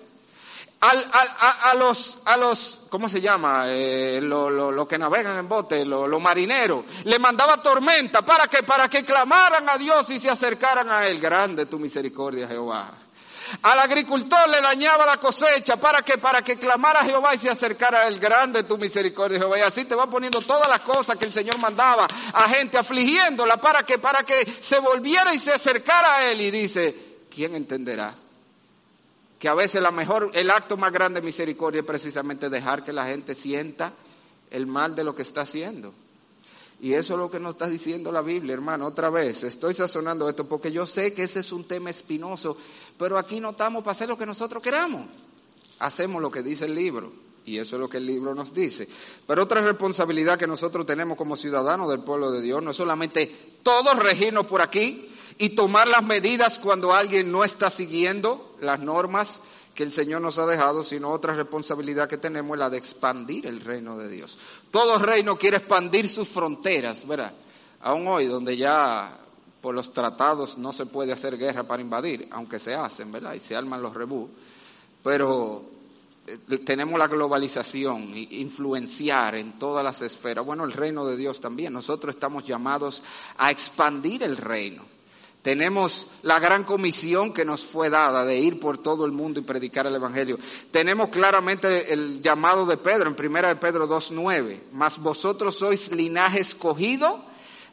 a, 0.81 1.75
los, 1.75 2.19
a 2.25 2.37
los, 2.37 2.81
¿cómo 2.89 3.09
se 3.09 3.21
llama? 3.21 3.65
Eh, 3.69 4.21
lo, 4.23 4.51
lo, 4.51 4.87
que 4.87 4.99
navegan 4.99 5.37
en 5.39 5.49
bote, 5.49 5.85
los 5.85 6.09
lo 6.09 6.21
marineros. 6.21 6.85
Le 7.05 7.19
mandaba 7.19 7.63
tormenta 7.63 8.23
para 8.23 8.47
que, 8.47 8.63
para 8.63 8.89
que 8.89 9.05
clamaran 9.05 9.69
a 9.69 9.79
Dios 9.79 10.11
y 10.11 10.19
se 10.19 10.29
acercaran 10.29 10.91
a 10.91 11.07
Él. 11.07 11.19
Grande 11.19 11.67
tu 11.67 11.79
misericordia, 11.79 12.47
Jehová. 12.47 12.93
Al 13.63 13.79
agricultor 13.79 14.49
le 14.49 14.61
dañaba 14.61 15.07
la 15.07 15.19
cosecha 15.19 15.77
para 15.77 16.03
que, 16.03 16.19
para 16.19 16.43
que 16.43 16.59
clamara 16.59 17.01
a 17.01 17.05
Jehová 17.05 17.35
y 17.35 17.39
se 17.39 17.49
acercara 17.49 18.01
a 18.01 18.09
Él. 18.09 18.19
Grande 18.19 18.65
tu 18.65 18.77
misericordia, 18.77 19.39
Jehová. 19.39 19.59
Y 19.59 19.63
así 19.63 19.85
te 19.85 19.95
va 19.95 20.11
poniendo 20.11 20.41
todas 20.43 20.69
las 20.69 20.81
cosas 20.81 21.17
que 21.17 21.27
el 21.27 21.33
Señor 21.33 21.59
mandaba 21.59 22.07
a 22.33 22.49
gente 22.49 22.77
afligiéndola 22.77 23.57
para 23.59 23.85
que, 23.85 23.99
para 23.99 24.25
que 24.25 24.57
se 24.61 24.79
volviera 24.79 25.33
y 25.35 25.39
se 25.39 25.53
acercara 25.53 26.17
a 26.17 26.31
Él. 26.31 26.41
Y 26.41 26.51
dice, 26.51 27.25
¿quién 27.31 27.55
entenderá? 27.55 28.26
Que 29.39 29.49
a 29.49 29.55
veces 29.55 29.83
la 29.83 29.91
mejor, 29.91 30.31
el 30.35 30.51
acto 30.51 30.77
más 30.77 30.93
grande 30.93 31.21
de 31.21 31.27
misericordia 31.27 31.81
es 31.81 31.87
precisamente 31.87 32.49
dejar 32.49 32.85
que 32.85 32.93
la 32.93 33.07
gente 33.07 33.35
sienta 33.35 33.93
el 34.51 34.67
mal 34.67 34.95
de 34.95 35.05
lo 35.05 35.15
que 35.15 35.23
está 35.23 35.43
haciendo. 35.43 35.93
Y 36.81 36.93
eso 36.93 37.15
es 37.15 37.19
lo 37.19 37.31
que 37.31 37.41
nos 37.41 37.53
está 37.53 37.69
diciendo 37.69 38.13
la 38.13 38.23
Biblia, 38.23 38.53
hermano, 38.53 38.87
otra 38.87 39.09
vez. 39.09 39.45
Estoy 39.45 39.75
sazonando 39.75 40.29
esto 40.29 40.47
porque 40.47 40.71
yo 40.71 40.87
sé 40.87 41.13
que 41.13 41.23
ese 41.23 41.41
es 41.41 41.53
un 41.53 41.65
tema 41.65 41.91
espinoso, 41.91 42.57
pero 42.99 43.19
aquí 43.19 43.41
no 43.41 43.51
estamos 43.51 43.83
para 43.83 43.93
hacer 43.93 44.09
lo 44.09 44.19
que 44.19 44.27
nosotros 44.27 44.63
queramos. 44.63 45.07
Hacemos 45.79 46.21
lo 46.21 46.31
que 46.31 46.43
dice 46.43 46.67
el 46.67 46.75
libro. 46.75 47.26
Y 47.47 47.59
eso 47.59 47.77
es 47.77 47.81
lo 47.81 47.89
que 47.89 47.99
el 47.99 48.07
libro 48.07 48.35
nos 48.35 48.53
dice. 48.53 48.89
Pero 49.25 49.45
otra 49.45 49.61
responsabilidad 49.61 50.37
que 50.37 50.49
nosotros 50.49 50.85
tenemos 50.85 51.17
como 51.17 51.37
ciudadanos 51.37 51.89
del 51.89 52.01
pueblo 52.01 52.33
de 52.33 52.43
Dios 52.43 52.61
no 52.61 52.73
es 52.73 52.77
solamente 52.77 53.59
todos 53.63 53.97
regirnos 53.97 54.47
por 54.47 54.61
aquí 54.61 55.09
y 55.39 55.51
tomar 55.51 55.87
las 55.87 56.03
medidas 56.03 56.59
cuando 56.59 56.93
alguien 56.93 57.31
no 57.31 57.45
está 57.45 57.71
siguiendo 57.71 58.57
las 58.61 58.81
normas 58.81 59.41
que 59.77 59.85
el 59.85 59.93
Señor 59.93 60.23
nos 60.23 60.39
ha 60.39 60.47
dejado, 60.47 60.83
sino 60.83 61.11
otra 61.11 61.35
responsabilidad 61.35 62.09
que 62.09 62.17
tenemos 62.17 62.57
es 62.57 62.59
la 62.59 62.71
de 62.71 62.79
expandir 62.79 63.47
el 63.47 63.61
reino 63.61 63.97
de 63.97 64.09
Dios. 64.09 64.39
Todo 64.73 64.99
reino 64.99 65.37
quiere 65.37 65.59
expandir 65.59 66.09
sus 66.09 66.29
fronteras, 66.29 67.07
¿verdad? 67.07 67.33
Aún 67.81 68.09
hoy, 68.09 68.27
donde 68.27 68.57
ya 68.57 69.21
por 69.61 69.75
los 69.75 69.93
tratados 69.93 70.59
no 70.59 70.73
se 70.73 70.87
puede 70.87 71.13
hacer 71.13 71.37
guerra 71.37 71.63
para 71.65 71.83
invadir, 71.83 72.27
aunque 72.33 72.59
se 72.59 72.75
hacen, 72.75 73.13
¿verdad? 73.13 73.35
Y 73.35 73.41
se 73.41 73.55
arman 73.55 73.83
los 73.83 73.95
rebú, 73.95 74.31
pero 75.05 75.76
tenemos 76.65 76.99
la 76.99 77.07
globalización, 77.07 78.13
influenciar 78.15 79.37
en 79.37 79.59
todas 79.59 79.85
las 79.85 80.03
esferas. 80.03 80.45
Bueno, 80.45 80.65
el 80.65 80.73
reino 80.73 81.07
de 81.07 81.17
Dios 81.17 81.41
también. 81.41 81.73
Nosotros 81.73 82.15
estamos 82.15 82.45
llamados 82.45 83.03
a 83.37 83.51
expandir 83.51 84.23
el 84.23 84.37
reino. 84.37 84.85
Tenemos 85.43 86.09
la 86.23 86.41
gran 86.41 86.65
comisión 86.65 87.33
que 87.33 87.45
nos 87.45 87.65
fue 87.65 87.89
dada 87.89 88.25
de 88.25 88.37
ir 88.37 88.59
por 88.59 88.79
todo 88.79 89.05
el 89.05 89.13
mundo 89.13 89.39
y 89.39 89.45
predicar 89.45 89.87
el 89.87 89.95
Evangelio. 89.95 90.39
Tenemos 90.73 91.09
claramente 91.09 91.93
el 91.93 92.21
llamado 92.21 92.67
de 92.67 92.77
Pedro 92.77 93.09
en 93.09 93.15
primera 93.15 93.51
de 93.51 93.57
Pedro 93.57 93.89
2.9. 93.89 94.63
Mas 94.73 94.99
vosotros 94.99 95.57
sois 95.57 95.93
linaje 95.93 96.41
escogido, 96.41 97.25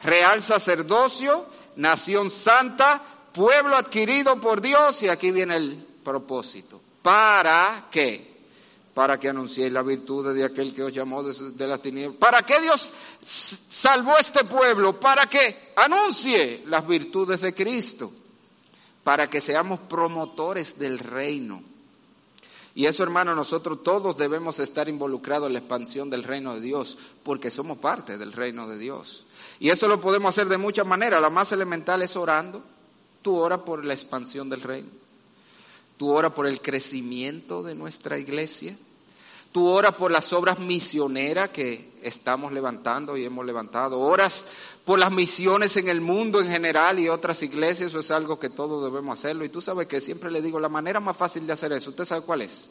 real 0.04 0.44
sacerdocio, 0.44 1.48
nación 1.76 2.30
santa, 2.30 3.02
pueblo 3.34 3.76
adquirido 3.76 4.40
por 4.40 4.62
Dios. 4.62 5.02
Y 5.02 5.08
aquí 5.08 5.32
viene 5.32 5.56
el 5.56 5.84
propósito. 6.04 6.80
¿Para 7.02 7.88
qué? 7.90 8.33
Para 8.94 9.20
que 9.20 9.30
anunciéis 9.30 9.74
la 9.74 9.82
virtud 9.82 10.34
de 10.34 10.44
aquel 10.44 10.74
que 10.74 10.84
os 10.84 10.94
llamó 10.94 11.24
de, 11.24 11.68
la 11.68 11.80
tiniebla. 11.80 12.18
¿Para 12.20 12.44
qué 12.44 12.62
Dios 12.62 12.94
salvó 13.22 14.18
este 14.18 14.44
pueblo? 14.46 15.00
Para 15.00 15.28
que 15.28 15.74
anuncie 15.76 16.64
las 16.68 16.86
virtudes 16.86 17.42
de 17.42 17.56
Cristo, 17.56 18.12
para 19.04 19.28
que 19.30 19.42
seamos 19.42 19.80
promotores 19.82 20.78
del 20.78 21.00
reino. 21.00 21.64
Y 22.76 22.86
eso, 22.86 23.04
hermano, 23.04 23.36
nosotros 23.36 23.84
todos 23.84 24.18
debemos 24.18 24.60
estar 24.60 24.88
involucrados 24.90 25.48
en 25.48 25.54
la 25.54 25.60
expansión 25.60 26.10
del 26.10 26.24
reino 26.24 26.56
de 26.56 26.62
Dios, 26.62 26.98
porque 27.24 27.52
somos 27.52 27.78
parte 27.78 28.18
del 28.18 28.32
reino 28.32 28.68
de 28.68 28.78
Dios. 28.78 29.26
Y 29.60 29.70
eso 29.70 29.88
lo 29.88 30.02
podemos 30.02 30.34
hacer 30.34 30.48
de 30.50 30.58
muchas 30.58 30.86
maneras. 30.86 31.22
La 31.22 31.30
más 31.30 31.52
elemental 31.52 32.02
es 32.02 32.16
orando. 32.16 32.64
Tú 33.22 33.38
ora 33.38 33.64
por 33.64 33.86
la 33.86 33.94
expansión 33.94 34.50
del 34.50 34.62
reino. 34.62 35.03
Tú 35.98 36.12
ora 36.12 36.34
por 36.34 36.48
el 36.48 36.62
crecimiento 36.62 37.64
de 37.64 37.76
nuestra 37.76 38.18
iglesia. 38.18 38.78
Tú 39.52 39.68
oras 39.68 39.94
por 39.94 40.10
las 40.10 40.34
obras 40.34 40.58
misioneras 40.58 41.52
que 41.52 41.92
estamos 42.02 42.52
levantando 42.52 43.16
y 43.16 43.24
hemos 43.24 43.46
levantado. 43.46 44.00
Oras 44.00 44.48
por 44.84 44.98
las 44.98 45.12
misiones 45.12 45.78
en 45.78 45.90
el 45.90 46.02
mundo 46.02 46.42
en 46.42 46.48
general 46.48 46.98
y 46.98 47.08
otras 47.08 47.44
iglesias. 47.44 47.92
Eso 47.92 48.00
es 48.00 48.10
algo 48.10 48.40
que 48.40 48.50
todos 48.50 48.84
debemos 48.84 49.20
hacerlo. 49.20 49.46
Y 49.46 49.50
tú 49.50 49.62
sabes 49.62 49.86
que 49.86 50.02
siempre 50.02 50.32
le 50.32 50.42
digo, 50.42 50.60
la 50.60 50.70
manera 50.70 51.00
más 51.00 51.16
fácil 51.16 51.46
de 51.46 51.54
hacer 51.54 51.72
eso, 51.72 51.92
¿usted 51.92 52.06
sabe 52.06 52.26
cuál 52.26 52.42
es? 52.42 52.68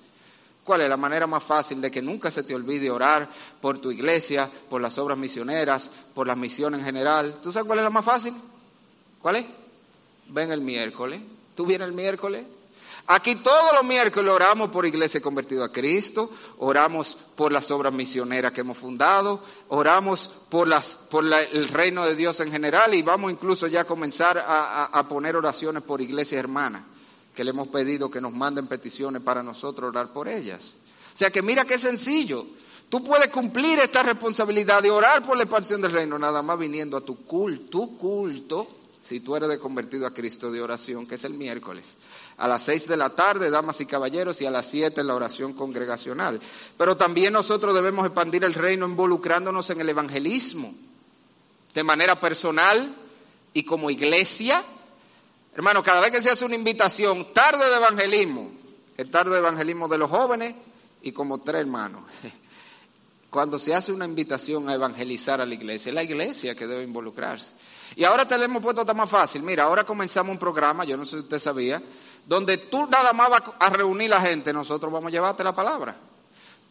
¿Cuál 0.65 0.81
es 0.81 0.89
la 0.89 0.97
manera 0.97 1.29
más 1.29 1.45
fácil 1.45 1.81
de 1.81 1.91
que 1.91 2.03
nunca 2.03 2.33
se 2.33 2.43
te 2.43 2.55
olvide 2.55 2.91
orar 2.91 3.31
por 3.61 3.79
tu 3.81 3.93
iglesia, 3.93 4.51
por 4.69 4.81
las 4.81 4.99
obras 4.99 5.19
misioneras, 5.19 5.89
por 6.15 6.27
las 6.27 6.37
misiones 6.37 6.81
en 6.81 6.87
general? 6.87 7.41
¿Tú 7.41 7.53
sabes 7.53 7.67
cuál 7.67 7.79
es 7.79 7.85
la 7.85 7.91
más 7.91 8.05
fácil? 8.05 8.35
¿Cuál 9.21 9.37
es? 9.37 9.47
Ven 10.29 10.51
el 10.51 10.61
miércoles. 10.61 11.21
¿Tú 11.55 11.65
vienes 11.65 11.87
el 11.87 11.95
miércoles? 11.95 12.45
Aquí 13.07 13.37
todos 13.37 13.73
los 13.75 13.85
miércoles 13.85 14.33
oramos 14.33 14.71
por 14.71 14.87
Iglesia 14.87 15.21
Convertida 15.21 15.67
a 15.67 15.73
Cristo, 15.73 16.31
oramos 16.59 17.17
por 17.35 17.53
las 17.53 17.71
obras 17.71 17.93
misioneras 17.93 18.53
que 18.53 18.61
hemos 18.61 18.79
fundado, 18.79 19.43
oramos 19.69 20.31
por, 20.49 20.69
las, 20.69 20.97
por 21.11 21.25
el 21.25 21.69
reino 21.69 22.07
de 22.07 22.15
Dios 22.15 22.39
en 22.41 22.53
general 22.53 22.95
y 22.95 23.03
vamos 23.03 23.33
incluso 23.33 23.67
ya 23.67 23.81
a 23.81 23.87
comenzar 23.87 24.39
a, 24.39 24.85
a 24.85 25.09
poner 25.09 25.35
oraciones 25.35 25.83
por 25.83 26.01
iglesias 26.01 26.39
hermanas, 26.39 26.85
que 27.35 27.43
le 27.43 27.51
hemos 27.51 27.69
pedido 27.69 28.11
que 28.11 28.21
nos 28.21 28.33
manden 28.33 28.69
peticiones 28.69 29.21
para 29.21 29.43
nosotros 29.43 29.89
orar 29.89 30.13
por 30.13 30.29
ellas. 30.29 30.77
O 31.13 31.17
sea 31.17 31.31
que 31.31 31.43
mira 31.43 31.65
qué 31.65 31.79
sencillo. 31.79 32.47
Tú 32.89 33.03
puedes 33.03 33.31
cumplir 33.31 33.81
esta 33.81 34.03
responsabilidad 34.03 34.81
de 34.83 34.91
orar 34.91 35.23
por 35.23 35.37
la 35.37 35.43
expansión 35.43 35.83
del 35.83 35.91
reino, 35.91 36.19
nada 36.19 36.41
más 36.41 36.59
viniendo 36.59 36.97
a 36.97 37.01
tu 37.01 37.25
culto, 37.25 37.69
tu 37.69 37.97
culto 37.97 38.69
si 39.03 39.19
tú 39.19 39.35
eres 39.35 39.49
de 39.49 39.59
convertido 39.59 40.07
a 40.07 40.15
Cristo 40.15 40.51
de 40.51 40.63
oración, 40.63 41.07
que 41.07 41.17
es 41.17 41.25
el 41.25 41.35
miércoles. 41.35 41.99
A 42.37 42.47
las 42.47 42.63
seis 42.63 42.87
de 42.87 42.97
la 42.97 43.11
tarde, 43.11 43.51
damas 43.51 43.81
y 43.81 43.87
caballeros, 43.87 44.41
y 44.41 44.47
a 44.47 44.51
las 44.51 44.67
siete 44.67 45.03
la 45.03 45.17
oración 45.17 45.55
congregacional. 45.55 46.41
Pero 46.79 46.97
también 46.97 47.33
nosotros 47.33 47.75
debemos 47.75 48.07
expandir 48.07 48.45
el 48.45 48.55
reino 48.55 48.87
involucrándonos 48.87 49.69
en 49.71 49.81
el 49.81 49.89
evangelismo, 49.89 50.73
de 51.75 51.83
manera 51.83 52.21
personal 52.21 52.95
y 53.53 53.65
como 53.65 53.91
iglesia. 53.91 54.65
Hermano, 55.55 55.83
cada 55.83 56.01
vez 56.01 56.13
que 56.13 56.23
se 56.23 56.31
hace 56.31 56.45
una 56.45 56.55
invitación, 56.55 57.33
tarde 57.33 57.69
de 57.69 57.77
evangelismo, 57.77 58.53
el 58.97 59.11
tarde 59.11 59.33
de 59.33 59.39
evangelismo 59.39 59.89
de 59.89 59.99
los 59.99 60.11
jóvenes 60.11 60.55
y 61.03 61.11
como 61.11 61.39
tres 61.39 61.63
hermanos. 61.63 62.05
Cuando 63.33 63.59
se 63.59 63.75
hace 63.75 63.91
una 63.91 64.05
invitación 64.05 64.69
a 64.69 64.75
evangelizar 64.75 65.41
a 65.41 65.47
la 65.47 65.55
iglesia, 65.55 65.89
es 65.89 65.95
la 65.95 66.03
iglesia 66.03 66.55
que 66.55 66.67
debe 66.67 66.83
involucrarse. 66.83 67.51
Y 67.97 68.05
ahora 68.05 68.29
te 68.29 68.37
lo 68.37 68.45
hemos 68.45 68.63
puesto 68.63 68.85
tan 68.85 68.95
más 68.95 69.09
fácil. 69.09 69.43
Mira, 69.43 69.65
ahora 69.65 69.85
comenzamos 69.85 70.33
un 70.33 70.39
programa, 70.39 70.85
yo 70.85 70.99
no 70.99 71.07
sé 71.07 71.13
si 71.13 71.23
usted 71.23 71.39
sabía, 71.39 71.83
donde 72.27 72.59
tú 72.59 72.87
nada 72.89 73.15
más 73.15 73.31
vas 73.31 73.43
a 73.59 73.71
reunir 73.71 74.11
la 74.11 74.21
gente, 74.21 74.53
nosotros 74.53 74.93
vamos 74.93 75.09
a 75.09 75.13
llevarte 75.13 75.43
la 75.43 75.55
palabra. 75.55 75.97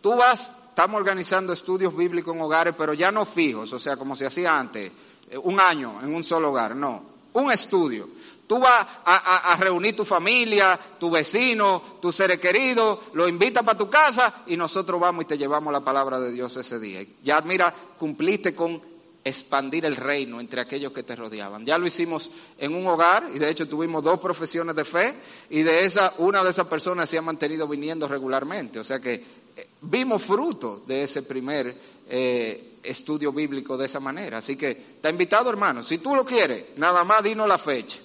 Tú 0.01 0.16
vas, 0.16 0.51
estamos 0.70 0.99
organizando 0.99 1.51
estudios 1.51 1.97
bíblicos 1.97 2.36
en 2.36 2.41
hogares, 2.41 2.76
pero 2.78 2.93
ya 2.93 3.12
no 3.12 3.26
fijos, 3.26 3.74
o 3.74 3.80
sea, 3.80 3.97
como 3.97 4.16
se 4.16 4.28
hacía 4.28 4.51
antes, 4.51 4.91
eh, 5.32 5.39
un 5.39 5.59
año 5.59 5.97
en 6.03 6.14
un 6.14 6.24
solo 6.24 6.51
hogar, 6.51 6.76
no, 6.76 7.03
un 7.34 7.51
estudio. 7.51 8.07
Tú 8.52 8.60
vas 8.60 8.86
a, 9.06 9.56
reunir 9.58 9.95
tu 9.95 10.04
familia, 10.04 10.78
tu 10.99 11.10
vecino, 11.10 11.82
tu 12.02 12.12
seres 12.12 12.38
queridos, 12.38 12.99
lo 13.14 13.26
invitas 13.26 13.64
para 13.64 13.78
tu 13.78 13.89
casa 13.89 14.43
y 14.45 14.58
nosotros 14.58 14.99
vamos 14.99 15.24
y 15.24 15.28
te 15.28 15.38
llevamos 15.38 15.72
la 15.72 15.80
palabra 15.80 16.20
de 16.20 16.34
Dios 16.34 16.58
ese 16.58 16.78
día. 16.78 17.02
Ya 17.24 17.39
mira, 17.39 17.74
cumpliste 17.97 18.54
con 18.54 18.82
expandir 19.24 19.86
el 19.86 19.95
reino 19.95 20.41
entre 20.41 20.60
aquellos 20.60 20.91
que 20.91 21.04
te 21.04 21.16
rodeaban. 21.16 21.66
Ya 21.66 21.78
lo 21.78 21.88
hicimos 21.88 22.30
en 22.58 22.76
un 22.76 22.86
hogar 22.88 23.30
y 23.34 23.39
de 23.39 23.49
hecho 23.49 23.70
tuvimos 23.70 24.04
dos 24.04 24.20
profesiones 24.20 24.76
de 24.76 24.84
fe 24.84 25.16
y 25.49 25.64
de 25.64 25.86
esa, 25.86 26.16
una 26.18 26.43
de 26.43 26.49
esas 26.49 26.68
personas 26.68 27.10
se 27.10 27.18
ha 27.18 27.22
mantenido 27.22 27.70
viniendo 27.70 28.06
regularmente. 28.06 28.80
O 28.80 28.84
sea 28.84 28.99
que 28.99 29.14
eh, 29.14 29.70
vimos 29.80 30.24
fruto 30.24 30.84
de 30.86 31.04
ese 31.04 31.22
primer 31.22 31.74
eh, 32.10 32.80
estudio 32.84 33.32
bíblico 33.32 33.78
de 33.78 33.86
esa 33.86 34.02
manera. 34.02 34.39
Así 34.39 34.58
que 34.58 34.72
está 34.72 35.10
invitado 35.10 35.49
hermano, 35.49 35.84
si 35.84 35.99
tú 35.99 36.14
lo 36.18 36.26
quieres, 36.26 36.76
nada 36.76 37.06
más 37.06 37.24
dinos 37.24 37.47
la 37.47 37.58
fecha. 37.58 37.99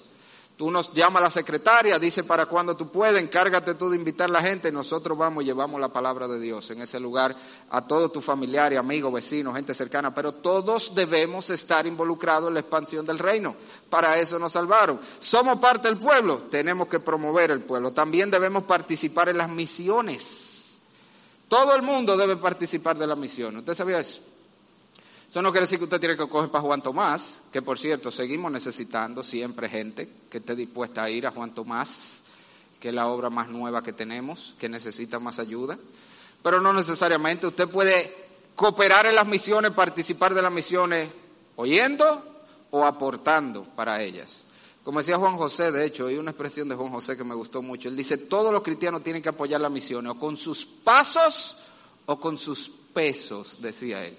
Tú 0.57 0.71
nos 0.71 0.91
llamas 0.91 1.21
a 1.21 1.25
la 1.25 1.29
secretaria, 1.29 1.99
dice 1.99 2.23
para 2.23 2.47
cuando 2.47 2.75
tú 2.75 2.91
puedes, 2.91 3.21
encárgate 3.21 3.75
tú 3.75 3.91
de 3.91 3.95
invitar 3.95 4.27
a 4.27 4.33
la 4.33 4.41
gente, 4.41 4.71
nosotros 4.71 5.15
vamos 5.15 5.43
y 5.43 5.45
llevamos 5.45 5.79
la 5.79 5.89
palabra 5.89 6.27
de 6.27 6.39
Dios 6.39 6.71
en 6.71 6.81
ese 6.81 6.99
lugar 6.99 7.35
a 7.69 7.85
todos 7.85 8.11
tus 8.11 8.25
familiares, 8.25 8.79
amigos, 8.79 9.13
vecinos, 9.13 9.55
gente 9.55 9.75
cercana, 9.75 10.11
pero 10.15 10.31
todos 10.31 10.95
debemos 10.95 11.51
estar 11.51 11.85
involucrados 11.85 12.47
en 12.47 12.55
la 12.55 12.61
expansión 12.61 13.05
del 13.05 13.19
reino. 13.19 13.55
Para 13.87 14.17
eso 14.17 14.39
nos 14.39 14.51
salvaron. 14.51 14.99
Somos 15.19 15.59
parte 15.59 15.89
del 15.89 15.99
pueblo, 15.99 16.45
tenemos 16.49 16.87
que 16.87 17.01
promover 17.01 17.51
el 17.51 17.61
pueblo. 17.61 17.91
También 17.91 18.31
debemos 18.31 18.63
participar 18.63 19.29
en 19.29 19.37
las 19.37 19.49
misiones. 19.49 20.79
Todo 21.47 21.75
el 21.75 21.83
mundo 21.83 22.17
debe 22.17 22.35
participar 22.35 22.97
de 22.97 23.05
las 23.05 23.17
misiones. 23.17 23.59
¿Usted 23.59 23.75
sabía 23.75 23.99
eso? 23.99 24.21
Eso 25.29 25.41
no 25.41 25.51
quiere 25.51 25.65
decir 25.65 25.77
que 25.77 25.83
usted 25.83 25.99
tiene 25.99 26.15
que 26.15 26.27
coger 26.27 26.49
para 26.49 26.63
Juan 26.63 26.81
Tomás, 26.81 27.41
que 27.51 27.61
por 27.61 27.77
cierto 27.77 28.11
seguimos 28.11 28.49
necesitando 28.49 29.23
siempre 29.23 29.67
gente 29.67 30.09
que 30.29 30.37
esté 30.37 30.55
dispuesta 30.55 31.03
a 31.03 31.09
ir 31.09 31.27
a 31.27 31.31
Juan 31.31 31.53
Tomás, 31.53 32.23
que 32.79 32.89
es 32.89 32.95
la 32.95 33.07
obra 33.07 33.29
más 33.29 33.49
nueva 33.49 33.83
que 33.83 33.91
tenemos, 33.91 34.55
que 34.57 34.69
necesita 34.69 35.19
más 35.19 35.39
ayuda. 35.39 35.77
Pero 36.41 36.61
no 36.61 36.71
necesariamente, 36.71 37.45
usted 37.45 37.67
puede 37.67 38.15
cooperar 38.55 39.07
en 39.07 39.15
las 39.15 39.27
misiones, 39.27 39.71
participar 39.71 40.33
de 40.33 40.41
las 40.41 40.51
misiones 40.51 41.11
oyendo 41.57 42.45
o 42.71 42.85
aportando 42.85 43.65
para 43.75 44.01
ellas. 44.01 44.45
Como 44.81 44.99
decía 44.99 45.17
Juan 45.17 45.35
José, 45.35 45.73
de 45.73 45.85
hecho, 45.85 46.07
hay 46.07 46.15
una 46.15 46.31
expresión 46.31 46.69
de 46.69 46.75
Juan 46.75 46.91
José 46.91 47.17
que 47.17 47.25
me 47.25 47.35
gustó 47.35 47.61
mucho. 47.61 47.89
Él 47.89 47.97
dice, 47.97 48.17
todos 48.17 48.53
los 48.53 48.63
cristianos 48.63 49.03
tienen 49.03 49.21
que 49.21 49.29
apoyar 49.29 49.59
las 49.59 49.71
misiones, 49.71 50.13
o 50.13 50.15
con 50.17 50.37
sus 50.37 50.65
pasos 50.65 51.57
o 52.05 52.17
con 52.17 52.37
sus 52.37 52.69
pesos, 52.93 53.61
decía 53.61 54.05
él 54.05 54.17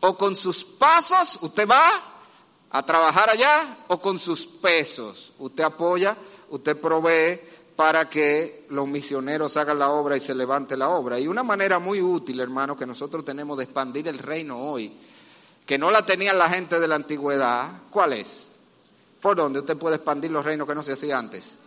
o 0.00 0.16
con 0.16 0.34
sus 0.36 0.64
pasos 0.64 1.38
usted 1.40 1.68
va 1.68 1.90
a 2.70 2.84
trabajar 2.84 3.30
allá 3.30 3.78
o 3.88 4.00
con 4.00 4.18
sus 4.18 4.46
pesos 4.46 5.32
usted 5.38 5.64
apoya, 5.64 6.16
usted 6.50 6.78
provee 6.78 7.40
para 7.76 8.08
que 8.08 8.66
los 8.70 8.88
misioneros 8.88 9.56
hagan 9.56 9.78
la 9.78 9.90
obra 9.90 10.16
y 10.16 10.20
se 10.20 10.34
levante 10.34 10.76
la 10.76 10.88
obra. 10.88 11.20
Y 11.20 11.28
una 11.28 11.42
manera 11.42 11.78
muy 11.78 12.00
útil, 12.00 12.40
hermano, 12.40 12.74
que 12.74 12.86
nosotros 12.86 13.24
tenemos 13.24 13.58
de 13.58 13.64
expandir 13.64 14.08
el 14.08 14.18
reino 14.18 14.58
hoy, 14.58 14.96
que 15.66 15.76
no 15.76 15.90
la 15.90 16.04
tenían 16.04 16.38
la 16.38 16.48
gente 16.48 16.80
de 16.80 16.88
la 16.88 16.94
antigüedad, 16.94 17.82
¿cuál 17.90 18.14
es? 18.14 18.46
¿Por 19.20 19.36
dónde 19.36 19.60
usted 19.60 19.76
puede 19.76 19.96
expandir 19.96 20.30
los 20.30 20.44
reinos 20.44 20.66
que 20.66 20.74
no 20.74 20.82
se 20.82 20.92
hacía 20.92 21.18
antes? 21.18 21.58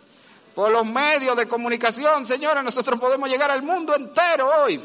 Por 0.55 0.71
los 0.71 0.86
medios 0.86 1.38
de 1.38 1.47
comunicación, 1.47 2.25
señora, 2.25 2.63
nosotros 2.63 2.99
podemos 2.99 3.30
llegar 3.30 3.51
al 3.51 3.61
mundo 3.61 3.95
entero 3.95 4.49
hoy 4.63 4.82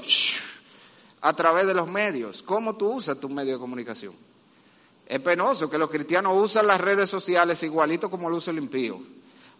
a 1.24 1.32
través 1.32 1.66
de 1.66 1.72
los 1.72 1.88
medios. 1.88 2.42
¿Cómo 2.42 2.76
tú 2.76 2.92
usas 2.92 3.18
tu 3.18 3.30
medio 3.30 3.54
de 3.54 3.58
comunicación? 3.58 4.14
Es 5.06 5.20
penoso 5.20 5.70
que 5.70 5.78
los 5.78 5.88
cristianos 5.88 6.34
usan 6.36 6.66
las 6.66 6.78
redes 6.78 7.08
sociales 7.08 7.62
igualito 7.62 8.10
como 8.10 8.28
lo 8.28 8.36
usa 8.36 8.50
el 8.50 8.58
impío, 8.58 9.00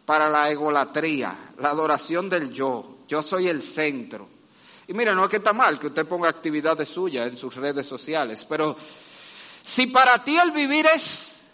para 0.05 0.29
la 0.29 0.51
egolatría, 0.51 1.55
la 1.59 1.71
adoración 1.71 2.29
del 2.29 2.53
yo. 2.53 2.99
Yo 3.09 3.23
soy 3.23 3.49
el 3.49 3.63
centro. 3.63 4.29
Y 4.89 4.93
mira, 4.93 5.15
no 5.15 5.25
es 5.25 5.31
que 5.31 5.39
está 5.39 5.55
mal 5.55 5.79
que 5.81 5.87
usted 5.87 6.07
ponga 6.07 6.29
actividades 6.29 6.87
suyas 6.91 7.31
en 7.31 7.37
sus 7.39 7.55
redes 7.55 7.87
sociales, 7.87 8.45
pero 8.47 8.77
si 9.63 9.87
para 9.87 10.23
ti 10.23 10.37
el 10.37 10.51
vivir 10.51 10.85
es 10.85 11.45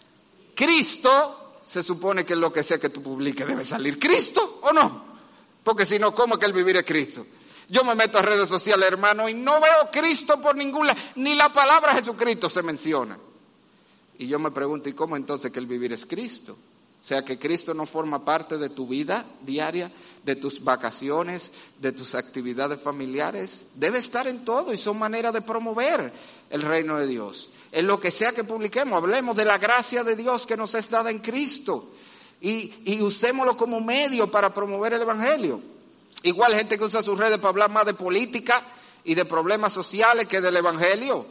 Cristo, 0.53 1.59
se 1.63 1.81
supone 1.81 2.25
que 2.25 2.35
lo 2.35 2.51
que 2.51 2.63
sea 2.63 2.77
que 2.77 2.89
tú 2.89 3.01
publiques 3.01 3.47
debe 3.47 3.63
salir 3.63 3.97
Cristo 3.97 4.59
o 4.63 4.73
no. 4.73 5.05
Porque 5.63 5.85
si 5.85 5.97
no, 5.97 6.13
¿cómo 6.13 6.37
que 6.37 6.47
el 6.47 6.53
vivir 6.53 6.75
es 6.75 6.83
Cristo? 6.83 7.25
Yo 7.71 7.85
me 7.85 7.95
meto 7.95 8.19
a 8.19 8.21
redes 8.21 8.49
sociales, 8.49 8.85
hermano, 8.85 9.29
y 9.29 9.33
no 9.33 9.61
veo 9.61 9.89
Cristo 9.89 10.41
por 10.41 10.57
ningún 10.57 10.87
lado, 10.87 10.99
ni 11.15 11.35
la 11.35 11.53
palabra 11.53 11.95
Jesucristo 11.95 12.49
se 12.49 12.61
menciona. 12.61 13.17
Y 14.17 14.27
yo 14.27 14.39
me 14.39 14.51
pregunto, 14.51 14.89
¿y 14.89 14.93
cómo 14.93 15.15
entonces 15.15 15.53
que 15.53 15.59
el 15.59 15.67
vivir 15.67 15.93
es 15.93 16.05
Cristo? 16.05 16.57
O 17.01 17.03
sea, 17.03 17.23
que 17.23 17.39
Cristo 17.39 17.73
no 17.73 17.85
forma 17.85 18.25
parte 18.25 18.57
de 18.57 18.71
tu 18.71 18.85
vida 18.87 19.25
diaria, 19.41 19.89
de 20.21 20.35
tus 20.35 20.61
vacaciones, 20.61 21.53
de 21.79 21.93
tus 21.93 22.13
actividades 22.13 22.81
familiares. 22.81 23.65
Debe 23.73 23.99
estar 23.99 24.27
en 24.27 24.43
todo 24.43 24.73
y 24.73 24.77
son 24.77 24.99
maneras 24.99 25.33
de 25.33 25.41
promover 25.41 26.11
el 26.49 26.61
reino 26.61 26.99
de 26.99 27.07
Dios. 27.07 27.51
En 27.71 27.87
lo 27.87 28.01
que 28.01 28.11
sea 28.11 28.33
que 28.33 28.43
publiquemos, 28.43 29.01
hablemos 29.01 29.33
de 29.37 29.45
la 29.45 29.57
gracia 29.57 30.03
de 30.03 30.17
Dios 30.17 30.45
que 30.45 30.57
nos 30.57 30.75
es 30.75 30.89
dada 30.89 31.09
en 31.09 31.19
Cristo 31.19 31.93
y, 32.41 32.73
y 32.83 33.01
usémoslo 33.01 33.55
como 33.55 33.79
medio 33.79 34.29
para 34.29 34.53
promover 34.53 34.91
el 34.91 35.03
Evangelio. 35.03 35.61
Igual 36.23 36.53
gente 36.53 36.77
que 36.77 36.83
usa 36.83 37.01
sus 37.01 37.17
redes 37.17 37.37
para 37.37 37.49
hablar 37.49 37.71
más 37.71 37.85
de 37.85 37.93
política 37.93 38.63
y 39.03 39.15
de 39.15 39.25
problemas 39.25 39.73
sociales 39.73 40.27
que 40.27 40.41
del 40.41 40.57
Evangelio. 40.57 41.25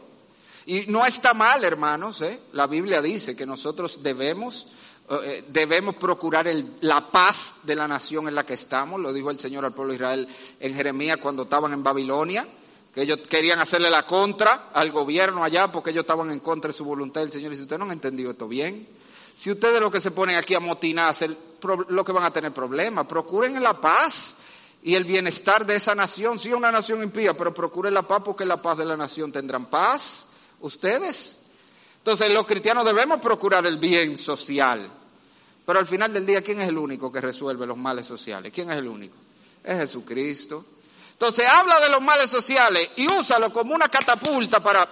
Y 0.65 0.85
no 0.87 1.05
está 1.05 1.33
mal, 1.33 1.63
hermanos. 1.63 2.21
¿eh? 2.21 2.41
La 2.53 2.67
Biblia 2.67 3.01
dice 3.01 3.35
que 3.35 3.45
nosotros 3.45 4.03
debemos, 4.03 4.67
eh, 5.09 5.45
debemos 5.47 5.95
procurar 5.95 6.47
la 6.81 7.09
paz 7.09 7.53
de 7.63 7.75
la 7.75 7.87
nación 7.87 8.27
en 8.27 8.35
la 8.35 8.45
que 8.45 8.53
estamos. 8.53 8.99
Lo 8.99 9.13
dijo 9.13 9.31
el 9.31 9.39
Señor 9.39 9.65
al 9.65 9.73
pueblo 9.73 9.93
de 9.93 9.97
Israel 9.97 10.27
en 10.59 10.73
Jeremías 10.73 11.17
cuando 11.21 11.43
estaban 11.43 11.73
en 11.73 11.83
Babilonia, 11.83 12.47
que 12.93 13.01
ellos 13.01 13.19
querían 13.29 13.59
hacerle 13.59 13.89
la 13.89 14.05
contra 14.05 14.69
al 14.73 14.91
gobierno 14.91 15.43
allá 15.43 15.71
porque 15.71 15.91
ellos 15.91 16.01
estaban 16.01 16.31
en 16.31 16.41
contra 16.41 16.69
de 16.69 16.77
su 16.77 16.83
voluntad. 16.83 17.23
El 17.23 17.31
Señor 17.31 17.51
dice, 17.51 17.63
ustedes 17.63 17.79
no 17.79 17.85
han 17.85 17.93
entendido 17.93 18.31
esto 18.31 18.47
bien. 18.47 18.87
Si 19.37 19.49
ustedes 19.49 19.79
lo 19.79 19.89
que 19.89 20.01
se 20.01 20.11
ponen 20.11 20.35
aquí 20.35 20.53
a 20.53 20.59
motinarse, 20.59 21.27
lo 21.87 22.03
que 22.03 22.11
van 22.11 22.25
a 22.25 22.31
tener 22.31 22.53
problemas, 22.53 23.07
procuren 23.07 23.61
la 23.63 23.79
paz 23.79 24.35
y 24.83 24.95
el 24.95 25.05
bienestar 25.05 25.65
de 25.65 25.75
esa 25.75 25.93
nación. 25.95 26.39
Sí, 26.39 26.51
una 26.53 26.71
nación 26.71 27.03
impía, 27.03 27.35
pero 27.35 27.53
procure 27.53 27.91
la 27.91 28.03
paz 28.03 28.21
porque 28.25 28.45
la 28.45 28.61
paz 28.61 28.77
de 28.77 28.85
la 28.85 28.97
nación 28.97 29.31
tendrán 29.31 29.69
paz. 29.69 30.27
Ustedes. 30.59 31.37
Entonces 31.97 32.33
los 32.33 32.45
cristianos 32.45 32.85
debemos 32.85 33.19
procurar 33.19 33.65
el 33.65 33.77
bien 33.77 34.17
social. 34.17 34.91
Pero 35.65 35.79
al 35.79 35.85
final 35.85 36.13
del 36.13 36.25
día, 36.25 36.41
¿quién 36.41 36.61
es 36.61 36.69
el 36.69 36.77
único 36.77 37.11
que 37.11 37.21
resuelve 37.21 37.65
los 37.65 37.77
males 37.77 38.05
sociales? 38.05 38.51
¿Quién 38.53 38.71
es 38.71 38.77
el 38.77 38.87
único? 38.87 39.15
Es 39.63 39.77
Jesucristo. 39.77 40.65
Entonces 41.13 41.47
habla 41.47 41.79
de 41.79 41.89
los 41.89 42.01
males 42.01 42.31
sociales 42.31 42.89
y 42.95 43.05
úsalo 43.11 43.53
como 43.53 43.75
una 43.75 43.87
catapulta 43.87 44.61
para 44.61 44.89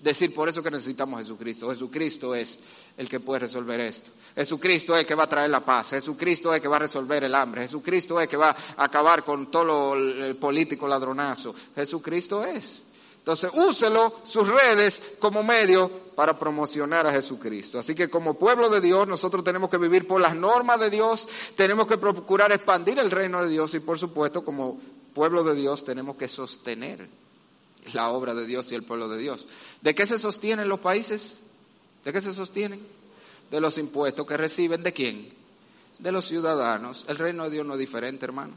decir 0.00 0.34
por 0.34 0.48
eso 0.50 0.62
que 0.62 0.70
necesitamos 0.70 1.20
Jesucristo. 1.20 1.70
Jesucristo 1.70 2.34
es 2.34 2.58
el 2.96 3.08
que 3.08 3.20
puede 3.20 3.40
resolver 3.40 3.80
esto. 3.80 4.10
Jesucristo 4.34 4.94
es 4.94 5.00
el 5.00 5.06
que 5.06 5.14
va 5.14 5.24
a 5.24 5.28
traer 5.28 5.50
la 5.50 5.64
paz. 5.64 5.90
Jesucristo 5.90 6.50
es 6.50 6.56
el 6.56 6.62
que 6.62 6.68
va 6.68 6.76
a 6.76 6.80
resolver 6.80 7.24
el 7.24 7.34
hambre. 7.34 7.62
Jesucristo 7.62 8.18
es 8.18 8.24
el 8.24 8.28
que 8.28 8.36
va 8.36 8.56
a 8.76 8.84
acabar 8.84 9.24
con 9.24 9.50
todo 9.50 9.94
el 9.94 10.36
político 10.36 10.88
ladronazo. 10.88 11.54
Jesucristo 11.74 12.44
es. 12.44 12.84
Entonces, 13.24 13.52
úselo, 13.54 14.20
sus 14.22 14.46
redes, 14.46 15.02
como 15.18 15.42
medio 15.42 15.90
para 16.14 16.38
promocionar 16.38 17.06
a 17.06 17.12
Jesucristo. 17.12 17.78
Así 17.78 17.94
que 17.94 18.10
como 18.10 18.34
pueblo 18.34 18.68
de 18.68 18.82
Dios, 18.82 19.08
nosotros 19.08 19.42
tenemos 19.42 19.70
que 19.70 19.78
vivir 19.78 20.06
por 20.06 20.20
las 20.20 20.36
normas 20.36 20.78
de 20.78 20.90
Dios, 20.90 21.26
tenemos 21.56 21.86
que 21.86 21.96
procurar 21.96 22.52
expandir 22.52 22.98
el 22.98 23.10
reino 23.10 23.42
de 23.42 23.48
Dios 23.48 23.72
y, 23.72 23.80
por 23.80 23.98
supuesto, 23.98 24.44
como 24.44 24.78
pueblo 25.14 25.42
de 25.42 25.54
Dios, 25.54 25.84
tenemos 25.84 26.16
que 26.16 26.28
sostener 26.28 27.08
la 27.94 28.10
obra 28.10 28.34
de 28.34 28.44
Dios 28.44 28.70
y 28.70 28.74
el 28.74 28.84
pueblo 28.84 29.08
de 29.08 29.16
Dios. 29.16 29.48
¿De 29.80 29.94
qué 29.94 30.04
se 30.04 30.18
sostienen 30.18 30.68
los 30.68 30.80
países? 30.80 31.40
¿De 32.04 32.12
qué 32.12 32.20
se 32.20 32.32
sostienen? 32.32 32.86
De 33.50 33.60
los 33.60 33.78
impuestos 33.78 34.26
que 34.26 34.36
reciben 34.36 34.82
de 34.82 34.92
quién? 34.92 35.28
De 35.98 36.12
los 36.12 36.26
ciudadanos. 36.26 37.04
El 37.08 37.16
reino 37.16 37.44
de 37.44 37.50
Dios 37.50 37.66
no 37.66 37.74
es 37.74 37.78
diferente, 37.78 38.24
hermano. 38.24 38.54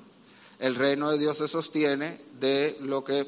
El 0.59 0.75
reino 0.75 1.11
de 1.11 1.17
Dios 1.17 1.37
se 1.37 1.47
sostiene 1.47 2.21
de 2.39 2.77
lo 2.81 3.03
que 3.03 3.25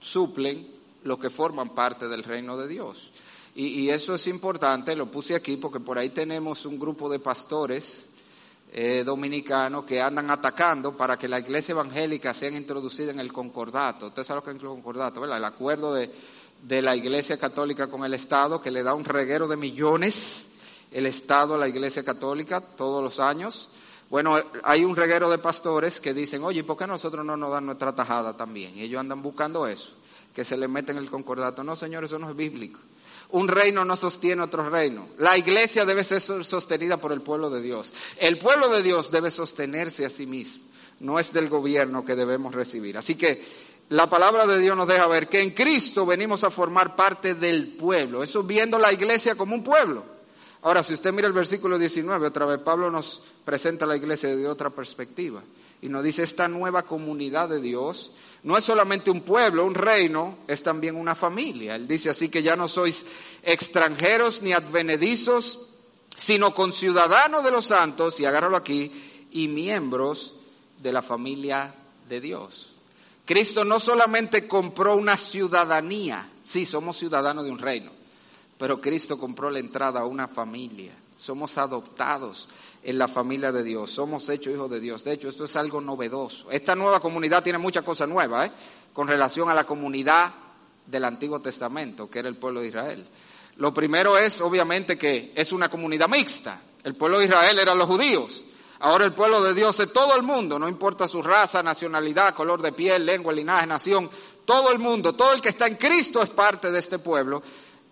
suplen 0.00 0.76
los 1.04 1.18
que 1.18 1.30
forman 1.30 1.70
parte 1.74 2.08
del 2.08 2.24
reino 2.24 2.56
de 2.56 2.68
Dios. 2.68 3.12
Y, 3.54 3.88
eso 3.88 4.14
es 4.14 4.26
importante, 4.26 4.94
lo 4.94 5.10
puse 5.10 5.34
aquí 5.34 5.56
porque 5.56 5.80
por 5.80 5.96
ahí 5.96 6.10
tenemos 6.10 6.66
un 6.66 6.78
grupo 6.78 7.08
de 7.08 7.20
pastores 7.20 8.04
eh, 8.70 9.02
dominicanos 9.02 9.86
que 9.86 9.98
andan 9.98 10.30
atacando 10.30 10.94
para 10.94 11.16
que 11.16 11.26
la 11.26 11.38
iglesia 11.38 11.72
evangélica 11.72 12.34
sea 12.34 12.50
introducida 12.50 13.12
en 13.12 13.20
el 13.20 13.32
concordato. 13.32 14.08
Usted 14.08 14.24
sabe 14.24 14.40
lo 14.40 14.44
que 14.44 14.50
es 14.50 14.56
el 14.56 14.68
concordato, 14.68 15.22
¿verdad? 15.22 15.38
El 15.38 15.44
acuerdo 15.46 15.94
de, 15.94 16.12
de 16.62 16.82
la 16.82 16.96
iglesia 16.96 17.38
católica 17.38 17.88
con 17.88 18.04
el 18.04 18.14
Estado 18.14 18.60
que 18.60 18.70
le 18.70 18.82
da 18.82 18.94
un 18.94 19.04
reguero 19.04 19.46
de 19.48 19.56
millones 19.56 20.46
el 20.90 21.06
Estado 21.06 21.54
a 21.54 21.58
la 21.58 21.68
iglesia 21.68 22.04
católica 22.04 22.60
todos 22.60 23.02
los 23.02 23.20
años. 23.20 23.68
Bueno, 24.08 24.40
hay 24.62 24.84
un 24.84 24.94
reguero 24.94 25.28
de 25.28 25.38
pastores 25.38 26.00
que 26.00 26.14
dicen, 26.14 26.44
oye, 26.44 26.62
¿por 26.64 26.76
qué 26.76 26.86
nosotros 26.86 27.24
no 27.24 27.36
nos 27.36 27.50
dan 27.50 27.66
nuestra 27.66 27.94
tajada 27.94 28.36
también? 28.36 28.76
Y 28.76 28.82
ellos 28.82 29.00
andan 29.00 29.20
buscando 29.20 29.66
eso, 29.66 29.90
que 30.34 30.44
se 30.44 30.56
le 30.56 30.68
meten 30.68 30.96
el 30.96 31.10
concordato. 31.10 31.64
No, 31.64 31.74
señor, 31.74 32.04
eso 32.04 32.18
no 32.18 32.30
es 32.30 32.36
bíblico. 32.36 32.80
Un 33.30 33.48
reino 33.48 33.84
no 33.84 33.96
sostiene 33.96 34.42
otro 34.42 34.70
reino. 34.70 35.08
La 35.18 35.36
iglesia 35.36 35.84
debe 35.84 36.04
ser 36.04 36.20
sostenida 36.22 36.98
por 36.98 37.12
el 37.12 37.22
pueblo 37.22 37.50
de 37.50 37.60
Dios. 37.60 37.92
El 38.16 38.38
pueblo 38.38 38.68
de 38.68 38.82
Dios 38.82 39.10
debe 39.10 39.32
sostenerse 39.32 40.06
a 40.06 40.10
sí 40.10 40.26
mismo. 40.26 40.64
No 41.00 41.18
es 41.18 41.32
del 41.32 41.48
gobierno 41.48 42.04
que 42.04 42.14
debemos 42.14 42.54
recibir. 42.54 42.96
Así 42.96 43.16
que 43.16 43.44
la 43.88 44.08
palabra 44.08 44.46
de 44.46 44.58
Dios 44.58 44.76
nos 44.76 44.88
deja 44.88 45.06
ver 45.06 45.28
que 45.28 45.40
en 45.40 45.50
Cristo 45.50 46.04
venimos 46.04 46.42
a 46.44 46.50
formar 46.50 46.96
parte 46.96 47.34
del 47.34 47.76
pueblo. 47.76 48.22
Eso 48.22 48.42
viendo 48.42 48.78
la 48.78 48.92
iglesia 48.92 49.36
como 49.36 49.54
un 49.54 49.62
pueblo. 49.62 50.04
Ahora, 50.62 50.82
si 50.82 50.94
usted 50.94 51.12
mira 51.12 51.28
el 51.28 51.32
versículo 51.32 51.78
19, 51.78 52.26
otra 52.26 52.46
vez 52.46 52.58
Pablo 52.58 52.90
nos 52.90 53.22
presenta 53.44 53.86
la 53.86 53.96
iglesia 53.96 54.34
de 54.34 54.48
otra 54.48 54.70
perspectiva 54.70 55.42
y 55.80 55.88
nos 55.88 56.02
dice 56.02 56.24
esta 56.24 56.48
nueva 56.48 56.82
comunidad 56.82 57.48
de 57.48 57.60
Dios 57.60 58.12
no 58.42 58.56
es 58.56 58.64
solamente 58.64 59.10
un 59.10 59.22
pueblo, 59.22 59.64
un 59.64 59.74
reino, 59.74 60.38
es 60.46 60.62
también 60.62 60.94
una 60.94 61.16
familia. 61.16 61.74
Él 61.74 61.88
dice 61.88 62.10
así 62.10 62.28
que 62.28 62.44
ya 62.44 62.54
no 62.54 62.68
sois 62.68 63.04
extranjeros 63.42 64.40
ni 64.40 64.52
advenedizos, 64.52 65.58
sino 66.14 66.54
conciudadanos 66.54 67.42
de 67.42 67.50
los 67.50 67.66
santos, 67.66 68.20
y 68.20 68.24
agárralo 68.24 68.56
aquí, 68.56 68.92
y 69.32 69.48
miembros 69.48 70.36
de 70.78 70.92
la 70.92 71.02
familia 71.02 71.74
de 72.08 72.20
Dios. 72.20 72.75
Cristo 73.26 73.64
no 73.64 73.80
solamente 73.80 74.46
compró 74.46 74.94
una 74.94 75.16
ciudadanía, 75.16 76.30
sí, 76.44 76.64
somos 76.64 76.96
ciudadanos 76.96 77.44
de 77.44 77.50
un 77.50 77.58
reino, 77.58 77.90
pero 78.56 78.80
Cristo 78.80 79.18
compró 79.18 79.50
la 79.50 79.58
entrada 79.58 80.00
a 80.00 80.06
una 80.06 80.28
familia. 80.28 80.92
Somos 81.18 81.56
adoptados 81.56 82.48
en 82.82 82.98
la 82.98 83.08
familia 83.08 83.50
de 83.50 83.64
Dios, 83.64 83.90
somos 83.90 84.28
hechos 84.28 84.54
hijos 84.54 84.70
de 84.70 84.80
Dios. 84.80 85.02
De 85.02 85.12
hecho, 85.12 85.28
esto 85.28 85.46
es 85.46 85.56
algo 85.56 85.80
novedoso. 85.80 86.50
Esta 86.50 86.76
nueva 86.76 87.00
comunidad 87.00 87.42
tiene 87.42 87.58
muchas 87.58 87.84
cosas 87.84 88.08
nuevas 88.08 88.48
¿eh? 88.48 88.52
con 88.92 89.08
relación 89.08 89.48
a 89.50 89.54
la 89.54 89.64
comunidad 89.64 90.32
del 90.86 91.04
Antiguo 91.04 91.40
Testamento, 91.40 92.08
que 92.08 92.20
era 92.20 92.28
el 92.28 92.36
pueblo 92.36 92.60
de 92.60 92.68
Israel. 92.68 93.06
Lo 93.56 93.72
primero 93.72 94.18
es, 94.18 94.40
obviamente, 94.40 94.96
que 94.96 95.32
es 95.34 95.52
una 95.52 95.68
comunidad 95.68 96.08
mixta. 96.08 96.60
El 96.84 96.94
pueblo 96.94 97.18
de 97.18 97.24
Israel 97.24 97.58
eran 97.58 97.78
los 97.78 97.88
judíos. 97.88 98.44
Ahora 98.80 99.06
el 99.06 99.14
pueblo 99.14 99.42
de 99.42 99.54
Dios 99.54 99.78
es 99.80 99.92
todo 99.92 100.14
el 100.16 100.22
mundo, 100.22 100.58
no 100.58 100.68
importa 100.68 101.08
su 101.08 101.22
raza, 101.22 101.62
nacionalidad, 101.62 102.34
color 102.34 102.60
de 102.60 102.72
piel, 102.72 103.06
lengua, 103.06 103.32
linaje, 103.32 103.66
nación, 103.66 104.10
todo 104.44 104.70
el 104.70 104.78
mundo, 104.78 105.14
todo 105.14 105.32
el 105.32 105.40
que 105.40 105.48
está 105.48 105.66
en 105.66 105.76
Cristo 105.76 106.22
es 106.22 106.30
parte 106.30 106.70
de 106.70 106.78
este 106.78 106.98
pueblo. 106.98 107.42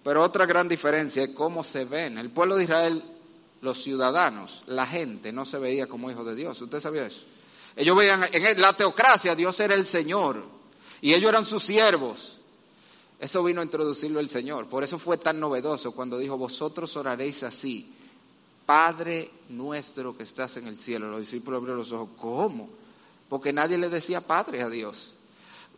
Pero 0.03 0.23
otra 0.23 0.45
gran 0.45 0.69
diferencia 0.69 1.25
es 1.25 1.31
cómo 1.31 1.65
se 1.65 1.87
ven. 1.87 2.19
El 2.19 2.31
pueblo 2.31 2.57
de 2.57 2.65
Israel 2.65 3.03
los 3.65 3.83
ciudadanos, 3.83 4.63
la 4.67 4.87
gente, 4.87 5.33
no 5.33 5.45
se 5.45 5.59
veía 5.59 5.87
como 5.87 6.11
hijo 6.11 6.23
de 6.23 6.35
Dios. 6.35 6.61
¿Usted 6.61 6.81
sabía 6.81 7.07
eso? 7.07 7.25
Ellos 7.75 7.97
veían, 7.97 8.29
en 8.31 8.61
la 8.61 8.75
teocracia 8.75 9.35
Dios 9.35 9.59
era 9.59 9.75
el 9.75 9.87
Señor 9.87 10.45
y 11.01 11.15
ellos 11.15 11.31
eran 11.31 11.45
sus 11.45 11.65
siervos. 11.65 12.39
Eso 13.19 13.43
vino 13.43 13.63
a 13.63 13.65
introducirlo 13.65 14.21
el 14.21 14.29
Señor. 14.29 14.69
Por 14.69 14.85
eso 14.85 14.99
fue 14.99 15.17
tan 15.17 15.41
novedoso 15.41 15.93
cuando 15.93 16.19
dijo, 16.19 16.37
vosotros 16.37 16.95
oraréis 16.97 17.43
así, 17.43 17.95
Padre 18.65 19.31
nuestro 19.49 20.17
que 20.17 20.23
estás 20.23 20.57
en 20.57 20.67
el 20.67 20.79
cielo. 20.79 21.11
Los 21.11 21.21
discípulos 21.21 21.59
abrieron 21.59 21.79
los 21.79 21.93
ojos. 21.93 22.11
¿Cómo? 22.21 22.71
Porque 23.29 23.53
nadie 23.53 23.79
le 23.79 23.89
decía 23.89 24.21
Padre 24.21 24.63
a 24.63 24.69
Dios. 24.69 25.15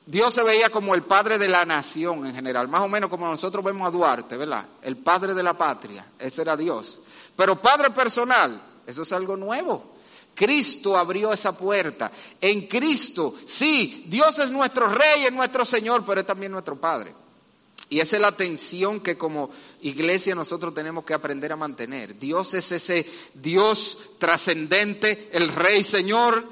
Dios 0.05 0.33
se 0.33 0.45
veía 0.45 0.71
como 0.71 0.95
el 0.95 1.03
Padre 1.03 1.37
de 1.37 1.49
la 1.49 1.65
nación 1.65 2.27
en 2.27 2.35
general, 2.35 2.69
más 2.69 2.83
o 2.83 2.89
menos 2.89 3.11
como 3.11 3.27
nosotros 3.27 3.65
vemos 3.65 3.89
a 3.89 3.91
Duarte, 3.91 4.37
¿verdad? 4.37 4.65
El 4.81 4.99
Padre 4.99 5.35
de 5.35 5.43
la 5.43 5.59
patria, 5.59 6.07
ese 6.17 6.43
era 6.43 6.57
Dios. 6.57 7.01
Pero 7.35 7.61
Padre 7.61 7.91
personal, 7.91 8.63
eso 8.87 9.03
es 9.03 9.13
algo 9.13 9.37
nuevo. 9.37 9.97
Cristo 10.33 10.97
abrió 10.97 11.33
esa 11.33 11.57
puerta. 11.57 12.13
En 12.41 12.69
Cristo, 12.69 13.35
sí, 13.47 14.05
Dios 14.07 14.39
es 14.39 14.51
nuestro 14.51 14.89
Rey, 14.89 15.25
es 15.25 15.33
nuestro 15.33 15.65
Señor, 15.65 16.05
pero 16.05 16.21
es 16.21 16.27
también 16.27 16.53
nuestro 16.53 16.77
Padre. 16.77 17.13
Y 17.89 18.01
esa 18.01 18.17
es 18.17 18.23
la 18.23 18.37
tensión 18.37 19.01
que 19.01 19.17
como 19.17 19.51
iglesia 19.83 20.35
nosotros 20.35 20.75
tenemos 20.75 21.05
que 21.05 21.15
aprender 21.15 21.53
a 21.53 21.57
mantener. 21.57 22.19
Dios 22.19 22.55
es 22.55 22.73
ese 22.73 23.07
Dios 23.35 23.99
trascendente, 24.19 25.29
el 25.33 25.49
Rey 25.49 25.85
Señor, 25.85 26.45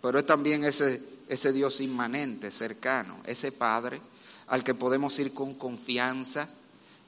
pero 0.00 0.18
es 0.18 0.26
también 0.26 0.64
ese, 0.64 1.02
ese 1.28 1.52
Dios 1.52 1.80
inmanente, 1.80 2.50
cercano, 2.50 3.18
ese 3.26 3.52
Padre 3.52 4.00
al 4.48 4.62
que 4.62 4.74
podemos 4.74 5.18
ir 5.18 5.34
con 5.34 5.54
confianza, 5.54 6.48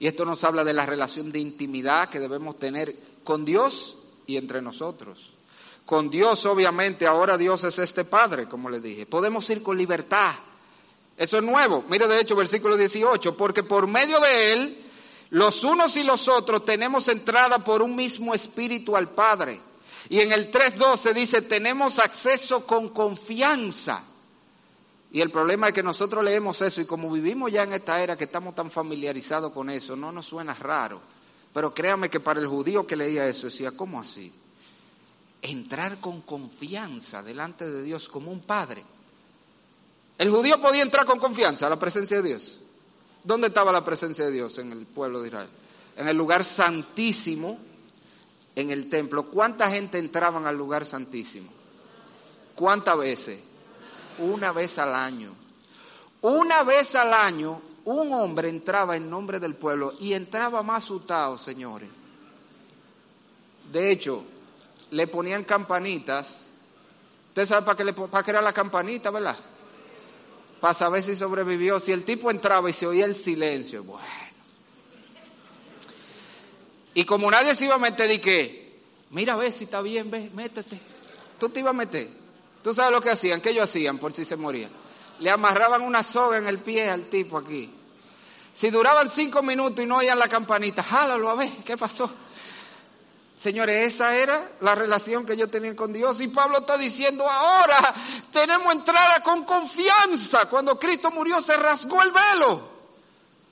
y 0.00 0.06
esto 0.06 0.24
nos 0.24 0.44
habla 0.44 0.64
de 0.64 0.72
la 0.72 0.86
relación 0.86 1.30
de 1.30 1.38
intimidad 1.38 2.08
que 2.08 2.20
debemos 2.20 2.56
tener 2.58 2.96
con 3.24 3.44
Dios 3.44 3.98
y 4.26 4.36
entre 4.36 4.62
nosotros. 4.62 5.34
Con 5.84 6.10
Dios, 6.10 6.44
obviamente, 6.46 7.06
ahora 7.06 7.36
Dios 7.36 7.64
es 7.64 7.78
este 7.78 8.04
Padre, 8.04 8.46
como 8.46 8.68
le 8.68 8.80
dije. 8.80 9.06
Podemos 9.06 9.48
ir 9.50 9.62
con 9.62 9.76
libertad. 9.76 10.34
Eso 11.18 11.36
es 11.36 11.42
nuevo. 11.42 11.84
Mire, 11.88 12.06
de 12.06 12.20
hecho, 12.20 12.34
versículo 12.34 12.76
18, 12.76 13.36
porque 13.36 13.62
por 13.62 13.86
medio 13.86 14.20
de 14.20 14.52
Él, 14.52 14.86
los 15.30 15.64
unos 15.64 15.96
y 15.96 16.04
los 16.04 16.28
otros 16.28 16.64
tenemos 16.64 17.08
entrada 17.08 17.58
por 17.58 17.82
un 17.82 17.94
mismo 17.94 18.32
espíritu 18.32 18.96
al 18.96 19.10
Padre. 19.10 19.60
Y 20.08 20.20
en 20.20 20.32
el 20.32 20.50
3.12 20.50 21.12
dice, 21.12 21.42
tenemos 21.42 21.98
acceso 21.98 22.64
con 22.64 22.88
confianza 22.88 24.04
y 25.10 25.20
el 25.20 25.30
problema 25.30 25.68
es 25.68 25.72
que 25.72 25.82
nosotros 25.82 26.22
leemos 26.22 26.60
eso 26.60 26.80
y 26.82 26.86
como 26.86 27.10
vivimos 27.10 27.50
ya 27.50 27.62
en 27.62 27.72
esta 27.72 28.02
era 28.02 28.16
que 28.16 28.24
estamos 28.24 28.54
tan 28.54 28.70
familiarizados 28.70 29.52
con 29.52 29.70
eso, 29.70 29.96
no 29.96 30.12
nos 30.12 30.26
suena 30.26 30.54
raro. 30.54 31.00
Pero 31.52 31.72
créame 31.72 32.10
que 32.10 32.20
para 32.20 32.40
el 32.40 32.46
judío 32.46 32.86
que 32.86 32.96
leía 32.96 33.26
eso 33.26 33.46
decía, 33.46 33.70
¿cómo 33.72 34.00
así? 34.00 34.32
Entrar 35.40 35.98
con 35.98 36.20
confianza 36.22 37.22
delante 37.22 37.68
de 37.68 37.82
Dios 37.82 38.08
como 38.08 38.30
un 38.30 38.40
padre. 38.40 38.84
El 40.18 40.30
judío 40.30 40.60
podía 40.60 40.82
entrar 40.82 41.06
con 41.06 41.18
confianza 41.18 41.66
a 41.66 41.70
la 41.70 41.78
presencia 41.78 42.20
de 42.20 42.28
Dios. 42.28 42.60
¿Dónde 43.24 43.48
estaba 43.48 43.72
la 43.72 43.84
presencia 43.84 44.24
de 44.26 44.32
Dios 44.32 44.58
en 44.58 44.72
el 44.72 44.84
pueblo 44.86 45.22
de 45.22 45.28
Israel? 45.28 45.48
En 45.96 46.08
el 46.08 46.16
lugar 46.16 46.44
santísimo, 46.44 47.58
en 48.54 48.70
el 48.70 48.90
templo. 48.90 49.24
¿Cuánta 49.30 49.70
gente 49.70 49.98
entraban 49.98 50.46
al 50.46 50.56
lugar 50.56 50.84
santísimo? 50.84 51.50
¿Cuántas 52.54 52.98
veces? 52.98 53.40
una 54.18 54.52
vez 54.52 54.78
al 54.78 54.94
año. 54.94 55.34
Una 56.22 56.62
vez 56.62 56.94
al 56.94 57.14
año 57.14 57.60
un 57.84 58.12
hombre 58.12 58.48
entraba 58.48 58.96
en 58.96 59.08
nombre 59.08 59.40
del 59.40 59.54
pueblo 59.54 59.92
y 60.00 60.12
entraba 60.12 60.62
más 60.62 60.84
asustado, 60.84 61.38
señores. 61.38 61.88
De 63.72 63.90
hecho, 63.90 64.24
le 64.90 65.06
ponían 65.06 65.44
campanitas. 65.44 66.46
Usted 67.28 67.46
sabe 67.46 67.64
para 67.64 67.76
qué, 67.76 67.84
le, 67.84 67.92
para 67.92 68.22
qué 68.22 68.30
era 68.30 68.42
la 68.42 68.52
campanita, 68.52 69.10
¿verdad? 69.10 69.36
Para 70.60 70.74
saber 70.74 71.02
si 71.02 71.14
sobrevivió. 71.14 71.78
Si 71.78 71.92
el 71.92 72.04
tipo 72.04 72.30
entraba 72.30 72.68
y 72.68 72.72
se 72.72 72.86
oía 72.86 73.04
el 73.04 73.16
silencio, 73.16 73.84
bueno. 73.84 74.04
Y 76.94 77.04
como 77.04 77.30
nadie 77.30 77.54
se 77.54 77.66
iba 77.66 77.76
a 77.76 77.78
meter, 77.78 78.20
que, 78.20 78.80
mira, 79.10 79.36
ve 79.36 79.52
si 79.52 79.64
está 79.64 79.80
bien, 79.82 80.10
ve, 80.10 80.30
métete. 80.34 80.80
Tú 81.38 81.48
te 81.48 81.60
ibas 81.60 81.70
a 81.70 81.76
meter. 81.76 82.08
Tú 82.62 82.74
sabes 82.74 82.90
lo 82.90 83.00
que 83.00 83.10
hacían, 83.10 83.40
¿qué 83.40 83.50
ellos 83.50 83.68
hacían 83.68 83.98
por 83.98 84.12
si 84.12 84.24
se 84.24 84.36
moría? 84.36 84.68
Le 85.20 85.30
amarraban 85.30 85.82
una 85.82 86.02
soga 86.02 86.38
en 86.38 86.48
el 86.48 86.58
pie 86.58 86.88
al 86.88 87.08
tipo 87.08 87.38
aquí. 87.38 87.72
Si 88.52 88.70
duraban 88.70 89.08
cinco 89.08 89.42
minutos 89.42 89.84
y 89.84 89.86
no 89.86 89.98
oían 89.98 90.18
la 90.18 90.28
campanita, 90.28 90.82
jálalo 90.82 91.30
a 91.30 91.36
ver, 91.36 91.52
¿qué 91.64 91.76
pasó? 91.76 92.10
Señores, 93.38 93.94
esa 93.94 94.16
era 94.16 94.50
la 94.60 94.74
relación 94.74 95.24
que 95.24 95.36
yo 95.36 95.48
tenía 95.48 95.76
con 95.76 95.92
Dios. 95.92 96.20
Y 96.20 96.26
Pablo 96.26 96.58
está 96.58 96.76
diciendo, 96.76 97.28
ahora 97.28 97.94
tenemos 98.32 98.72
entrada 98.72 99.22
con 99.22 99.44
confianza. 99.44 100.46
Cuando 100.46 100.76
Cristo 100.76 101.12
murió 101.12 101.40
se 101.40 101.56
rasgó 101.56 102.02
el 102.02 102.10
velo. 102.10 102.68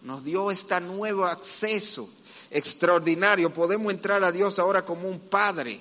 Nos 0.03 0.25
dio 0.25 0.51
este 0.51 0.81
nuevo 0.81 1.25
acceso 1.25 2.09
extraordinario. 2.51 3.53
Podemos 3.53 3.93
entrar 3.93 4.25
a 4.25 4.33
Dios 4.33 4.59
ahora 4.59 4.85
como 4.85 5.09
un 5.09 5.21
padre. 5.21 5.81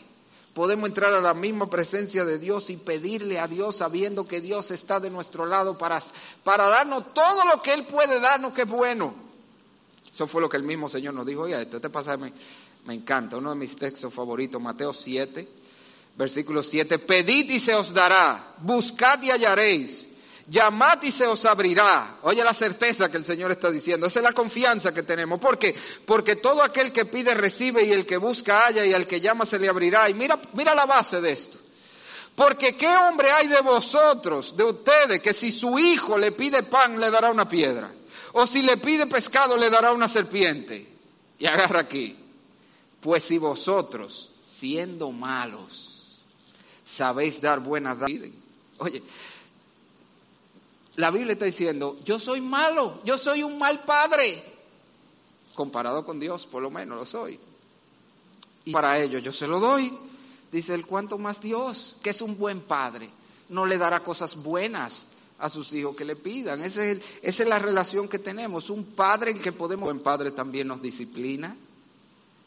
Podemos 0.54 0.88
entrar 0.88 1.12
a 1.12 1.20
la 1.20 1.34
misma 1.34 1.68
presencia 1.68 2.24
de 2.24 2.38
Dios 2.38 2.70
y 2.70 2.78
pedirle 2.78 3.40
a 3.40 3.48
Dios 3.48 3.78
sabiendo 3.78 4.26
que 4.26 4.40
Dios 4.40 4.70
está 4.70 5.00
de 5.00 5.10
nuestro 5.10 5.48
lado 5.48 5.80
para, 5.80 6.02
para 6.44 6.70
darnos 6.70 7.12
todo 7.12 7.44
lo 7.44 7.60
que 7.60 7.74
Él 7.74 7.88
puede 7.88 8.20
darnos 8.20 8.54
que 8.54 8.62
es 8.62 8.70
bueno. 8.70 9.16
Eso 10.14 10.28
fue 10.28 10.42
lo 10.42 10.48
que 10.48 10.56
el 10.58 10.64
mismo 10.64 10.88
Señor 10.88 11.14
nos 11.14 11.26
dijo. 11.26 11.42
Oye, 11.42 11.62
esto 11.62 11.82
te 11.82 11.90
pasa, 11.90 12.16
me, 12.16 12.32
me 12.86 12.94
encanta, 12.94 13.38
uno 13.38 13.50
de 13.50 13.56
mis 13.56 13.76
textos 13.76 14.14
favoritos, 14.14 14.62
Mateo 14.62 14.94
7, 14.94 15.48
versículo 16.16 16.62
7. 16.62 17.00
Pedid 17.00 17.50
y 17.50 17.60
se 17.60 17.74
os 17.74 17.92
dará, 17.92 18.54
buscad 18.60 19.22
y 19.24 19.32
hallaréis, 19.32 20.08
llamad 20.48 21.02
y 21.02 21.10
se 21.10 21.26
os 21.26 21.46
abrirá. 21.46 22.20
Oye 22.22 22.44
la 22.44 22.54
certeza 22.54 23.10
que 23.10 23.18
el 23.18 23.26
Señor 23.26 23.52
está 23.52 23.72
diciendo, 23.72 24.06
esa 24.06 24.20
es 24.20 24.24
la 24.24 24.34
confianza 24.34 24.94
que 24.94 25.02
tenemos. 25.02 25.40
¿Por 25.40 25.58
qué? 25.58 25.76
Porque 26.06 26.36
todo 26.36 26.64
aquel 26.64 26.92
que 26.92 27.06
pide 27.06 27.34
recibe 27.34 27.84
y 27.84 27.92
el 27.92 28.06
que 28.06 28.18
busca 28.18 28.60
halla 28.60 28.86
y 28.86 28.94
al 28.94 29.08
que 29.08 29.20
llama 29.20 29.48
se 29.48 29.58
le 29.58 29.68
abrirá. 29.68 30.08
Y 30.08 30.14
mira, 30.14 30.40
mira 30.54 30.76
la 30.76 30.86
base 30.86 31.20
de 31.22 31.32
esto. 31.32 31.58
Porque 32.36 32.76
qué 32.76 32.96
hombre 32.96 33.32
hay 33.32 33.48
de 33.48 33.62
vosotros, 33.62 34.56
de 34.56 34.64
ustedes, 34.64 35.22
que 35.22 35.34
si 35.34 35.52
su 35.52 35.80
hijo 35.80 36.18
le 36.18 36.34
pide 36.34 36.64
pan 36.64 37.00
le 37.00 37.10
dará 37.10 37.32
una 37.32 37.48
piedra 37.48 37.92
o 38.34 38.46
si 38.46 38.62
le 38.62 38.78
pide 38.78 39.08
pescado 39.08 39.58
le 39.58 39.70
dará 39.70 39.94
una 39.94 40.08
serpiente. 40.08 40.86
Y 41.40 41.46
agarra 41.48 41.80
aquí. 41.80 42.25
Pues 43.06 43.22
si 43.22 43.38
vosotros, 43.38 44.32
siendo 44.42 45.12
malos, 45.12 46.24
sabéis 46.84 47.40
dar 47.40 47.60
buenas 47.60 48.00
dádivas. 48.00 48.32
Oye, 48.80 49.04
la 50.96 51.12
Biblia 51.12 51.34
está 51.34 51.46
diciendo, 51.46 52.00
yo 52.04 52.18
soy 52.18 52.42
malo, 52.42 53.02
yo 53.06 53.20
soy 53.20 53.44
un 53.44 53.60
mal 53.60 53.84
padre. 53.84 54.44
Comparado 55.54 56.04
con 56.04 56.20
Dios, 56.20 56.48
por 56.48 56.64
lo 56.64 56.72
menos 56.72 56.98
lo 56.98 57.06
soy. 57.06 57.40
Y 58.64 58.72
para 58.72 58.98
ello 58.98 59.20
yo 59.20 59.32
se 59.32 59.46
lo 59.46 59.60
doy. 59.60 59.96
Dice 60.52 60.74
el 60.74 60.88
cuanto 60.88 61.20
más 61.20 61.40
Dios, 61.40 61.98
que 62.02 62.10
es 62.10 62.24
un 62.24 62.40
buen 62.40 62.62
padre, 62.62 63.12
no 63.50 63.68
le 63.68 63.78
dará 63.78 64.04
cosas 64.04 64.36
buenas 64.36 65.06
a 65.38 65.52
sus 65.52 65.72
hijos 65.74 65.96
que 65.96 66.06
le 66.06 66.16
pidan. 66.16 66.64
Esa 66.64 66.84
es, 66.84 67.02
esa 67.22 67.44
es 67.44 67.50
la 67.50 67.60
relación 67.60 68.08
que 68.08 68.18
tenemos. 68.18 68.72
Un 68.72 68.84
padre 68.84 69.30
en 69.30 69.40
que 69.40 69.52
podemos, 69.52 69.88
un 69.88 69.94
buen 69.94 70.04
padre 70.04 70.32
también 70.32 70.68
nos 70.68 70.82
disciplina. 70.82 71.56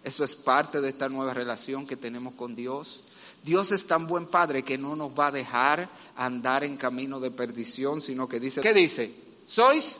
Eso 0.05 0.25
es 0.25 0.35
parte 0.35 0.81
de 0.81 0.89
esta 0.89 1.09
nueva 1.09 1.35
relación 1.35 1.87
que 1.87 1.97
tenemos 1.97 2.35
con 2.35 2.55
Dios. 2.55 3.03
Dios 3.43 3.73
es 3.73 3.87
tan 3.87 4.07
buen 4.07 4.27
padre 4.27 4.63
que 4.63 4.79
no 4.79 4.97
nos 4.97 5.11
va 5.11 5.29
a 5.29 5.33
dejar 5.33 5.89
andar 6.17 6.65
en 6.65 6.77
camino 6.77 7.21
de 7.21 7.31
perdición, 7.31 8.01
sino 8.01 8.29
que 8.29 8.41
dice, 8.41 8.61
¿qué 8.61 8.73
dice? 8.73 9.15
Sois 9.47 9.99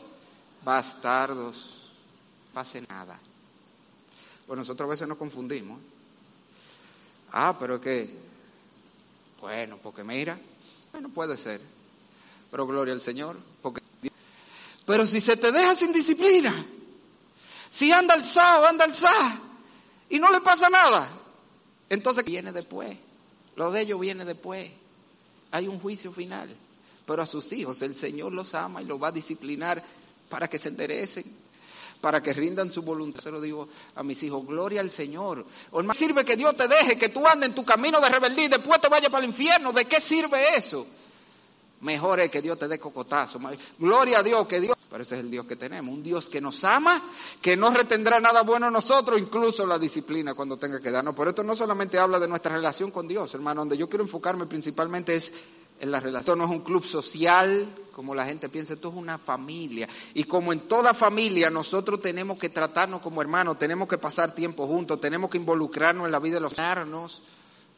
bastardos. 0.63 1.75
Pase 2.53 2.81
nada. 2.81 3.19
Pues 4.47 4.57
nosotros 4.57 4.87
a 4.87 4.89
veces 4.89 5.07
nos 5.07 5.17
confundimos. 5.17 5.79
Ah, 7.31 7.55
pero 7.59 7.79
que, 7.79 8.09
bueno, 9.39 9.77
porque 9.81 10.03
mira, 10.03 10.39
bueno, 10.91 11.09
puede 11.09 11.37
ser 11.37 11.61
pero 12.49 12.65
gloria 12.65 12.93
al 12.93 13.01
Señor. 13.01 13.37
Porque... 13.61 13.81
Pero 14.85 15.05
si 15.05 15.21
se 15.21 15.37
te 15.37 15.51
deja 15.51 15.75
sin 15.75 15.91
disciplina, 15.91 16.65
si 17.69 17.91
anda 17.91 18.15
alzado, 18.15 18.65
anda 18.65 18.85
alzado, 18.85 19.39
y 20.09 20.19
no 20.19 20.31
le 20.31 20.41
pasa 20.41 20.69
nada, 20.69 21.09
entonces 21.89 22.25
viene 22.25 22.51
después. 22.51 22.97
Lo 23.55 23.71
de 23.71 23.81
ellos 23.81 23.99
viene 23.99 24.25
después. 24.25 24.71
Hay 25.51 25.67
un 25.67 25.79
juicio 25.79 26.11
final. 26.11 26.49
Pero 27.05 27.23
a 27.23 27.25
sus 27.25 27.51
hijos 27.53 27.81
el 27.81 27.95
Señor 27.95 28.31
los 28.31 28.53
ama 28.53 28.81
y 28.81 28.85
los 28.85 29.01
va 29.01 29.07
a 29.07 29.11
disciplinar 29.11 29.83
para 30.29 30.47
que 30.47 30.59
se 30.59 30.69
enderecen, 30.69 31.25
para 31.99 32.21
que 32.21 32.33
rindan 32.33 32.71
su 32.71 32.83
voluntad. 32.83 33.19
Se 33.19 33.31
lo 33.31 33.41
digo 33.41 33.67
a 33.95 34.03
mis 34.03 34.21
hijos, 34.21 34.45
gloria 34.45 34.79
al 34.81 34.91
Señor. 34.91 35.43
O 35.71 35.81
más 35.81 35.97
sirve 35.97 36.23
que 36.23 36.35
Dios 36.37 36.55
te 36.55 36.67
deje, 36.67 36.99
que 36.99 37.09
tú 37.09 37.27
andes 37.27 37.49
en 37.49 37.55
tu 37.55 37.65
camino 37.65 37.99
de 37.99 38.09
rebeldía 38.09 38.45
y 38.45 38.49
después 38.49 38.79
te 38.79 38.89
vayas 38.89 39.11
para 39.11 39.23
el 39.23 39.31
infierno. 39.31 39.71
¿De 39.71 39.85
qué 39.85 39.99
sirve 39.99 40.55
eso? 40.55 40.85
Mejor 41.81 42.19
es 42.19 42.29
que 42.29 42.41
Dios 42.41 42.59
te 42.59 42.67
dé 42.67 42.77
cocotazo. 42.77 43.39
Gloria 43.77 44.19
a 44.19 44.23
Dios 44.23 44.45
que 44.47 44.59
Dios, 44.59 44.77
pero 44.89 45.03
ese 45.03 45.15
es 45.15 45.21
el 45.21 45.31
Dios 45.31 45.45
que 45.45 45.55
tenemos, 45.55 45.93
un 45.93 46.03
Dios 46.03 46.29
que 46.29 46.41
nos 46.41 46.63
ama, 46.65 47.09
que 47.41 47.55
no 47.55 47.71
retendrá 47.71 48.19
nada 48.19 48.41
bueno 48.41 48.67
a 48.67 48.71
nosotros, 48.71 49.19
incluso 49.19 49.65
la 49.65 49.79
disciplina 49.79 50.33
cuando 50.33 50.57
tenga 50.57 50.81
que 50.81 50.91
darnos. 50.91 51.15
Por 51.15 51.29
esto 51.29 51.41
no 51.43 51.55
solamente 51.55 51.97
habla 51.97 52.19
de 52.19 52.27
nuestra 52.27 52.53
relación 52.53 52.91
con 52.91 53.07
Dios, 53.07 53.33
hermano, 53.33 53.61
donde 53.61 53.77
yo 53.77 53.87
quiero 53.87 54.03
enfocarme 54.03 54.45
principalmente 54.45 55.15
es 55.15 55.31
en 55.79 55.91
la 55.91 55.99
relación. 56.01 56.21
Esto 56.21 56.35
no 56.35 56.43
es 56.43 56.49
un 56.49 56.65
club 56.65 56.85
social, 56.85 57.67
como 57.93 58.13
la 58.13 58.25
gente 58.25 58.49
piensa, 58.49 58.73
esto 58.73 58.89
es 58.89 58.95
una 58.95 59.17
familia. 59.17 59.87
Y 60.13 60.25
como 60.25 60.51
en 60.51 60.67
toda 60.67 60.93
familia 60.93 61.49
nosotros 61.49 62.01
tenemos 62.01 62.37
que 62.37 62.49
tratarnos 62.49 63.01
como 63.01 63.21
hermanos, 63.21 63.57
tenemos 63.57 63.87
que 63.87 63.97
pasar 63.97 64.33
tiempo 64.35 64.67
juntos, 64.67 64.99
tenemos 64.99 65.29
que 65.29 65.37
involucrarnos 65.37 66.05
en 66.05 66.11
la 66.11 66.19
vida 66.19 66.35
de 66.35 66.41
los 66.41 66.57
hermanos, 66.57 67.21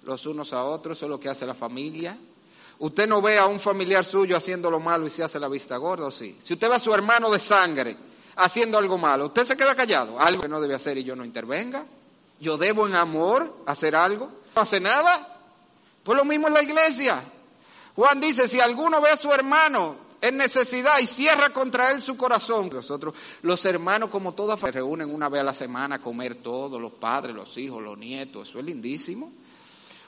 los 0.04 0.26
unos 0.26 0.54
a 0.54 0.64
otros, 0.64 0.97
eso 0.97 1.06
es 1.06 1.10
lo 1.12 1.20
que 1.20 1.30
hace 1.30 1.45
la 1.45 1.54
familia. 1.54 2.18
Usted 2.82 3.07
no 3.07 3.21
ve 3.21 3.38
a 3.38 3.45
un 3.45 3.59
familiar 3.59 4.03
suyo 4.03 4.36
haciendo 4.36 4.71
lo 4.71 4.79
malo 4.79 5.05
y 5.05 5.11
se 5.11 5.23
hace 5.23 5.39
la 5.39 5.47
vista 5.47 5.77
gorda, 5.77 6.07
¿o 6.07 6.11
sí? 6.11 6.36
Si 6.41 6.55
usted 6.55 6.67
ve 6.67 6.75
a 6.75 6.79
su 6.79 6.91
hermano 6.91 7.29
de 7.29 7.38
sangre 7.38 7.95
haciendo 8.38 8.79
algo 8.79 8.97
malo, 8.97 9.27
usted 9.27 9.43
se 9.43 9.55
queda 9.55 9.75
callado, 9.75 10.19
algo 10.19 10.41
que 10.41 10.47
no 10.47 10.59
debe 10.59 10.73
hacer 10.73 10.97
y 10.97 11.03
yo 11.03 11.15
no 11.15 11.23
intervenga. 11.23 11.86
Yo 12.39 12.57
debo 12.57 12.88
en 12.88 12.95
amor 12.95 13.55
hacer 13.67 13.95
algo, 13.95 14.32
no 14.55 14.61
hace 14.63 14.79
nada. 14.79 15.41
Pues 16.01 16.17
lo 16.17 16.25
mismo 16.25 16.47
en 16.47 16.55
la 16.55 16.63
iglesia. 16.63 17.23
Juan 17.95 18.19
dice, 18.19 18.47
si 18.47 18.59
alguno 18.59 18.99
ve 18.99 19.11
a 19.11 19.15
su 19.15 19.32
hermano 19.32 19.97
en 20.19 20.38
necesidad 20.38 20.97
y 21.01 21.05
cierra 21.05 21.53
contra 21.53 21.91
él 21.91 22.01
su 22.01 22.17
corazón. 22.17 22.71
Nosotros, 22.73 23.13
los 23.43 23.63
hermanos, 23.63 24.09
como 24.09 24.34
todas, 24.34 24.59
se 24.59 24.71
reúnen 24.71 25.13
una 25.13 25.29
vez 25.29 25.41
a 25.41 25.43
la 25.43 25.53
semana 25.53 25.97
a 25.97 26.01
comer 26.01 26.41
todos, 26.41 26.82
los 26.82 26.93
padres, 26.93 27.36
los 27.36 27.55
hijos, 27.59 27.79
los 27.79 27.95
nietos. 27.95 28.49
Eso 28.49 28.57
es 28.57 28.65
lindísimo 28.65 29.34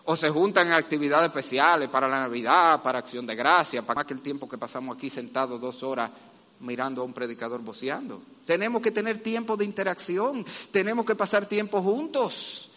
o 0.05 0.15
se 0.15 0.29
juntan 0.29 0.67
en 0.67 0.73
actividades 0.73 1.27
especiales 1.27 1.89
para 1.89 2.07
la 2.07 2.19
Navidad, 2.19 2.81
para 2.83 2.99
Acción 2.99 3.25
de 3.25 3.35
Gracia, 3.35 3.81
para 3.83 4.01
aquel 4.01 4.21
tiempo 4.21 4.49
que 4.49 4.57
pasamos 4.57 4.95
aquí 4.97 5.09
sentados 5.09 5.59
dos 5.61 5.81
horas 5.83 6.11
mirando 6.59 7.01
a 7.01 7.05
un 7.05 7.13
predicador 7.13 7.61
voceando. 7.61 8.21
Tenemos 8.45 8.81
que 8.81 8.91
tener 8.91 9.19
tiempo 9.19 9.55
de 9.55 9.65
interacción, 9.65 10.45
tenemos 10.71 11.05
que 11.05 11.15
pasar 11.15 11.45
tiempo 11.45 11.81
juntos. 11.81 12.69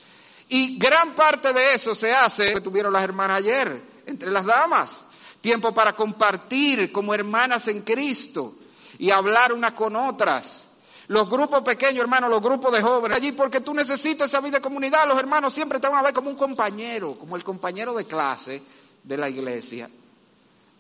Y 0.49 0.79
gran 0.79 1.15
parte 1.15 1.53
de 1.53 1.75
eso 1.75 1.95
se 1.95 2.15
hace, 2.15 2.55
que 2.55 2.61
tuvieron 2.61 2.93
las 2.93 3.03
hermanas 3.03 3.39
ayer, 3.39 3.83
entre 4.07 4.31
las 4.31 4.45
damas. 4.45 5.05
Tiempo 5.41 5.75
para 5.75 5.95
compartir 5.95 6.93
como 6.93 7.15
hermanas 7.15 7.67
en 7.69 7.83
Cristo 7.83 8.55
y 8.99 9.11
hablar 9.11 9.53
unas 9.53 9.73
con 9.73 9.97
otras. 9.97 10.66
Los 11.09 11.31
grupos 11.31 11.63
pequeños, 11.63 12.03
hermanos, 12.03 12.31
los 12.31 12.43
grupos 12.43 12.73
de 12.73 12.83
jóvenes, 12.83 13.17
allí 13.17 13.33
porque 13.33 13.61
tú 13.61 13.73
necesitas 13.73 14.29
esa 14.29 14.41
vida 14.41 14.59
de 14.59 14.61
comunidad, 14.61 15.07
los 15.07 15.19
hermanos 15.19 15.53
siempre 15.53 15.79
te 15.79 15.89
van 15.89 16.01
a 16.01 16.03
ver 16.03 16.13
como 16.13 16.31
un 16.31 16.37
compañero, 16.37 17.15
como 17.15 17.37
el 17.37 17.45
compañero 17.45 17.95
de 17.95 18.05
clase 18.05 18.63
de 19.03 19.17
la 19.17 19.29
iglesia, 19.29 19.89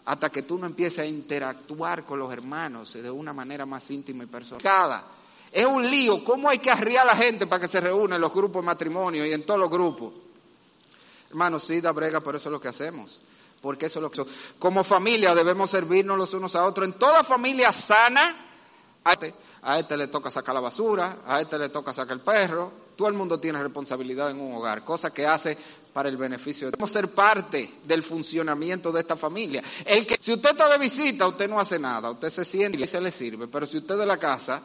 hasta 0.04 0.30
que 0.30 0.42
tú 0.42 0.58
no 0.58 0.66
empieces 0.66 0.98
a 1.00 1.06
interactuar 1.06 2.04
con 2.04 2.18
los 2.18 2.32
hermanos 2.32 2.92
de 2.94 3.10
una 3.10 3.32
manera 3.32 3.66
más 3.66 3.88
íntima 3.90 4.24
y 4.24 4.26
personal. 4.26 5.04
Es 5.52 5.64
un 5.64 5.88
lío, 5.88 6.24
¿cómo 6.24 6.48
hay 6.48 6.58
que 6.58 6.70
arriar 6.70 7.04
a 7.04 7.12
la 7.12 7.16
gente 7.16 7.46
para 7.46 7.60
que 7.60 7.68
se 7.68 7.80
reúnan 7.80 8.16
en 8.16 8.20
los 8.20 8.32
grupos 8.32 8.62
de 8.62 8.66
matrimonio 8.66 9.24
y 9.24 9.32
en 9.32 9.46
todos 9.46 9.60
los 9.60 9.70
grupos? 9.70 10.12
Hermanos, 11.30 11.64
sí 11.64 11.80
da 11.80 11.92
brega, 11.92 12.20
pero 12.20 12.38
eso 12.38 12.48
es 12.48 12.52
lo 12.52 12.60
que 12.60 12.68
hacemos. 12.68 13.20
Porque 13.60 13.86
eso 13.86 14.00
es 14.00 14.02
lo 14.02 14.10
que... 14.10 14.24
Como 14.58 14.84
familia 14.84 15.34
debemos 15.34 15.70
servirnos 15.70 16.18
los 16.18 16.34
unos 16.34 16.54
a 16.56 16.64
otros. 16.64 16.86
En 16.86 16.94
toda 16.94 17.24
familia 17.24 17.72
sana, 17.72 18.36
a 19.68 19.80
este 19.80 19.96
le 19.96 20.06
toca 20.06 20.30
sacar 20.30 20.54
la 20.54 20.60
basura, 20.60 21.18
a 21.26 21.40
este 21.40 21.58
le 21.58 21.70
toca 21.70 21.92
sacar 21.92 22.16
el 22.16 22.22
perro. 22.22 22.86
Todo 22.94 23.08
el 23.08 23.14
mundo 23.14 23.40
tiene 23.40 23.60
responsabilidad 23.60 24.30
en 24.30 24.40
un 24.40 24.54
hogar, 24.54 24.84
cosa 24.84 25.10
que 25.10 25.26
hace 25.26 25.58
para 25.92 26.08
el 26.08 26.16
beneficio. 26.16 26.70
Debemos 26.70 26.88
ser 26.88 27.12
parte 27.12 27.80
del 27.82 28.04
funcionamiento 28.04 28.92
de 28.92 29.00
esta 29.00 29.16
familia. 29.16 29.64
El 29.84 30.06
que, 30.06 30.18
si 30.20 30.32
usted 30.32 30.50
está 30.50 30.68
de 30.68 30.78
visita, 30.78 31.26
usted 31.26 31.48
no 31.48 31.58
hace 31.58 31.80
nada, 31.80 32.12
usted 32.12 32.30
se 32.30 32.44
siente 32.44 32.80
y 32.80 32.86
se 32.86 33.00
le 33.00 33.10
sirve. 33.10 33.48
Pero 33.48 33.66
si 33.66 33.78
usted 33.78 33.94
es 33.94 34.00
de 34.00 34.06
la 34.06 34.18
casa 34.18 34.62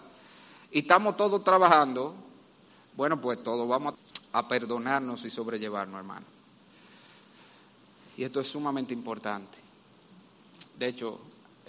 y 0.69 0.79
estamos 0.79 1.17
todos 1.17 1.43
trabajando, 1.43 2.13
bueno, 2.95 3.19
pues 3.19 3.41
todos 3.41 3.67
vamos 3.67 3.95
a 4.31 4.47
perdonarnos 4.47 5.25
y 5.25 5.31
sobrellevarnos, 5.31 5.97
hermano. 5.97 6.25
Y 8.17 8.23
esto 8.23 8.39
es 8.39 8.47
sumamente 8.47 8.93
importante. 8.93 9.57
De 10.77 10.87
hecho, 10.87 11.19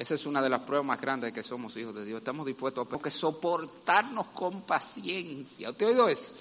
esa 0.03 0.14
es 0.14 0.26
una 0.26 0.42
de 0.42 0.50
las 0.50 0.62
pruebas 0.62 0.84
más 0.84 1.00
grandes 1.00 1.28
de 1.28 1.32
que 1.32 1.44
somos 1.44 1.76
hijos 1.76 1.94
de 1.94 2.05
Dios. 2.05 2.18
Estamos 2.18 2.44
dispuestos 2.44 2.88
a 2.92 3.11
soportarnos 3.11 4.26
con 4.34 4.62
paciencia. 4.62 5.70
¿Usted 5.70 5.86
ha 5.86 5.88
oído 5.90 6.09
eso? 6.09 6.32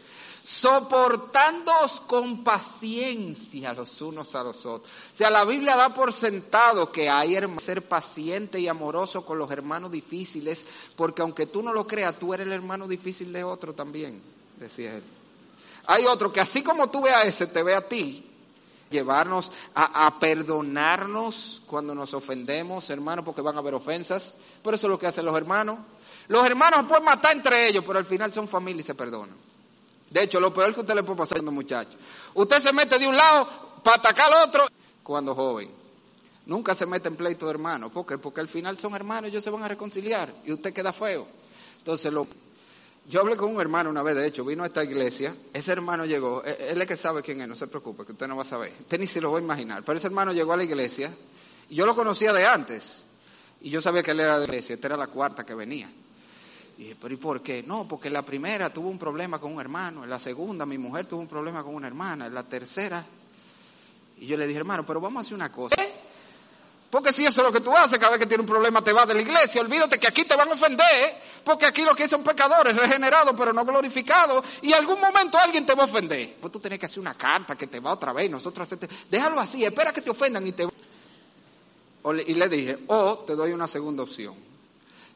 Soportándoos 0.43 1.99
con 2.07 2.43
paciencia 2.43 3.71
los 3.73 4.01
unos 4.01 4.33
a 4.33 4.41
los 4.41 4.65
otros. 4.65 4.91
O 5.13 5.15
sea, 5.15 5.29
la 5.29 5.45
Biblia 5.45 5.75
da 5.75 5.89
por 5.93 6.11
sentado 6.11 6.91
que 6.91 7.07
hay 7.07 7.37
ser 7.59 7.87
paciente 7.87 8.59
y 8.59 8.67
amoroso 8.67 9.23
con 9.23 9.37
los 9.37 9.51
hermanos 9.51 9.91
difíciles, 9.91 10.65
porque 10.95 11.21
aunque 11.21 11.45
tú 11.45 11.61
no 11.61 11.71
lo 11.71 11.85
creas, 11.85 12.17
tú 12.17 12.33
eres 12.33 12.47
el 12.47 12.53
hermano 12.53 12.87
difícil 12.87 13.31
de 13.31 13.43
otro 13.43 13.75
también, 13.75 14.23
decía 14.59 14.95
él. 14.95 15.03
Hay 15.85 16.07
otro 16.07 16.33
que 16.33 16.41
así 16.41 16.63
como 16.63 16.89
tú 16.89 17.03
ve 17.03 17.11
a 17.11 17.21
ese, 17.21 17.45
te 17.45 17.61
ve 17.61 17.75
a 17.75 17.87
ti 17.87 18.30
llevarnos 18.91 19.51
a, 19.73 20.19
perdonarnos 20.19 21.63
cuando 21.65 21.95
nos 21.95 22.13
ofendemos, 22.13 22.89
hermanos, 22.89 23.25
porque 23.25 23.41
van 23.41 23.55
a 23.55 23.59
haber 23.59 23.73
ofensas. 23.73 24.35
Por 24.61 24.73
eso 24.73 24.87
es 24.87 24.91
lo 24.91 24.99
que 24.99 25.07
hacen 25.07 25.25
los 25.25 25.35
hermanos. 25.35 25.79
Los 26.27 26.45
hermanos 26.45 26.85
pueden 26.87 27.05
matar 27.05 27.35
entre 27.35 27.67
ellos, 27.67 27.83
pero 27.85 27.97
al 27.97 28.05
final 28.05 28.31
son 28.31 28.47
familia 28.47 28.81
y 28.81 28.85
se 28.85 28.93
perdonan. 28.93 29.35
De 30.09 30.23
hecho, 30.23 30.39
lo 30.39 30.53
peor 30.53 30.73
que 30.73 30.81
usted 30.81 30.93
le 30.93 31.03
puede 31.03 31.19
pasar 31.19 31.39
a 31.39 31.41
un 31.41 31.55
muchacho. 31.55 31.97
Usted 32.33 32.59
se 32.59 32.73
mete 32.73 32.99
de 32.99 33.07
un 33.07 33.15
lado 33.15 33.47
para 33.83 33.97
atacar 33.97 34.31
al 34.31 34.47
otro 34.47 34.67
cuando 35.01 35.33
joven. 35.33 35.71
Nunca 36.45 36.75
se 36.75 36.85
mete 36.85 37.07
en 37.07 37.15
pleito 37.15 37.45
de 37.45 37.51
hermanos. 37.51 37.91
¿Por? 37.91 38.19
Porque 38.19 38.41
al 38.41 38.47
final 38.47 38.77
son 38.77 38.93
hermanos, 38.93 39.29
ellos 39.29 39.43
se 39.43 39.49
van 39.49 39.63
a 39.63 39.67
reconciliar 39.67 40.33
y 40.45 40.51
usted 40.51 40.73
queda 40.73 40.91
feo. 40.91 41.27
Entonces, 41.77 42.11
lo, 42.11 42.27
yo 43.05 43.21
hablé 43.21 43.35
con 43.35 43.53
un 43.53 43.59
hermano 43.59 43.89
una 43.89 44.03
vez, 44.03 44.15
de 44.15 44.27
hecho, 44.27 44.45
vino 44.45 44.63
a 44.63 44.67
esta 44.67 44.83
iglesia, 44.83 45.35
ese 45.53 45.71
hermano 45.71 46.05
llegó, 46.05 46.43
e, 46.45 46.71
él 46.71 46.81
es 46.81 46.87
que 46.87 46.97
sabe 46.97 47.21
quién 47.21 47.41
es, 47.41 47.47
no 47.47 47.55
se 47.55 47.67
preocupe, 47.67 48.05
que 48.05 48.11
usted 48.11 48.27
no 48.27 48.35
va 48.35 48.43
a 48.43 48.45
saber, 48.45 48.73
usted 48.79 48.99
ni 48.99 49.07
se 49.07 49.19
lo 49.19 49.31
va 49.31 49.39
a 49.39 49.41
imaginar, 49.41 49.83
pero 49.83 49.97
ese 49.97 50.07
hermano 50.07 50.33
llegó 50.33 50.53
a 50.53 50.57
la 50.57 50.63
iglesia 50.63 51.13
y 51.69 51.75
yo 51.75 51.85
lo 51.85 51.95
conocía 51.95 52.31
de 52.33 52.45
antes 52.45 53.03
y 53.61 53.69
yo 53.69 53.81
sabía 53.81 54.03
que 54.03 54.11
él 54.11 54.19
era 54.19 54.39
de 54.39 54.47
la 54.47 54.53
iglesia, 54.53 54.75
esta 54.75 54.87
era 54.87 54.97
la 54.97 55.07
cuarta 55.07 55.45
que 55.45 55.55
venía. 55.55 55.89
Y 56.77 56.83
dije, 56.83 56.97
pero 56.99 57.13
¿y 57.13 57.17
por 57.17 57.41
qué? 57.41 57.63
No, 57.63 57.87
porque 57.87 58.09
la 58.09 58.23
primera 58.23 58.71
tuvo 58.71 58.89
un 58.89 58.97
problema 58.97 59.39
con 59.39 59.53
un 59.53 59.59
hermano, 59.59 60.03
en 60.03 60.09
la 60.09 60.19
segunda 60.19 60.65
mi 60.65 60.77
mujer 60.77 61.05
tuvo 61.05 61.19
un 61.19 61.27
problema 61.27 61.63
con 61.63 61.75
una 61.75 61.87
hermana, 61.87 62.27
en 62.27 62.33
la 62.33 62.43
tercera... 62.43 63.05
Y 64.21 64.27
yo 64.27 64.37
le 64.37 64.45
dije, 64.45 64.59
hermano, 64.59 64.85
pero 64.85 65.01
vamos 65.01 65.17
a 65.17 65.25
hacer 65.25 65.33
una 65.33 65.51
cosa. 65.51 65.75
Porque 66.91 67.13
si 67.13 67.25
eso 67.25 67.39
es 67.39 67.47
lo 67.47 67.53
que 67.53 67.61
tú 67.61 67.73
haces, 67.75 67.97
cada 67.97 68.11
vez 68.11 68.19
que 68.19 68.25
tienes 68.25 68.43
un 68.43 68.51
problema 68.51 68.83
te 68.83 68.91
vas 68.91 69.07
de 69.07 69.13
la 69.13 69.21
iglesia, 69.21 69.61
olvídate 69.61 69.97
que 69.97 70.07
aquí 70.07 70.25
te 70.25 70.35
van 70.35 70.49
a 70.49 70.51
ofender, 70.51 71.21
porque 71.41 71.65
aquí 71.65 71.83
lo 71.83 71.95
que 71.95 72.09
son 72.09 72.21
pecadores, 72.21 72.75
regenerados 72.75 73.33
pero 73.37 73.53
no 73.53 73.63
glorificados, 73.63 74.43
y 74.61 74.73
algún 74.73 74.99
momento 74.99 75.37
alguien 75.37 75.65
te 75.65 75.73
va 75.73 75.83
a 75.83 75.85
ofender. 75.85 76.35
Pues 76.41 76.51
tú 76.51 76.59
tienes 76.59 76.77
que 76.77 76.87
hacer 76.87 76.99
una 76.99 77.13
carta 77.13 77.55
que 77.55 77.67
te 77.67 77.79
va 77.79 77.93
otra 77.93 78.11
vez, 78.11 78.29
nosotros 78.29 78.67
déjalo 79.09 79.39
así, 79.39 79.63
espera 79.63 79.93
que 79.93 80.01
te 80.01 80.09
ofendan 80.09 80.45
y 80.45 80.51
te... 80.51 80.67
Y 82.27 82.33
le 82.33 82.49
dije, 82.49 82.79
o 82.87 83.19
te 83.19 83.35
doy 83.35 83.53
una 83.53 83.67
segunda 83.67 84.03
opción. 84.03 84.35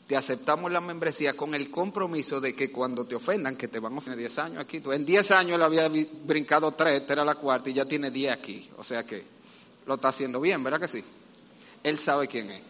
Te 0.08 0.16
aceptamos 0.16 0.72
la 0.72 0.80
membresía 0.80 1.34
con 1.34 1.56
el 1.56 1.70
compromiso 1.70 2.40
de 2.40 2.56
que 2.56 2.72
cuando 2.72 3.06
te 3.06 3.16
ofendan, 3.16 3.58
que 3.58 3.68
te 3.68 3.80
van 3.80 3.96
a 3.96 3.98
ofender 3.98 4.20
10 4.20 4.40
años 4.40 4.60
aquí, 4.60 4.82
en 4.86 5.06
10 5.06 5.32
años 5.32 5.56
él 5.56 5.64
había 5.64 5.90
brincado 5.90 6.72
3, 6.72 7.02
esta 7.02 7.14
era 7.14 7.26
la 7.26 7.36
cuarta 7.36 7.70
y 7.70 7.74
ya 7.74 7.84
tiene 7.86 8.12
10 8.12 8.32
aquí. 8.32 8.70
O 8.78 8.84
sea 8.84 9.04
que 9.04 9.26
lo 9.86 9.96
está 9.96 10.10
haciendo 10.10 10.40
bien, 10.40 10.64
¿verdad 10.64 10.80
que 10.80 10.88
sí? 10.88 11.04
Él 11.86 12.00
sabe 12.00 12.28
quién 12.28 12.50
es. 12.50 12.62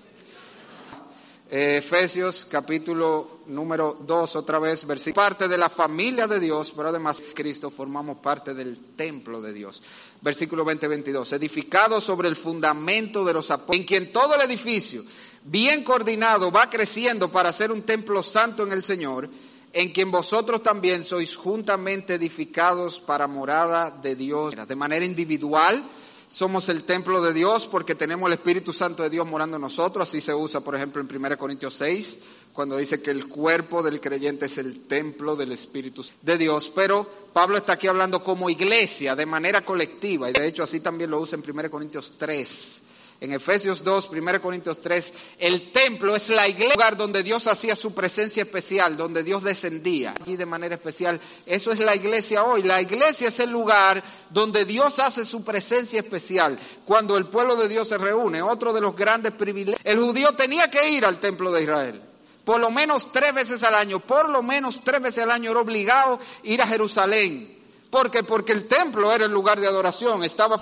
Efesios 1.49 2.45
capítulo 2.51 3.39
número 3.45 3.97
2, 4.01 4.36
otra 4.36 4.59
vez, 4.59 4.86
versículo. 4.86 5.24
Parte 5.24 5.47
de 5.47 5.57
la 5.57 5.70
familia 5.70 6.28
de 6.28 6.38
Dios, 6.38 6.74
pero 6.76 6.89
además 6.89 7.24
Cristo 7.34 7.72
formamos 7.72 8.18
parte 8.18 8.53
del 8.53 8.78
templo 8.97 9.41
de 9.41 9.53
Dios. 9.53 9.82
Versículo 10.20 10.66
20-22. 10.66 11.32
Edificado 11.32 12.01
sobre 12.01 12.28
el 12.28 12.36
fundamento 12.36 13.24
de 13.24 13.34
los 13.34 13.49
apóstoles, 13.51 13.80
en 13.80 13.88
quien 13.88 14.11
todo 14.11 14.36
el 14.36 14.41
edificio, 14.41 15.05
bien 15.43 15.86
coordinado, 15.86 16.51
va 16.51 16.70
creciendo 16.70 17.32
para 17.32 17.53
ser 17.53 17.72
un 17.72 17.84
templo 17.84 18.22
santo 18.22 18.63
en 18.63 18.74
el 18.74 18.84
Señor, 18.84 19.30
en 19.72 19.93
quien 19.93 20.11
vosotros 20.11 20.61
también 20.61 21.05
sois 21.05 21.38
juntamente 21.38 22.16
edificados 22.16 22.99
para 22.99 23.28
morada 23.28 23.91
de 23.91 24.13
Dios, 24.18 24.55
de 24.68 24.76
manera 24.76 25.05
individual 25.05 25.89
somos 26.28 26.69
el 26.69 26.84
templo 26.84 27.21
de 27.21 27.34
Dios 27.34 27.67
porque 27.67 27.95
tenemos 27.95 28.28
el 28.28 28.34
Espíritu 28.34 28.73
Santo 28.73 29.03
de 29.03 29.09
Dios 29.09 29.26
morando 29.26 29.57
en 29.57 29.61
nosotros. 29.61 30.07
Así 30.07 30.21
se 30.21 30.34
usa, 30.34 30.61
por 30.61 30.76
ejemplo, 30.76 31.01
en 31.01 31.07
1 31.13 31.38
Corintios 31.38 31.73
6, 31.76 32.19
cuando 32.53 32.78
dice 32.78 33.01
que 33.01 33.11
el 33.11 33.28
cuerpo 33.28 33.82
del 33.84 33.99
creyente 33.99 34.45
es 34.45 34.57
el 34.57 34.82
templo 34.82 35.36
del 35.36 35.51
Espíritu 35.51 36.03
de 36.21 36.38
Dios. 36.38 36.71
Pero 36.73 37.07
Pablo 37.34 37.57
está 37.57 37.73
aquí 37.73 37.88
hablando 37.88 38.23
como 38.23 38.49
iglesia, 38.49 39.15
de 39.15 39.26
manera 39.26 39.63
colectiva. 39.63 40.30
Y 40.30 40.34
de 40.34 40.47
hecho 40.47 40.63
así 40.63 40.80
también 40.80 41.11
lo 41.11 41.19
usa 41.19 41.38
en 41.38 41.49
1 41.49 41.69
Corintios 41.69 42.13
3 42.17 42.82
en 43.20 43.32
Efesios 43.32 43.84
2, 43.84 44.09
1 44.11 44.41
Corintios 44.41 44.82
3, 44.82 45.13
el 45.39 45.72
templo 45.72 46.16
es 46.16 46.30
la 46.30 46.47
iglesia, 46.47 46.76
lugar 46.76 46.97
donde 46.97 47.24
Dios 47.24 47.47
hacía 47.47 47.76
su 47.76 47.93
presencia 47.93 48.43
especial, 48.43 48.97
donde 48.97 49.24
Dios 49.24 49.43
descendía 49.43 50.13
y 50.26 50.36
de 50.36 50.45
manera 50.45 50.76
especial. 50.76 51.20
Eso 51.45 51.72
es 51.72 51.80
la 51.80 51.95
iglesia 51.95 52.43
hoy. 52.43 52.63
La 52.63 52.82
iglesia 52.82 53.30
es 53.30 53.39
el 53.39 53.49
lugar 53.49 54.03
donde 54.30 54.66
Dios 54.66 54.99
hace 54.99 55.24
su 55.24 55.43
presencia 55.43 55.99
especial. 55.99 56.59
Cuando 56.86 57.18
el 57.18 57.28
pueblo 57.28 57.55
de 57.55 57.68
Dios 57.68 57.88
se 57.88 57.97
reúne, 57.97 58.41
otro 58.41 58.74
de 58.74 58.82
los 58.82 58.95
grandes 58.95 59.32
privilegios. 59.34 59.82
El 59.84 59.99
judío 59.99 60.34
tenía 60.34 60.70
que 60.70 60.89
ir 60.89 61.05
al 61.05 61.20
templo 61.20 61.51
de 61.51 61.61
Israel. 61.61 62.01
Por 62.43 62.59
lo 62.59 62.70
menos 62.70 63.11
tres 63.11 63.34
veces 63.34 63.63
al 63.63 63.74
año, 63.74 63.99
por 63.99 64.30
lo 64.30 64.43
menos 64.43 64.82
tres 64.84 65.01
veces 65.01 65.24
al 65.24 65.32
año 65.32 65.51
era 65.51 65.59
obligado 65.59 66.20
ir 66.43 66.61
a 66.61 66.68
Jerusalén. 66.68 67.59
¿Por 67.89 68.11
qué? 68.11 68.24
Porque 68.24 68.51
el 68.51 68.68
templo 68.68 69.11
era 69.11 69.26
el 69.26 69.32
lugar 69.32 69.59
de 69.59 69.68
adoración, 69.68 70.24
estaba 70.24 70.55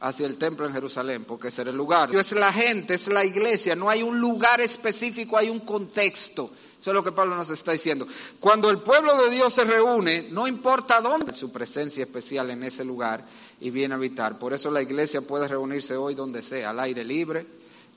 hacia 0.00 0.26
el 0.26 0.38
templo 0.38 0.66
en 0.66 0.72
Jerusalén, 0.72 1.24
porque 1.24 1.48
ese 1.48 1.60
era 1.60 1.70
el 1.70 1.76
lugar. 1.76 2.14
Es 2.14 2.32
la 2.32 2.52
gente, 2.52 2.94
es 2.94 3.06
la 3.08 3.24
iglesia, 3.24 3.76
no 3.76 3.90
hay 3.90 4.02
un 4.02 4.18
lugar 4.18 4.60
específico, 4.60 5.36
hay 5.36 5.50
un 5.50 5.60
contexto. 5.60 6.50
Eso 6.78 6.90
es 6.90 6.94
lo 6.94 7.04
que 7.04 7.12
Pablo 7.12 7.36
nos 7.36 7.50
está 7.50 7.72
diciendo. 7.72 8.06
Cuando 8.38 8.70
el 8.70 8.80
pueblo 8.80 9.14
de 9.22 9.28
Dios 9.28 9.52
se 9.52 9.64
reúne, 9.64 10.28
no 10.30 10.48
importa 10.48 11.02
dónde, 11.02 11.34
su 11.34 11.52
presencia 11.52 12.04
especial 12.04 12.50
en 12.50 12.62
ese 12.62 12.84
lugar 12.84 13.26
y 13.60 13.68
viene 13.68 13.92
a 13.92 13.98
habitar. 13.98 14.38
Por 14.38 14.54
eso 14.54 14.70
la 14.70 14.80
iglesia 14.80 15.20
puede 15.20 15.46
reunirse 15.46 15.94
hoy 15.94 16.14
donde 16.14 16.40
sea, 16.40 16.70
al 16.70 16.80
aire 16.80 17.04
libre, 17.04 17.46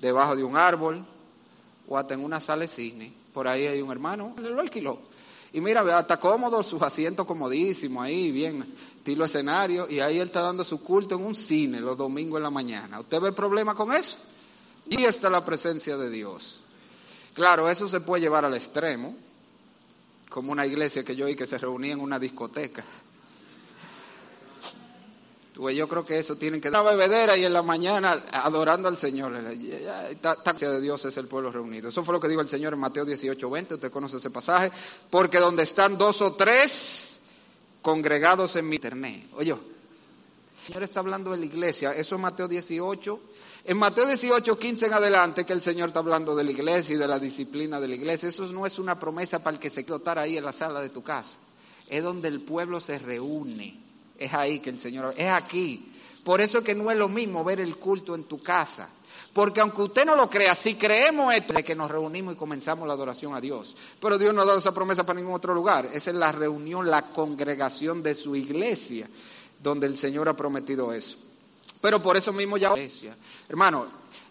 debajo 0.01 0.35
de 0.35 0.43
un 0.43 0.57
árbol 0.57 1.05
o 1.87 1.97
hasta 1.97 2.13
en 2.13 2.25
una 2.25 2.41
sala 2.41 2.63
de 2.63 2.67
cine. 2.67 3.13
Por 3.33 3.47
ahí 3.47 3.65
hay 3.65 3.81
un 3.81 3.91
hermano, 3.91 4.35
lo 4.37 4.59
alquiló. 4.59 4.99
Y 5.53 5.61
mira, 5.61 5.99
está 5.99 6.19
cómodo, 6.19 6.63
sus 6.63 6.81
asientos 6.81 7.27
comodísimos 7.27 8.03
ahí, 8.03 8.31
bien, 8.31 8.73
estilo 8.97 9.23
escenario, 9.23 9.87
y 9.87 9.99
ahí 9.99 10.17
él 10.19 10.27
está 10.27 10.41
dando 10.41 10.63
su 10.63 10.83
culto 10.83 11.13
en 11.15 11.23
un 11.23 11.35
cine 11.35 11.79
los 11.79 11.95
domingos 11.95 12.37
en 12.37 12.43
la 12.43 12.49
mañana. 12.49 12.99
¿Usted 12.99 13.21
ve 13.21 13.31
problema 13.31 13.75
con 13.75 13.93
eso? 13.93 14.17
Y 14.89 15.03
está 15.03 15.29
la 15.29 15.45
presencia 15.45 15.95
de 15.95 16.09
Dios. 16.09 16.59
Claro, 17.35 17.69
eso 17.69 17.87
se 17.87 17.99
puede 17.99 18.21
llevar 18.21 18.45
al 18.45 18.55
extremo, 18.55 19.15
como 20.27 20.51
una 20.51 20.65
iglesia 20.65 21.03
que 21.03 21.15
yo 21.15 21.27
vi 21.27 21.35
que 21.35 21.45
se 21.45 21.59
reunía 21.59 21.93
en 21.93 21.99
una 21.99 22.17
discoteca 22.17 22.83
yo 25.53 25.87
creo 25.87 26.03
que 26.03 26.17
eso 26.17 26.35
tienen 26.35 26.59
que 26.59 26.71
dar 26.71 26.81
una 26.81 26.91
bebedera 26.91 27.37
y 27.37 27.45
en 27.45 27.53
la 27.53 27.61
mañana 27.61 28.25
adorando 28.31 28.87
al 28.87 28.97
Señor. 28.97 29.31
La 29.31 30.09
de 30.09 30.81
Dios 30.81 31.05
es 31.05 31.17
el 31.17 31.27
pueblo 31.27 31.51
reunido. 31.51 31.89
Eso 31.89 32.03
fue 32.03 32.13
lo 32.13 32.19
que 32.19 32.27
dijo 32.27 32.41
el 32.41 32.49
Señor 32.49 32.73
en 32.73 32.79
Mateo 32.79 33.05
18, 33.05 33.49
20. 33.49 33.75
Usted 33.75 33.91
conoce 33.91 34.17
ese 34.17 34.31
pasaje. 34.31 34.71
Porque 35.09 35.37
donde 35.37 35.63
están 35.63 35.97
dos 35.97 36.21
o 36.21 36.33
tres 36.33 37.19
congregados 37.81 38.55
en 38.55 38.67
mi 38.67 38.77
internet. 38.77 39.27
Oye, 39.35 39.51
el 39.51 40.65
Señor 40.65 40.83
está 40.83 41.01
hablando 41.01 41.31
de 41.31 41.37
la 41.37 41.45
iglesia. 41.45 41.91
Eso 41.91 42.15
es 42.15 42.21
Mateo 42.21 42.47
18. 42.47 43.19
En 43.65 43.77
Mateo 43.77 44.07
18, 44.07 44.57
15 44.57 44.87
en 44.87 44.93
adelante, 44.93 45.45
que 45.45 45.53
el 45.53 45.61
Señor 45.61 45.89
está 45.89 45.99
hablando 45.99 46.35
de 46.35 46.43
la 46.43 46.51
iglesia 46.51 46.95
y 46.95 46.97
de 46.97 47.07
la 47.07 47.19
disciplina 47.19 47.79
de 47.79 47.87
la 47.87 47.95
iglesia. 47.95 48.29
Eso 48.29 48.45
no 48.51 48.65
es 48.65 48.79
una 48.79 48.99
promesa 48.99 49.39
para 49.39 49.55
el 49.55 49.59
que 49.59 49.69
se 49.69 49.85
quiera 49.85 50.21
ahí 50.21 50.37
en 50.37 50.45
la 50.45 50.53
sala 50.53 50.81
de 50.81 50.89
tu 50.89 51.03
casa. 51.03 51.37
Es 51.87 52.03
donde 52.03 52.27
el 52.27 52.41
pueblo 52.41 52.79
se 52.79 52.97
reúne 52.97 53.82
es 54.17 54.33
ahí 54.33 54.59
que 54.59 54.69
el 54.69 54.79
Señor, 54.79 55.13
es 55.17 55.31
aquí. 55.31 55.91
Por 56.23 56.41
eso 56.41 56.59
es 56.59 56.63
que 56.63 56.73
no 56.73 56.89
es 56.89 56.97
lo 56.97 57.09
mismo 57.09 57.43
ver 57.43 57.59
el 57.59 57.75
culto 57.77 58.15
en 58.15 58.23
tu 58.23 58.39
casa. 58.39 58.89
Porque 59.33 59.61
aunque 59.61 59.81
usted 59.81 60.05
no 60.05 60.15
lo 60.15 60.29
crea, 60.29 60.55
si 60.55 60.75
creemos 60.75 61.33
esto 61.33 61.53
de 61.53 61.63
que 61.63 61.75
nos 61.75 61.89
reunimos 61.89 62.35
y 62.35 62.37
comenzamos 62.37 62.87
la 62.87 62.93
adoración 62.93 63.35
a 63.35 63.41
Dios, 63.41 63.75
pero 63.99 64.17
Dios 64.17 64.33
no 64.33 64.41
ha 64.41 64.45
dado 64.45 64.59
esa 64.59 64.73
promesa 64.73 65.05
para 65.05 65.19
ningún 65.19 65.35
otro 65.35 65.53
lugar. 65.53 65.87
Esa 65.87 66.11
es 66.11 66.15
la 66.15 66.31
reunión, 66.31 66.89
la 66.89 67.07
congregación 67.07 68.03
de 68.03 68.15
su 68.15 68.35
iglesia, 68.35 69.09
donde 69.61 69.87
el 69.87 69.97
Señor 69.97 70.29
ha 70.29 70.35
prometido 70.35 70.93
eso. 70.93 71.17
Pero 71.83 72.01
por 72.01 72.15
eso 72.15 72.31
mismo 72.31 72.55
ya 72.55 72.69
iglesia. 72.69 73.13
Hermano, 73.49 73.85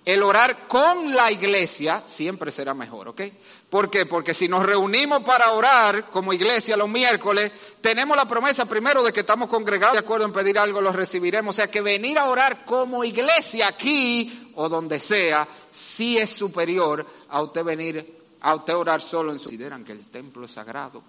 el 0.07 0.23
orar 0.23 0.67
con 0.67 1.15
la 1.15 1.31
iglesia 1.31 2.03
siempre 2.07 2.51
será 2.51 2.73
mejor, 2.73 3.09
¿ok? 3.09 3.21
¿Por 3.69 3.91
qué? 3.91 4.07
Porque 4.07 4.33
si 4.33 4.49
nos 4.49 4.63
reunimos 4.63 5.23
para 5.23 5.53
orar 5.53 6.07
como 6.07 6.33
iglesia 6.33 6.79
los 6.79 6.89
miércoles, 6.89 7.53
tenemos 7.83 8.17
la 8.17 8.25
promesa 8.25 8.65
primero 8.65 9.03
de 9.03 9.13
que 9.13 9.21
estamos 9.21 9.51
congregados 9.51 9.93
de 9.93 10.01
acuerdo 10.01 10.25
en 10.25 10.33
pedir 10.33 10.59
algo, 10.59 10.81
lo 10.81 10.93
recibiremos. 10.93 11.55
O 11.55 11.57
sea 11.57 11.71
que 11.71 11.83
venir 11.83 12.19
a 12.19 12.31
orar 12.31 12.65
como 12.65 13.05
iglesia 13.05 13.69
aquí 13.69 14.51
o 14.55 14.71
donde 14.71 14.99
sea, 14.99 15.47
sí 15.71 16.17
es 16.17 16.31
superior 16.31 17.07
a 17.29 17.43
usted 17.43 17.63
venir, 17.63 18.19
a 18.41 18.55
usted 18.55 18.75
orar 18.75 19.03
solo 19.03 19.31
en 19.31 19.39
su... 19.39 19.51
Consideran 19.51 19.85
que 19.85 19.93
el 19.93 20.09
templo 20.09 20.47
es 20.47 20.53
sagrado. 20.53 21.05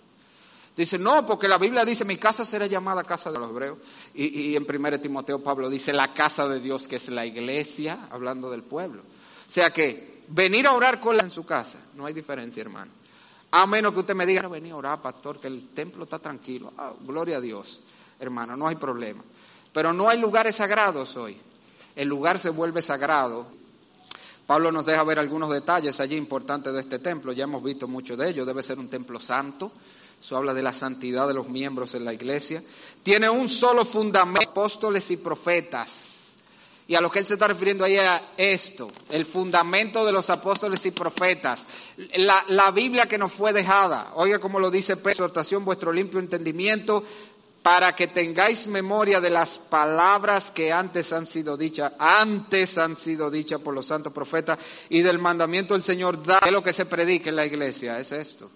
Dice, 0.76 0.97
no, 0.97 1.26
porque 1.26 1.47
la 1.47 1.57
Biblia 1.57 1.86
dice, 1.86 2.03
mi 2.03 2.17
casa 2.17 2.45
será 2.45 2.65
llamada 2.65 3.03
casa 3.03 3.32
de 3.32 3.38
los 3.38 3.51
hebreos. 3.51 3.78
Y, 4.13 4.51
y 4.51 4.55
en 4.55 4.65
1 4.67 4.99
Timoteo 4.99 5.43
Pablo 5.43 5.69
dice, 5.69 5.93
la 5.93 6.13
casa 6.13 6.47
de 6.47 6.59
Dios, 6.59 6.88
que 6.88 6.95
es 6.95 7.09
la 7.09 7.26
iglesia, 7.26 8.07
hablando 8.09 8.49
del 8.49 8.63
pueblo. 8.63 9.01
O 9.01 9.51
sea 9.51 9.69
que, 9.71 10.24
venir 10.30 10.65
a 10.67 10.74
orar 10.74 10.99
con 10.99 11.15
la 11.15 11.24
en 11.24 11.32
su 11.32 11.45
casa, 11.45 11.80
no 11.95 12.05
hay 12.05 12.13
diferencia, 12.13 12.61
hermano. 12.61 12.91
A 13.51 13.67
menos 13.67 13.93
que 13.93 13.99
usted 13.99 14.15
me 14.15 14.26
diga, 14.26 14.47
venir 14.47 14.71
a 14.71 14.78
orar, 14.78 15.01
pastor, 15.01 15.39
que 15.39 15.47
el 15.47 15.69
templo 15.69 16.05
está 16.05 16.17
tranquilo. 16.17 16.74
Ah, 16.76 16.91
gloria 17.01 17.38
a 17.38 17.41
Dios, 17.41 17.82
hermano, 18.19 18.57
no 18.57 18.67
hay 18.67 18.76
problema. 18.76 19.24
Pero 19.71 19.93
no 19.93 20.09
hay 20.09 20.19
lugares 20.19 20.55
sagrados 20.55 21.15
hoy. 21.17 21.38
El 21.95 22.07
lugar 22.07 22.39
se 22.39 22.49
vuelve 22.49 22.82
sagrado. 22.82 23.45
Pablo 24.47 24.71
nos 24.71 24.86
deja 24.86 25.03
ver 25.03 25.19
algunos 25.19 25.49
detalles 25.49 25.99
allí 25.99 26.15
importantes 26.15 26.74
de 26.74 26.80
este 26.80 26.99
templo. 26.99 27.32
Ya 27.32 27.43
hemos 27.43 27.63
visto 27.63 27.88
mucho 27.88 28.17
de 28.17 28.30
ello. 28.30 28.45
Debe 28.45 28.63
ser 28.63 28.80
un 28.80 28.89
templo 28.89 29.19
santo. 29.19 29.71
Eso 30.24 30.38
habla 30.38 30.53
de 30.53 30.63
la 30.63 30.71
santidad 30.71 31.28
de 31.28 31.34
los 31.34 31.49
miembros 31.49 31.95
en 31.95 32.05
la 32.05 32.13
iglesia. 32.13 32.63
Tiene 33.03 33.30
un 33.30 33.49
solo 33.49 33.84
fundamento, 33.84 34.51
apóstoles 34.51 35.11
y 35.11 35.17
profetas. 35.17 36.11
Y 36.88 36.95
a 36.95 37.01
lo 37.01 37.11
que 37.11 37.19
él 37.19 37.26
se 37.26 37.34
está 37.34 37.45
refiriendo 37.45 37.84
ahí 37.84 37.97
es 37.97 38.21
esto, 38.38 38.88
el 39.09 39.26
fundamento 39.26 40.05
de 40.05 40.13
los 40.13 40.30
apóstoles 40.30 40.86
y 40.86 40.91
profetas, 40.91 41.67
la, 42.15 42.41
la 42.47 42.71
Biblia 42.71 43.05
que 43.05 43.17
nos 43.17 43.34
fue 43.34 43.51
dejada. 43.51 44.13
Oiga 44.15 44.39
como 44.39 44.61
lo 44.61 44.71
dice 44.71 44.93
exhortación, 44.93 45.65
vuestro 45.65 45.91
limpio 45.91 46.19
entendimiento, 46.19 47.03
para 47.61 47.93
que 47.93 48.07
tengáis 48.07 48.65
memoria 48.65 49.19
de 49.19 49.30
las 49.30 49.57
palabras 49.57 50.51
que 50.51 50.71
antes 50.71 51.11
han 51.11 51.26
sido 51.26 51.57
dichas, 51.57 51.91
antes 51.99 52.78
han 52.78 52.95
sido 52.95 53.30
dichas 53.30 53.59
por 53.59 53.74
los 53.74 53.88
santos 53.88 54.13
profetas 54.13 54.57
y 54.89 55.01
del 55.01 55.19
mandamiento 55.19 55.74
del 55.74 55.84
Señor 55.84 56.24
da, 56.24 56.39
lo 56.49 56.63
que 56.63 56.71
se 56.71 56.86
predica 56.86 57.30
en 57.30 57.36
la 57.36 57.45
iglesia, 57.45 57.99
es 57.99 58.13
esto. 58.13 58.49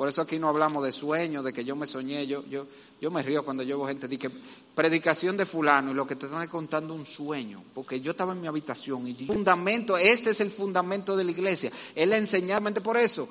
Por 0.00 0.08
eso 0.08 0.22
aquí 0.22 0.38
no 0.38 0.48
hablamos 0.48 0.82
de 0.82 0.92
sueños, 0.92 1.44
de 1.44 1.52
que 1.52 1.62
yo 1.62 1.76
me 1.76 1.86
soñé, 1.86 2.26
yo, 2.26 2.42
yo, 2.46 2.66
yo 3.02 3.10
me 3.10 3.22
río 3.22 3.44
cuando 3.44 3.66
veo 3.66 3.86
gente, 3.86 4.08
que 4.18 4.30
predicación 4.74 5.36
de 5.36 5.44
fulano 5.44 5.90
y 5.90 5.94
lo 5.94 6.06
que 6.06 6.16
te 6.16 6.24
están 6.24 6.48
contando 6.48 6.94
un 6.94 7.04
sueño, 7.04 7.62
porque 7.74 8.00
yo 8.00 8.12
estaba 8.12 8.32
en 8.32 8.40
mi 8.40 8.46
habitación 8.46 9.06
y 9.06 9.14
fundamento, 9.26 9.98
este 9.98 10.30
es 10.30 10.40
el 10.40 10.50
fundamento 10.50 11.18
de 11.18 11.24
la 11.24 11.32
iglesia, 11.32 11.70
él 11.94 12.14
enseñaba 12.14 12.70
por 12.80 12.96
eso, 12.96 13.28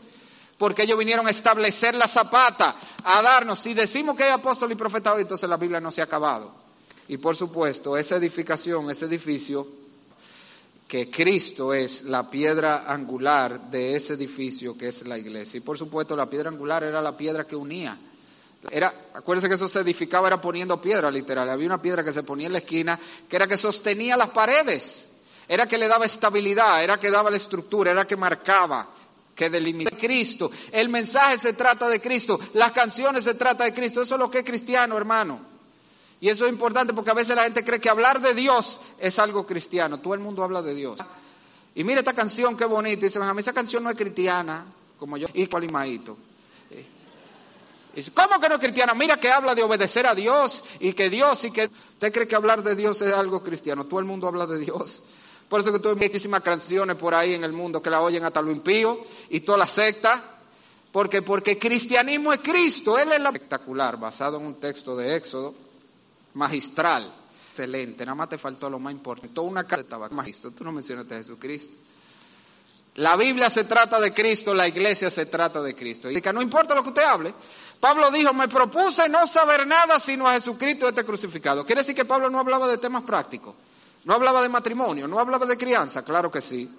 porque 0.59 0.83
ellos 0.83 0.99
vinieron 0.99 1.25
a 1.25 1.31
establecer 1.31 1.95
la 1.95 2.07
zapata, 2.07 2.75
a 3.03 3.19
darnos, 3.23 3.57
si 3.57 3.73
decimos 3.73 4.15
que 4.15 4.25
hay 4.25 4.31
apóstol 4.31 4.71
y 4.71 4.75
profeta 4.75 5.19
entonces 5.19 5.49
la 5.49 5.57
Biblia 5.57 5.79
no 5.79 5.89
se 5.89 6.01
ha 6.01 6.03
acabado. 6.03 6.53
Y 7.07 7.17
por 7.17 7.35
supuesto, 7.35 7.97
esa 7.97 8.17
edificación, 8.17 8.91
ese 8.91 9.05
edificio, 9.05 9.65
que 10.89 11.11
Cristo 11.11 11.71
es 11.71 12.01
la 12.01 12.27
piedra 12.31 12.91
angular 12.91 13.69
de 13.69 13.95
ese 13.95 14.15
edificio 14.15 14.75
que 14.75 14.87
es 14.87 15.05
la 15.05 15.19
iglesia. 15.19 15.59
Y 15.59 15.61
por 15.61 15.77
supuesto 15.77 16.15
la 16.15 16.27
piedra 16.27 16.49
angular 16.49 16.83
era 16.83 16.99
la 16.99 17.15
piedra 17.15 17.45
que 17.45 17.55
unía. 17.55 17.95
Era, 18.71 19.11
acuérdense 19.13 19.47
que 19.47 19.53
eso 19.53 19.67
se 19.67 19.81
edificaba 19.81 20.27
era 20.27 20.41
poniendo 20.41 20.81
piedra 20.81 21.11
literal. 21.11 21.47
Había 21.47 21.67
una 21.67 21.79
piedra 21.79 22.03
que 22.03 22.11
se 22.11 22.23
ponía 22.23 22.47
en 22.47 22.53
la 22.53 22.57
esquina 22.57 22.99
que 23.29 23.35
era 23.35 23.45
que 23.45 23.55
sostenía 23.55 24.17
las 24.17 24.31
paredes. 24.31 25.07
Era 25.47 25.67
que 25.67 25.77
le 25.77 25.87
daba 25.87 26.05
estabilidad, 26.05 26.83
era 26.83 26.97
que 26.97 27.11
daba 27.11 27.29
la 27.29 27.37
estructura, 27.37 27.91
era 27.91 28.07
que 28.07 28.15
marcaba, 28.15 28.89
que 29.35 29.47
delimitaba 29.47 29.95
Cristo. 29.95 30.49
El 30.71 30.89
mensaje 30.89 31.37
se 31.37 31.53
trata 31.53 31.87
de 31.87 32.01
Cristo, 32.01 32.39
las 32.55 32.71
canciones 32.71 33.23
se 33.23 33.35
trata 33.35 33.63
de 33.63 33.73
Cristo. 33.73 34.01
Eso 34.01 34.15
es 34.15 34.19
lo 34.19 34.31
que 34.31 34.39
es 34.39 34.43
cristiano, 34.43 34.97
hermano. 34.97 35.58
Y 36.21 36.27
eso 36.27 36.45
es 36.45 36.51
importante 36.51 36.93
porque 36.93 37.11
a 37.11 37.13
veces 37.13 37.35
la 37.35 37.43
gente 37.43 37.63
cree 37.63 37.79
que 37.79 37.89
hablar 37.89 38.19
de 38.19 38.33
Dios 38.33 38.81
es 38.97 39.17
algo 39.19 39.45
cristiano. 39.45 39.99
Todo 39.99 40.13
el 40.13 40.19
mundo 40.19 40.43
habla 40.43 40.61
de 40.61 40.73
Dios. 40.73 40.99
Y 41.75 41.83
mira 41.83 41.99
esta 41.99 42.13
canción, 42.13 42.57
qué 42.57 42.65
bonita. 42.65 43.05
Y 43.05 43.07
dice, 43.07 43.19
a 43.19 43.33
mí 43.33 43.39
esa 43.39 43.53
canción 43.53 43.83
no 43.83 43.89
es 43.89 43.97
cristiana, 43.97 44.65
como 44.97 45.15
yo, 45.15 45.27
y 45.33 45.47
Palimaito. 45.47 46.17
Dice, 47.95 48.11
¿cómo 48.13 48.39
que 48.39 48.49
no 48.49 48.55
es 48.55 48.61
cristiana? 48.61 48.93
Mira 48.93 49.17
que 49.17 49.31
habla 49.31 49.55
de 49.55 49.63
obedecer 49.63 50.05
a 50.05 50.13
Dios 50.13 50.63
y 50.79 50.93
que 50.93 51.09
Dios 51.09 51.43
y 51.45 51.51
que 51.51 51.65
usted 51.65 52.11
cree 52.11 52.27
que 52.27 52.35
hablar 52.35 52.63
de 52.63 52.75
Dios 52.75 53.01
es 53.01 53.13
algo 53.13 53.41
cristiano. 53.41 53.85
Todo 53.85 53.99
el 53.99 54.05
mundo 54.05 54.27
habla 54.27 54.45
de 54.45 54.59
Dios. 54.59 55.01
Por 55.47 55.61
eso 55.61 55.71
que 55.71 55.79
tú 55.79 55.95
muchísimas 55.95 56.41
canciones 56.41 56.95
por 56.97 57.15
ahí 57.15 57.33
en 57.33 57.43
el 57.43 57.53
mundo 57.53 57.81
que 57.81 57.89
la 57.89 58.01
oyen 58.01 58.23
hasta 58.23 58.41
lo 58.41 58.51
impío 58.51 58.99
y 59.29 59.39
toda 59.39 59.57
la 59.57 59.67
secta. 59.67 60.35
Porque, 60.91 61.21
porque 61.21 61.57
cristianismo 61.57 62.33
es 62.33 62.39
Cristo. 62.41 62.97
Él 62.97 63.11
es 63.11 63.21
la 63.21 63.29
espectacular, 63.29 63.97
basado 63.97 64.37
en 64.37 64.45
un 64.45 64.55
texto 64.55 64.95
de 64.95 65.15
Éxodo 65.15 65.68
magistral, 66.33 67.13
excelente, 67.49 68.05
nada 68.05 68.15
más 68.15 68.29
te 68.29 68.37
faltó 68.37 68.69
lo 68.69 68.79
más 68.79 68.93
importante, 68.93 69.33
toda 69.33 69.47
una 69.47 69.63
casa 69.63 69.83
de 69.83 69.89
tabaco, 69.89 70.15
magistro, 70.15 70.51
tú 70.51 70.63
no 70.63 70.71
mencionaste 70.71 71.15
a 71.15 71.17
Jesucristo. 71.17 71.75
La 72.95 73.15
Biblia 73.15 73.49
se 73.49 73.63
trata 73.63 73.99
de 73.99 74.13
Cristo, 74.13 74.53
la 74.53 74.67
iglesia 74.67 75.09
se 75.09 75.25
trata 75.27 75.61
de 75.61 75.73
Cristo. 75.73 76.09
Y 76.11 76.21
que 76.21 76.33
no 76.33 76.41
importa 76.41 76.75
lo 76.75 76.83
que 76.83 76.89
usted 76.89 77.03
hable. 77.03 77.33
Pablo 77.79 78.11
dijo, 78.11 78.33
me 78.33 78.49
propuse 78.49 79.07
no 79.07 79.25
saber 79.25 79.65
nada 79.65 79.99
sino 80.01 80.27
a 80.27 80.33
Jesucristo 80.33 80.89
este 80.89 81.05
crucificado. 81.05 81.65
Quiere 81.65 81.81
decir 81.81 81.95
que 81.95 82.03
Pablo 82.03 82.29
no 82.29 82.39
hablaba 82.39 82.67
de 82.67 82.77
temas 82.77 83.03
prácticos. 83.03 83.55
No 84.03 84.13
hablaba 84.13 84.41
de 84.41 84.49
matrimonio, 84.49 85.07
no 85.07 85.19
hablaba 85.19 85.45
de 85.45 85.57
crianza, 85.57 86.03
claro 86.03 86.31
que 86.31 86.41
sí. 86.41 86.69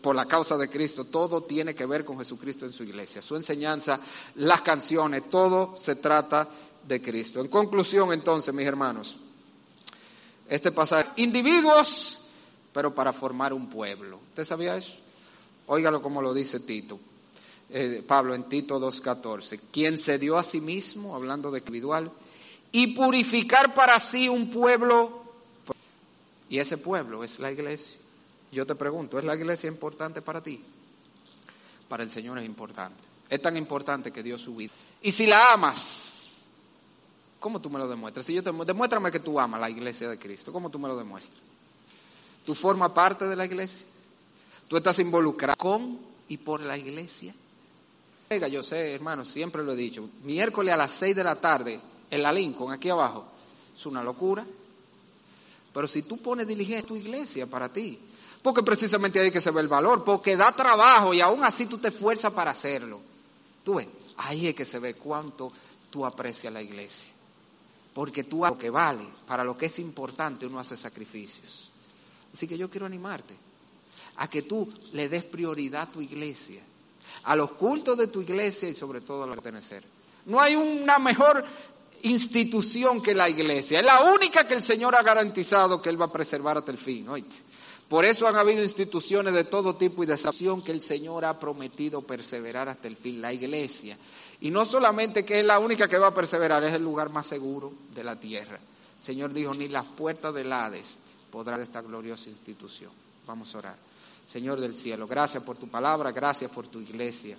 Por 0.00 0.14
la 0.14 0.26
causa 0.26 0.56
de 0.56 0.68
Cristo, 0.68 1.06
todo 1.06 1.42
tiene 1.42 1.74
que 1.74 1.86
ver 1.86 2.04
con 2.04 2.18
Jesucristo 2.18 2.66
en 2.66 2.72
su 2.72 2.84
iglesia. 2.84 3.20
Su 3.20 3.34
enseñanza, 3.34 3.98
las 4.36 4.62
canciones, 4.62 5.28
todo 5.28 5.74
se 5.76 5.96
trata 5.96 6.48
de 6.86 7.00
Cristo. 7.00 7.40
En 7.40 7.48
conclusión, 7.48 8.12
entonces, 8.12 8.54
mis 8.54 8.66
hermanos, 8.66 9.18
este 10.48 10.72
pasaje, 10.72 11.10
individuos, 11.16 12.20
pero 12.72 12.94
para 12.94 13.12
formar 13.12 13.52
un 13.52 13.68
pueblo. 13.68 14.20
¿Usted 14.30 14.44
sabía 14.44 14.76
eso? 14.76 14.92
Óigalo 15.66 16.02
como 16.02 16.20
lo 16.20 16.34
dice 16.34 16.60
Tito, 16.60 16.98
eh, 17.68 18.02
Pablo 18.06 18.34
en 18.34 18.48
Tito 18.48 18.80
2.14, 18.80 19.60
quien 19.70 19.98
se 19.98 20.18
dio 20.18 20.36
a 20.36 20.42
sí 20.42 20.60
mismo, 20.60 21.14
hablando 21.14 21.50
de 21.50 21.60
individual, 21.60 22.10
y 22.72 22.88
purificar 22.88 23.74
para 23.74 24.00
sí 24.00 24.28
un 24.28 24.50
pueblo, 24.50 25.22
y 26.48 26.58
ese 26.58 26.78
pueblo 26.78 27.22
es 27.22 27.38
la 27.38 27.52
iglesia. 27.52 27.98
Yo 28.50 28.66
te 28.66 28.74
pregunto, 28.74 29.18
¿es 29.18 29.24
la 29.24 29.36
iglesia 29.36 29.68
importante 29.68 30.22
para 30.22 30.42
ti? 30.42 30.60
Para 31.88 32.02
el 32.02 32.10
Señor 32.10 32.38
es 32.38 32.46
importante. 32.46 32.98
Es 33.28 33.40
tan 33.40 33.56
importante 33.56 34.10
que 34.10 34.24
dio 34.24 34.36
su 34.36 34.56
vida. 34.56 34.72
Y 35.02 35.12
si 35.12 35.26
la 35.26 35.52
amas, 35.52 35.99
¿Cómo 37.40 37.60
tú 37.60 37.70
me 37.70 37.78
lo 37.78 37.88
demuestras? 37.88 38.26
Si 38.26 38.34
yo 38.34 38.42
te, 38.42 38.52
demuéstrame 38.52 39.10
que 39.10 39.20
tú 39.20 39.40
amas 39.40 39.60
la 39.60 39.70
iglesia 39.70 40.08
de 40.10 40.18
Cristo. 40.18 40.52
¿Cómo 40.52 40.70
tú 40.70 40.78
me 40.78 40.86
lo 40.86 40.96
demuestras? 40.96 41.40
¿Tú 42.44 42.54
formas 42.54 42.90
parte 42.92 43.26
de 43.26 43.34
la 43.34 43.46
iglesia? 43.46 43.86
¿Tú 44.68 44.76
estás 44.76 44.98
involucrado 44.98 45.56
con 45.56 45.98
y 46.28 46.36
por 46.36 46.62
la 46.62 46.76
iglesia? 46.76 47.34
Yo 48.28 48.62
sé, 48.62 48.94
hermano, 48.94 49.24
siempre 49.24 49.64
lo 49.64 49.72
he 49.72 49.76
dicho. 49.76 50.08
Miércoles 50.22 50.72
a 50.72 50.76
las 50.76 50.92
seis 50.92 51.16
de 51.16 51.24
la 51.24 51.40
tarde 51.40 51.80
en 52.10 52.22
la 52.22 52.32
Lincoln, 52.32 52.72
aquí 52.72 52.88
abajo, 52.88 53.24
es 53.74 53.86
una 53.86 54.04
locura. 54.04 54.46
Pero 55.72 55.88
si 55.88 56.02
tú 56.02 56.18
pones 56.18 56.46
diligencia 56.46 56.86
tu 56.86 56.96
iglesia 56.96 57.46
para 57.46 57.72
ti, 57.72 57.98
porque 58.42 58.62
precisamente 58.62 59.18
ahí 59.18 59.30
que 59.30 59.40
se 59.40 59.50
ve 59.50 59.60
el 59.60 59.68
valor, 59.68 60.04
porque 60.04 60.36
da 60.36 60.52
trabajo 60.52 61.12
y 61.14 61.20
aún 61.20 61.42
así 61.42 61.66
tú 61.66 61.78
te 61.78 61.88
esfuerzas 61.88 62.32
para 62.32 62.52
hacerlo. 62.52 63.00
Tú 63.64 63.74
ves, 63.74 63.88
ahí 64.16 64.48
es 64.48 64.54
que 64.54 64.64
se 64.64 64.78
ve 64.78 64.94
cuánto 64.94 65.50
tú 65.90 66.06
aprecias 66.06 66.52
la 66.52 66.62
iglesia. 66.62 67.10
Porque 67.92 68.24
tú 68.24 68.44
haces 68.44 68.56
lo 68.56 68.60
que 68.60 68.70
vale, 68.70 69.04
para 69.26 69.44
lo 69.44 69.56
que 69.56 69.66
es 69.66 69.78
importante 69.78 70.46
uno 70.46 70.58
hace 70.58 70.76
sacrificios. 70.76 71.70
Así 72.32 72.46
que 72.46 72.56
yo 72.56 72.70
quiero 72.70 72.86
animarte 72.86 73.34
a 74.16 74.28
que 74.28 74.42
tú 74.42 74.72
le 74.92 75.08
des 75.08 75.24
prioridad 75.24 75.82
a 75.82 75.92
tu 75.92 76.00
iglesia, 76.00 76.62
a 77.24 77.34
los 77.34 77.52
cultos 77.52 77.98
de 77.98 78.06
tu 78.06 78.20
iglesia 78.20 78.68
y 78.68 78.74
sobre 78.74 79.00
todo 79.00 79.24
a 79.24 79.26
lo 79.26 79.32
pertenecer. 79.32 79.82
No 80.26 80.40
hay 80.40 80.54
una 80.54 80.98
mejor 80.98 81.44
institución 82.02 83.02
que 83.02 83.14
la 83.14 83.28
iglesia. 83.28 83.80
Es 83.80 83.86
la 83.86 84.12
única 84.12 84.46
que 84.46 84.54
el 84.54 84.62
Señor 84.62 84.94
ha 84.94 85.02
garantizado 85.02 85.80
que 85.80 85.88
Él 85.90 86.00
va 86.00 86.06
a 86.06 86.12
preservar 86.12 86.58
hasta 86.58 86.70
el 86.70 86.78
fin. 86.78 87.06
Por 87.88 88.04
eso 88.04 88.28
han 88.28 88.36
habido 88.36 88.62
instituciones 88.62 89.34
de 89.34 89.44
todo 89.44 89.74
tipo 89.74 90.04
y 90.04 90.06
de 90.06 90.14
acción 90.14 90.62
que 90.62 90.72
el 90.72 90.82
Señor 90.82 91.24
ha 91.24 91.38
prometido 91.38 92.02
perseverar 92.02 92.68
hasta 92.68 92.88
el 92.88 92.96
fin. 92.96 93.20
La 93.20 93.32
iglesia 93.32 93.98
y 94.40 94.50
no 94.50 94.64
solamente 94.64 95.24
que 95.24 95.40
es 95.40 95.44
la 95.44 95.58
única 95.58 95.88
que 95.88 95.98
va 95.98 96.08
a 96.08 96.14
perseverar, 96.14 96.64
es 96.64 96.72
el 96.72 96.82
lugar 96.82 97.10
más 97.10 97.26
seguro 97.26 97.72
de 97.94 98.04
la 98.04 98.16
tierra. 98.16 98.58
Señor 99.00 99.32
dijo, 99.32 99.52
ni 99.54 99.68
las 99.68 99.84
puertas 99.84 100.34
del 100.34 100.52
Hades 100.52 100.98
podrán 101.30 101.60
esta 101.60 101.80
gloriosa 101.80 102.30
institución. 102.30 102.90
Vamos 103.26 103.54
a 103.54 103.58
orar. 103.58 103.76
Señor 104.26 104.60
del 104.60 104.74
cielo, 104.74 105.06
gracias 105.06 105.42
por 105.42 105.56
tu 105.56 105.68
palabra, 105.68 106.12
gracias 106.12 106.50
por 106.50 106.68
tu 106.68 106.80
iglesia. 106.80 107.36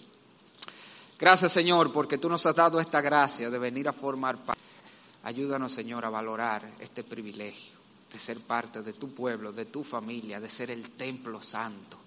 Gracias 1.17 1.51
Señor 1.51 1.91
porque 1.91 2.17
tú 2.17 2.27
nos 2.29 2.45
has 2.45 2.55
dado 2.55 2.79
esta 2.79 2.99
gracia 2.99 3.49
de 3.49 3.59
venir 3.59 3.87
a 3.87 3.93
formar 3.93 4.37
parte. 4.37 4.61
Ayúdanos 5.23 5.71
Señor 5.71 6.03
a 6.03 6.09
valorar 6.09 6.73
este 6.79 7.03
privilegio 7.03 7.73
de 8.11 8.19
ser 8.19 8.39
parte 8.39 8.81
de 8.81 8.93
tu 8.93 9.13
pueblo, 9.13 9.51
de 9.51 9.65
tu 9.65 9.83
familia, 9.83 10.39
de 10.39 10.49
ser 10.49 10.71
el 10.71 10.91
templo 10.91 11.41
santo 11.41 11.97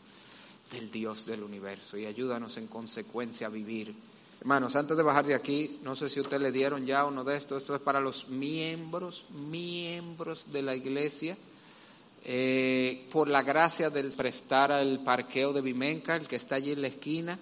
del 0.71 0.91
Dios 0.91 1.25
del 1.25 1.43
universo 1.43 1.97
y 1.97 2.07
ayúdanos 2.07 2.57
en 2.57 2.67
consecuencia 2.67 3.47
a 3.47 3.51
vivir 3.51 3.95
Hermanos, 4.45 4.77
antes 4.77 4.95
de 4.95 5.03
bajar 5.03 5.25
de 5.25 5.35
aquí, 5.35 5.81
no 5.83 5.97
sé 5.97 6.07
si 6.11 6.21
ustedes 6.21 6.43
le 6.43 6.53
dieron 6.53 6.85
ya 6.85 7.07
uno 7.07 7.25
de 7.25 7.35
estos, 7.35 7.63
esto 7.63 7.75
es 7.75 7.81
para 7.81 7.99
los 7.99 8.29
miembros, 8.29 9.25
miembros 9.31 10.53
de 10.53 10.61
la 10.61 10.75
iglesia, 10.75 11.35
eh, 12.23 13.09
por 13.11 13.27
la 13.27 13.41
gracia 13.41 13.89
del 13.89 14.13
prestar 14.13 14.71
al 14.71 15.03
parqueo 15.03 15.55
de 15.55 15.63
Vimenca, 15.63 16.15
el 16.15 16.29
que 16.29 16.37
está 16.37 16.57
allí 16.57 16.73
en 16.73 16.83
la 16.83 16.89
esquina, 16.89 17.39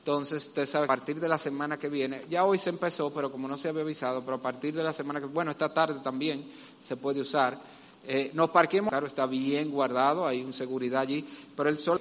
Entonces, 0.00 0.48
usted 0.48 0.66
sabe, 0.66 0.84
a 0.84 0.88
partir 0.88 1.18
de 1.18 1.26
la 1.26 1.38
semana 1.38 1.78
que 1.78 1.88
viene, 1.88 2.26
ya 2.28 2.44
hoy 2.44 2.58
se 2.58 2.68
empezó, 2.68 3.10
pero 3.14 3.32
como 3.32 3.48
no 3.48 3.56
se 3.56 3.70
había 3.70 3.80
avisado, 3.80 4.22
pero 4.22 4.36
a 4.36 4.42
partir 4.42 4.74
de 4.74 4.82
la 4.82 4.92
semana 4.92 5.20
que 5.20 5.26
bueno, 5.28 5.52
esta 5.52 5.72
tarde 5.72 6.00
también 6.04 6.52
se 6.82 6.98
puede 6.98 7.22
usar. 7.22 7.58
Eh, 8.04 8.30
nos 8.34 8.50
parquemos, 8.50 8.90
claro, 8.90 9.06
está 9.06 9.24
bien 9.24 9.70
guardado, 9.70 10.26
hay 10.26 10.42
un 10.42 10.52
seguridad 10.52 11.00
allí, 11.00 11.26
pero 11.56 11.70
el 11.70 11.78
sol 11.78 11.98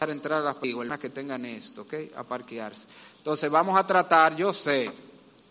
para 0.00 0.12
entrar 0.12 0.40
a 0.40 0.44
las 0.44 0.54
personas 0.54 0.98
que 0.98 1.10
tengan 1.10 1.44
esto, 1.44 1.82
¿ok? 1.82 1.94
A 2.16 2.24
parquearse. 2.24 2.86
Entonces, 3.18 3.50
vamos 3.50 3.78
a 3.78 3.86
tratar, 3.86 4.34
yo 4.34 4.50
sé, 4.50 4.90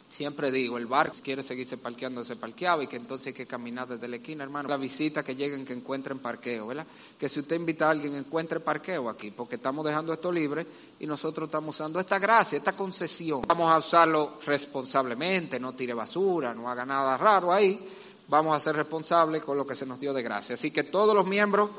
Siempre 0.10 0.52
digo, 0.52 0.80
el 0.80 0.88
barco 0.88 1.18
quiere 1.24 1.44
seguirse 1.44 1.78
parqueando, 1.78 2.26
se 2.26 2.36
parqueaba 2.36 2.84
y 2.84 2.88
que 2.88 2.96
entonces 2.96 3.28
hay 3.28 3.34
que 3.34 3.46
caminar 3.46 3.88
desde 3.88 4.08
la 4.08 4.16
esquina, 4.16 4.44
hermano. 4.44 4.68
La 4.68 4.76
visita 4.76 5.24
que 5.24 5.36
lleguen, 5.36 5.64
que 5.64 5.74
encuentren 5.74 6.18
parqueo, 6.18 6.66
¿verdad? 6.66 6.88
Que 7.18 7.30
si 7.30 7.42
usted 7.42 7.56
invita 7.56 7.86
a 7.86 7.92
alguien, 7.92 8.16
encuentre 8.16 8.60
parqueo 8.60 9.08
aquí, 9.08 9.30
porque 9.30 9.58
estamos 9.58 9.86
dejando 9.86 10.12
esto 10.12 10.32
libre 10.32 10.66
y 11.00 11.06
nosotros 11.06 11.48
estamos 11.48 11.76
usando 11.76 12.00
esta 12.00 12.18
gracia, 12.18 12.58
esta 12.58 12.74
concesión. 12.74 13.44
Vamos 13.48 13.72
a 13.72 13.78
usarlo 13.78 14.40
responsablemente, 14.44 15.60
no 15.60 15.76
tire 15.76 15.94
basura, 15.94 16.56
no 16.56 16.68
haga 16.68 16.88
nada 16.88 17.16
raro 17.16 17.54
ahí. 17.54 17.80
Vamos 18.28 18.58
a 18.58 18.60
ser 18.60 18.76
responsables 18.76 19.44
con 19.44 19.58
lo 19.58 19.66
que 19.66 19.76
se 19.76 19.86
nos 19.86 20.00
dio 20.00 20.12
de 20.12 20.24
gracia. 20.24 20.56
Así 20.56 20.72
que 20.72 20.84
todos 20.84 21.16
los 21.16 21.26
miembros 21.26 21.70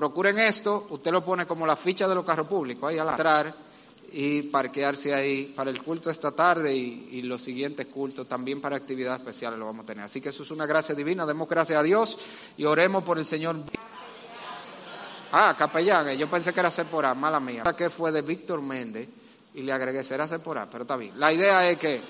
procuren 0.00 0.38
esto. 0.38 0.86
Usted 0.88 1.12
lo 1.12 1.22
pone 1.22 1.44
como 1.44 1.66
la 1.66 1.76
ficha 1.76 2.08
de 2.08 2.14
los 2.14 2.24
carros 2.24 2.46
públicos 2.46 2.88
ahí 2.88 2.96
al 2.96 3.10
entrar 3.10 3.54
y 4.10 4.44
parquearse 4.44 5.12
ahí 5.12 5.52
para 5.54 5.68
el 5.68 5.82
culto 5.82 6.08
esta 6.08 6.32
tarde 6.32 6.74
y, 6.74 7.20
los 7.20 7.42
siguientes 7.42 7.86
cultos, 7.86 8.26
también 8.26 8.62
para 8.62 8.76
actividades 8.76 9.20
especiales 9.20 9.58
lo 9.58 9.66
vamos 9.66 9.84
a 9.84 9.86
tener. 9.86 10.02
Así 10.02 10.18
que 10.18 10.30
eso 10.30 10.42
es 10.42 10.50
una 10.52 10.64
gracia 10.64 10.94
divina, 10.94 11.26
demos 11.26 11.46
gracias 11.46 11.78
a 11.78 11.82
Dios 11.82 12.16
y 12.56 12.64
oremos 12.64 13.04
por 13.04 13.18
el 13.18 13.26
Señor. 13.26 13.56
Ah, 15.32 15.54
capellán, 15.56 16.08
eh, 16.08 16.16
yo 16.16 16.30
pensé 16.30 16.54
que 16.54 16.60
era 16.60 16.70
Sephora, 16.70 17.14
mala 17.14 17.38
mía. 17.38 17.62
que 17.76 17.90
fue 17.90 18.10
de 18.10 18.22
Víctor 18.22 18.62
Méndez 18.62 19.06
y 19.52 19.60
le 19.60 19.70
agregué, 19.70 20.02
será 20.02 20.26
Sephora, 20.26 20.66
pero 20.70 20.84
está 20.84 20.96
bien. 20.96 21.20
La 21.20 21.30
idea 21.30 21.68
es 21.68 21.76
que, 21.76 22.00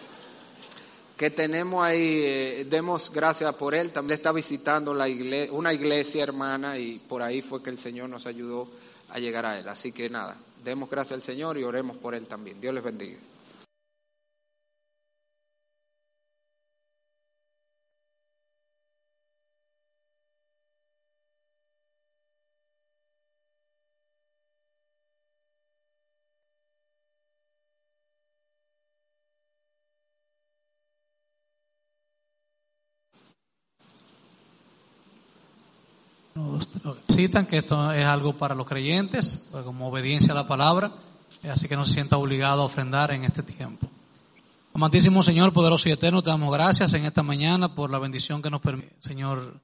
que 1.21 1.29
tenemos 1.29 1.85
ahí, 1.85 2.23
eh, 2.25 2.67
demos 2.67 3.13
gracias 3.13 3.55
por 3.55 3.75
él, 3.75 3.93
también 3.93 4.17
está 4.17 4.33
visitando 4.33 4.95
la 4.95 5.07
una 5.51 5.71
iglesia 5.71 6.23
hermana 6.23 6.79
y 6.79 6.99
por 6.99 7.21
ahí 7.21 7.43
fue 7.43 7.63
que 7.63 7.69
el 7.69 7.77
Señor 7.77 8.09
nos 8.09 8.25
ayudó 8.27 8.67
a 9.11 9.19
llegar 9.19 9.45
a 9.45 9.59
él. 9.59 9.69
Así 9.69 9.93
que 9.93 10.09
nada, 10.09 10.39
Demos 10.65 10.91
gracias 10.91 11.13
al 11.13 11.23
Señor 11.23 11.57
y 11.59 11.65
oremos 11.65 11.97
por 11.97 12.15
Él 12.15 12.27
también. 12.27 12.61
Dios 12.61 12.75
les 12.75 12.85
bendiga. 12.85 13.19
Citan 37.11 37.47
que 37.47 37.59
esto 37.59 37.93
es 37.93 38.07
algo 38.07 38.33
para 38.33 38.55
los 38.55 38.67
creyentes, 38.67 39.47
pues, 39.51 39.65
como 39.65 39.89
obediencia 39.89 40.33
a 40.33 40.35
la 40.35 40.47
palabra, 40.47 40.93
así 41.51 41.69
que 41.69 41.77
no 41.77 41.85
se 41.85 41.95
sienta 41.95 42.17
obligado 42.17 42.63
a 42.63 42.65
ofrendar 42.67 43.11
en 43.11 43.25
este 43.25 43.43
tiempo. 43.43 43.89
Amantísimo 44.73 45.23
Señor, 45.23 45.53
poderoso 45.53 45.89
y 45.89 45.93
eterno, 45.93 46.23
te 46.23 46.31
damos 46.31 46.53
gracias 46.53 46.95
en 46.95 47.05
esta 47.05 47.23
mañana 47.23 47.75
por 47.75 47.91
la 47.91 47.99
bendición 47.99 48.41
que 48.41 48.51
nos 48.51 48.61
permite, 48.61 48.95
Señor, 49.01 49.61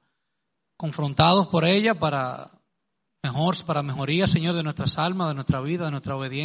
confrontados 0.75 1.47
por 1.47 1.65
ella 1.65 1.95
para 1.95 2.51
mejor, 3.23 3.55
para 3.65 3.81
mejoría, 3.81 4.27
Señor, 4.27 4.55
de 4.55 4.63
nuestras 4.63 4.97
almas, 4.97 5.29
de 5.29 5.33
nuestra 5.33 5.61
vida, 5.61 5.85
de 5.85 5.91
nuestra 5.91 6.15
obediencia. 6.15 6.27